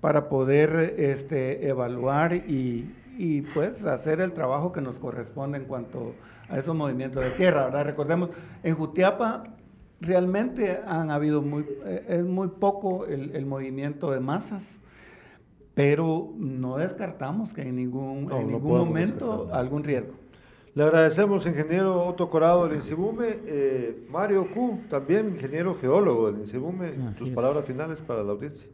para 0.00 0.28
poder 0.28 0.94
este, 0.98 1.68
evaluar 1.68 2.34
y, 2.34 2.84
y, 3.16 3.42
pues 3.42 3.84
hacer 3.84 4.20
el 4.20 4.32
trabajo 4.32 4.72
que 4.72 4.80
nos 4.80 4.98
corresponde 4.98 5.58
en 5.58 5.64
cuanto 5.64 6.14
a 6.48 6.58
esos 6.58 6.74
movimientos 6.74 7.22
de 7.24 7.30
tierra. 7.30 7.64
¿verdad? 7.64 7.84
Recordemos, 7.84 8.30
en 8.62 8.74
Jutiapa 8.74 9.44
realmente 10.00 10.80
han 10.86 11.10
habido 11.10 11.42
muy, 11.42 11.64
eh, 11.84 12.04
es 12.08 12.24
muy 12.24 12.48
poco 12.48 13.06
el, 13.06 13.34
el 13.34 13.46
movimiento 13.46 14.10
de 14.10 14.20
masas, 14.20 14.64
pero 15.74 16.32
no 16.36 16.78
descartamos 16.78 17.52
que 17.52 17.62
en 17.62 17.76
ningún, 17.76 18.30
en 18.32 18.48
ningún 18.48 18.78
momento 18.78 19.48
algún 19.52 19.84
riesgo. 19.84 20.14
Le 20.76 20.84
agradecemos, 20.84 21.46
ingeniero 21.46 22.06
Otto 22.06 22.28
Corado 22.28 22.66
del 22.66 22.76
INSIBUME, 22.76 23.26
eh, 23.46 24.06
Mario 24.10 24.46
Q, 24.52 24.80
también 24.90 25.30
ingeniero 25.30 25.74
geólogo 25.80 26.30
del 26.30 26.42
INSIBUME, 26.42 27.14
sus 27.16 27.30
palabras 27.30 27.64
finales 27.64 27.98
para 28.00 28.22
la 28.22 28.32
audiencia. 28.32 28.68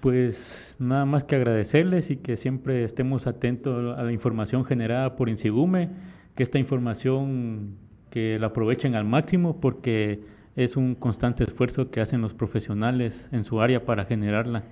Pues 0.00 0.74
nada 0.78 1.04
más 1.04 1.24
que 1.24 1.36
agradecerles 1.36 2.10
y 2.10 2.16
que 2.16 2.36
siempre 2.36 2.84
estemos 2.84 3.26
atentos 3.26 3.98
a 3.98 4.02
la 4.02 4.12
información 4.12 4.64
generada 4.64 5.16
por 5.16 5.28
INSIBUME, 5.28 5.90
que 6.36 6.42
esta 6.44 6.58
información 6.58 7.76
que 8.10 8.38
la 8.38 8.48
aprovechen 8.48 8.94
al 8.94 9.04
máximo 9.04 9.60
porque 9.60 10.20
es 10.56 10.76
un 10.76 10.94
constante 10.94 11.44
esfuerzo 11.44 11.90
que 11.90 12.00
hacen 12.00 12.20
los 12.20 12.34
profesionales 12.34 13.28
en 13.32 13.44
su 13.44 13.60
área 13.60 13.84
para 13.84 14.04
generarla. 14.04 14.64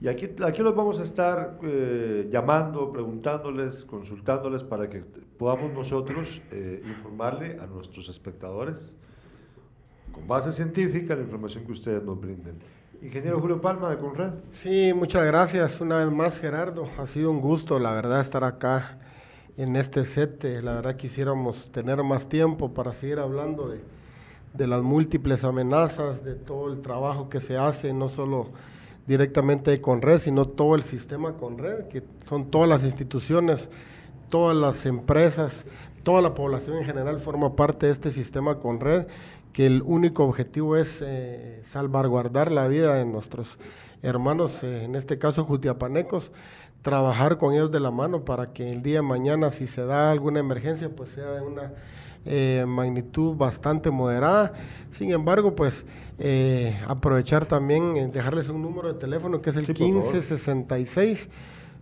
Y 0.00 0.08
aquí, 0.08 0.30
aquí 0.42 0.62
los 0.62 0.74
vamos 0.74 0.98
a 0.98 1.02
estar 1.02 1.58
eh, 1.62 2.28
llamando, 2.32 2.90
preguntándoles, 2.90 3.84
consultándoles 3.84 4.64
para 4.64 4.88
que 4.88 5.04
podamos 5.36 5.72
nosotros 5.72 6.40
eh, 6.50 6.82
informarle 6.86 7.58
a 7.60 7.66
nuestros 7.66 8.08
espectadores 8.08 8.92
con 10.10 10.26
base 10.26 10.52
científica 10.52 11.14
la 11.14 11.22
información 11.22 11.64
que 11.64 11.72
ustedes 11.72 12.02
nos 12.02 12.20
brinden. 12.20 12.56
Ingeniero 13.02 13.40
Julio 13.40 13.62
Palma 13.62 13.88
de 13.88 13.96
Conred. 13.96 14.30
Sí, 14.52 14.92
muchas 14.94 15.24
gracias 15.24 15.80
una 15.80 16.04
vez 16.04 16.12
más 16.12 16.38
Gerardo. 16.38 16.86
Ha 16.98 17.06
sido 17.06 17.30
un 17.30 17.40
gusto, 17.40 17.78
la 17.78 17.92
verdad, 17.92 18.20
estar 18.20 18.44
acá 18.44 18.98
en 19.56 19.74
este 19.76 20.04
set. 20.04 20.44
La 20.62 20.74
verdad 20.74 20.96
quisiéramos 20.96 21.72
tener 21.72 22.02
más 22.02 22.28
tiempo 22.28 22.74
para 22.74 22.92
seguir 22.92 23.18
hablando 23.18 23.68
de, 23.68 23.80
de 24.52 24.66
las 24.66 24.82
múltiples 24.82 25.44
amenazas, 25.44 26.22
de 26.22 26.34
todo 26.34 26.70
el 26.70 26.82
trabajo 26.82 27.30
que 27.30 27.40
se 27.40 27.56
hace, 27.56 27.94
no 27.94 28.10
solo 28.10 28.48
directamente 29.06 29.80
con 29.80 30.02
red, 30.02 30.20
sino 30.20 30.44
todo 30.44 30.74
el 30.74 30.82
sistema 30.82 31.38
con 31.38 31.56
red, 31.56 31.88
que 31.88 32.02
son 32.28 32.50
todas 32.50 32.68
las 32.68 32.84
instituciones, 32.84 33.70
todas 34.28 34.54
las 34.54 34.84
empresas, 34.84 35.64
toda 36.02 36.20
la 36.20 36.34
población 36.34 36.76
en 36.76 36.84
general 36.84 37.20
forma 37.20 37.56
parte 37.56 37.86
de 37.86 37.92
este 37.92 38.10
sistema 38.10 38.58
con 38.58 38.78
red, 38.78 39.06
que 39.52 39.66
el 39.66 39.82
único 39.84 40.24
objetivo 40.24 40.76
es 40.76 40.98
eh, 41.02 41.60
salvaguardar 41.64 42.52
la 42.52 42.68
vida 42.68 42.94
de 42.94 43.04
nuestros 43.04 43.58
hermanos, 44.02 44.62
eh, 44.62 44.84
en 44.84 44.94
este 44.94 45.18
caso 45.18 45.44
jutiapanecos, 45.44 46.32
trabajar 46.82 47.36
con 47.36 47.52
ellos 47.52 47.70
de 47.70 47.80
la 47.80 47.90
mano 47.90 48.24
para 48.24 48.52
que 48.52 48.68
el 48.68 48.82
día 48.82 48.96
de 48.96 49.02
mañana, 49.02 49.50
si 49.50 49.66
se 49.66 49.84
da 49.84 50.10
alguna 50.10 50.40
emergencia, 50.40 50.88
pues 50.88 51.10
sea 51.10 51.30
de 51.32 51.42
una 51.42 51.72
eh, 52.24 52.64
magnitud 52.66 53.36
bastante 53.36 53.90
moderada. 53.90 54.52
Sin 54.92 55.10
embargo, 55.10 55.54
pues 55.54 55.84
aprovechar 56.86 57.46
también, 57.46 58.12
dejarles 58.12 58.50
un 58.50 58.60
número 58.60 58.92
de 58.92 58.98
teléfono 58.98 59.40
que 59.40 59.50
es 59.50 59.56
el 59.56 59.66
1566. 59.66 61.28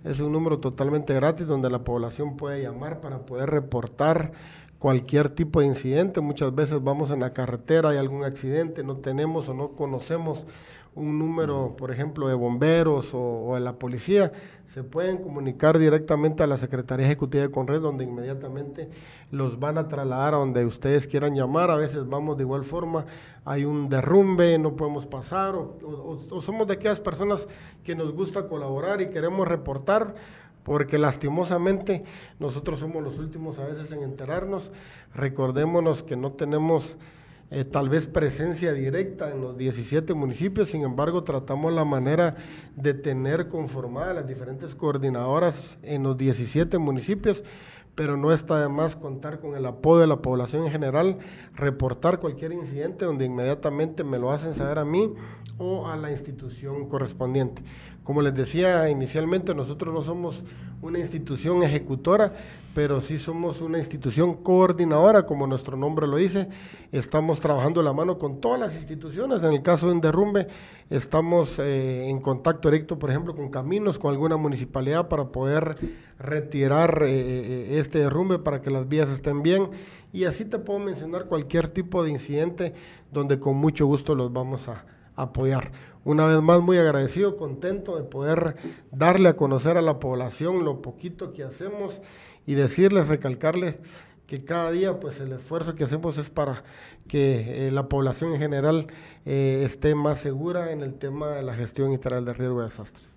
Es 0.04 0.20
un 0.20 0.32
número 0.32 0.58
totalmente 0.58 1.12
gratis 1.12 1.46
donde 1.46 1.68
la 1.70 1.80
población 1.80 2.36
puede 2.36 2.62
llamar 2.62 3.00
para 3.00 3.18
poder 3.18 3.50
reportar 3.50 4.32
cualquier 4.78 5.30
tipo 5.30 5.60
de 5.60 5.66
incidente. 5.66 6.20
Muchas 6.20 6.54
veces 6.54 6.82
vamos 6.82 7.10
en 7.10 7.20
la 7.20 7.32
carretera, 7.32 7.90
hay 7.90 7.98
algún 7.98 8.24
accidente, 8.24 8.82
no 8.82 8.96
tenemos 8.96 9.48
o 9.48 9.54
no 9.54 9.70
conocemos 9.70 10.46
un 10.94 11.18
número, 11.18 11.74
por 11.78 11.90
ejemplo, 11.92 12.28
de 12.28 12.34
bomberos 12.34 13.10
o, 13.12 13.54
de 13.54 13.60
la 13.60 13.74
policía, 13.74 14.32
se 14.66 14.82
pueden 14.82 15.18
comunicar 15.18 15.78
directamente 15.78 16.42
a 16.42 16.46
la 16.46 16.56
Secretaría 16.56 17.06
Ejecutiva 17.06 17.42
de 17.42 17.50
Conred, 17.50 17.80
donde 17.80 18.04
inmediatamente 18.04 18.90
los 19.30 19.58
van 19.58 19.78
a 19.78 19.88
trasladar 19.88 20.34
a 20.34 20.38
donde 20.38 20.64
ustedes 20.64 21.06
quieran 21.06 21.34
llamar. 21.34 21.70
A 21.70 21.76
veces 21.76 22.06
vamos 22.08 22.36
de 22.36 22.42
igual 22.42 22.64
forma, 22.64 23.06
hay 23.44 23.64
un 23.64 23.88
derrumbe, 23.88 24.58
no 24.58 24.76
podemos 24.76 25.06
pasar, 25.06 25.54
o, 25.54 25.78
o 26.30 26.40
somos 26.42 26.66
de 26.66 26.74
aquellas 26.74 27.00
personas 27.00 27.46
que 27.84 27.94
nos 27.94 28.12
gusta 28.12 28.46
colaborar 28.46 29.00
y 29.00 29.10
queremos 29.10 29.48
reportar 29.48 30.14
porque 30.68 30.98
lastimosamente 30.98 32.04
nosotros 32.38 32.78
somos 32.78 33.02
los 33.02 33.18
últimos 33.18 33.58
a 33.58 33.64
veces 33.64 33.90
en 33.90 34.02
enterarnos. 34.02 34.70
Recordémonos 35.14 36.02
que 36.02 36.14
no 36.14 36.32
tenemos 36.32 36.98
eh, 37.50 37.64
tal 37.64 37.88
vez 37.88 38.06
presencia 38.06 38.74
directa 38.74 39.30
en 39.30 39.40
los 39.40 39.56
17 39.56 40.12
municipios, 40.12 40.68
sin 40.68 40.82
embargo 40.82 41.24
tratamos 41.24 41.72
la 41.72 41.86
manera 41.86 42.36
de 42.76 42.92
tener 42.92 43.48
conformadas 43.48 44.14
las 44.14 44.28
diferentes 44.28 44.74
coordinadoras 44.74 45.78
en 45.82 46.02
los 46.02 46.18
17 46.18 46.76
municipios, 46.76 47.42
pero 47.94 48.18
no 48.18 48.30
está 48.30 48.60
de 48.60 48.68
más 48.68 48.94
contar 48.94 49.40
con 49.40 49.56
el 49.56 49.64
apoyo 49.64 50.02
de 50.02 50.06
la 50.06 50.20
población 50.20 50.66
en 50.66 50.70
general, 50.70 51.16
reportar 51.54 52.20
cualquier 52.20 52.52
incidente 52.52 53.06
donde 53.06 53.24
inmediatamente 53.24 54.04
me 54.04 54.18
lo 54.18 54.30
hacen 54.30 54.54
saber 54.54 54.78
a 54.78 54.84
mí 54.84 55.14
o 55.56 55.88
a 55.88 55.96
la 55.96 56.10
institución 56.10 56.90
correspondiente. 56.90 57.62
Como 58.08 58.22
les 58.22 58.34
decía 58.34 58.88
inicialmente, 58.88 59.54
nosotros 59.54 59.92
no 59.92 60.00
somos 60.00 60.42
una 60.80 60.98
institución 60.98 61.62
ejecutora, 61.62 62.32
pero 62.74 63.02
sí 63.02 63.18
somos 63.18 63.60
una 63.60 63.76
institución 63.76 64.42
coordinadora, 64.42 65.26
como 65.26 65.46
nuestro 65.46 65.76
nombre 65.76 66.06
lo 66.06 66.16
dice. 66.16 66.48
Estamos 66.90 67.38
trabajando 67.38 67.82
la 67.82 67.92
mano 67.92 68.16
con 68.16 68.40
todas 68.40 68.58
las 68.58 68.74
instituciones. 68.76 69.42
En 69.42 69.52
el 69.52 69.60
caso 69.60 69.88
de 69.88 69.92
un 69.92 70.00
derrumbe, 70.00 70.48
estamos 70.88 71.58
eh, 71.58 72.08
en 72.08 72.22
contacto 72.22 72.70
directo, 72.70 72.98
por 72.98 73.10
ejemplo, 73.10 73.36
con 73.36 73.50
caminos, 73.50 73.98
con 73.98 74.10
alguna 74.10 74.38
municipalidad 74.38 75.08
para 75.08 75.26
poder 75.26 75.76
retirar 76.18 77.02
eh, 77.02 77.10
eh, 77.10 77.78
este 77.78 77.98
derrumbe 77.98 78.38
para 78.38 78.62
que 78.62 78.70
las 78.70 78.88
vías 78.88 79.10
estén 79.10 79.42
bien. 79.42 79.68
Y 80.14 80.24
así 80.24 80.46
te 80.46 80.58
puedo 80.58 80.78
mencionar 80.78 81.26
cualquier 81.26 81.68
tipo 81.68 82.02
de 82.02 82.10
incidente 82.10 82.72
donde 83.12 83.38
con 83.38 83.56
mucho 83.56 83.84
gusto 83.84 84.14
los 84.14 84.32
vamos 84.32 84.66
a 84.66 84.86
apoyar. 85.14 85.72
Una 86.08 86.24
vez 86.24 86.40
más, 86.40 86.62
muy 86.62 86.78
agradecido, 86.78 87.36
contento 87.36 87.98
de 87.98 88.02
poder 88.02 88.56
darle 88.90 89.28
a 89.28 89.36
conocer 89.36 89.76
a 89.76 89.82
la 89.82 90.00
población 90.00 90.64
lo 90.64 90.80
poquito 90.80 91.34
que 91.34 91.44
hacemos 91.44 92.00
y 92.46 92.54
decirles, 92.54 93.08
recalcarles 93.08 93.74
que 94.26 94.42
cada 94.42 94.70
día 94.70 95.00
pues 95.00 95.20
el 95.20 95.32
esfuerzo 95.32 95.74
que 95.74 95.84
hacemos 95.84 96.16
es 96.16 96.30
para 96.30 96.64
que 97.08 97.66
eh, 97.66 97.70
la 97.72 97.90
población 97.90 98.32
en 98.32 98.38
general 98.38 98.86
eh, 99.26 99.60
esté 99.66 99.94
más 99.94 100.18
segura 100.18 100.72
en 100.72 100.80
el 100.80 100.94
tema 100.94 101.32
de 101.32 101.42
la 101.42 101.54
gestión 101.54 101.92
integral 101.92 102.24
de 102.24 102.32
riesgo 102.32 102.60
de 102.60 102.68
desastres. 102.68 103.07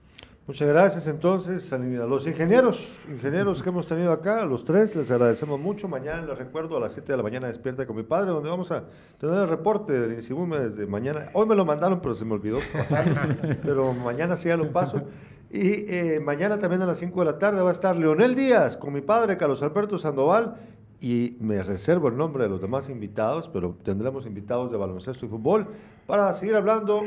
Muchas 0.51 0.67
gracias 0.67 1.07
entonces 1.07 1.71
a 1.71 1.77
los 1.77 2.27
ingenieros, 2.27 2.85
ingenieros 3.09 3.63
que 3.63 3.69
hemos 3.69 3.87
tenido 3.87 4.11
acá, 4.11 4.41
a 4.41 4.45
los 4.45 4.65
tres, 4.65 4.93
les 4.97 5.09
agradecemos 5.09 5.57
mucho. 5.57 5.87
Mañana 5.87 6.25
les 6.25 6.37
recuerdo 6.37 6.75
a 6.75 6.81
las 6.81 6.91
7 6.91 7.09
de 7.09 7.15
la 7.15 7.23
mañana 7.23 7.47
despierta 7.47 7.85
con 7.85 7.95
mi 7.95 8.03
padre, 8.03 8.31
donde 8.31 8.49
vamos 8.49 8.69
a 8.69 8.83
tener 9.17 9.37
el 9.37 9.47
reporte 9.47 9.93
del 9.93 10.11
INSIBUME 10.11 10.59
desde 10.59 10.85
mañana. 10.87 11.27
Hoy 11.31 11.47
me 11.47 11.55
lo 11.55 11.63
mandaron, 11.63 12.01
pero 12.01 12.15
se 12.15 12.25
me 12.25 12.33
olvidó 12.33 12.59
pasar, 12.73 13.59
pero 13.63 13.93
mañana 13.93 14.35
sí 14.35 14.49
ya 14.49 14.57
lo 14.57 14.69
paso. 14.73 15.01
Y 15.49 15.89
eh, 15.89 16.19
mañana 16.19 16.59
también 16.59 16.81
a 16.81 16.85
las 16.85 16.97
5 16.97 17.17
de 17.17 17.25
la 17.31 17.39
tarde 17.39 17.61
va 17.61 17.69
a 17.69 17.71
estar 17.71 17.95
Leonel 17.95 18.35
Díaz 18.35 18.75
con 18.75 18.91
mi 18.91 18.99
padre, 18.99 19.37
Carlos 19.37 19.63
Alberto 19.63 19.97
Sandoval, 19.99 20.57
y 20.99 21.37
me 21.39 21.63
reservo 21.63 22.09
el 22.09 22.17
nombre 22.17 22.43
de 22.43 22.49
los 22.49 22.59
demás 22.59 22.89
invitados, 22.89 23.47
pero 23.47 23.77
tendremos 23.85 24.25
invitados 24.25 24.69
de 24.69 24.75
baloncesto 24.75 25.25
y 25.25 25.29
fútbol 25.29 25.67
para 26.05 26.33
seguir 26.33 26.55
hablando 26.57 27.03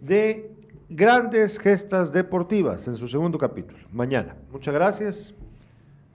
de 0.00 0.61
grandes 0.88 1.58
gestas 1.58 2.12
deportivas 2.12 2.86
en 2.86 2.96
su 2.96 3.08
segundo 3.08 3.38
capítulo, 3.38 3.78
mañana. 3.92 4.36
Muchas 4.50 4.74
gracias. 4.74 5.34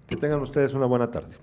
Que 0.08 0.16
tengan 0.16 0.42
ustedes 0.42 0.74
una 0.74 0.86
buena 0.86 1.12
tarde. 1.12 1.36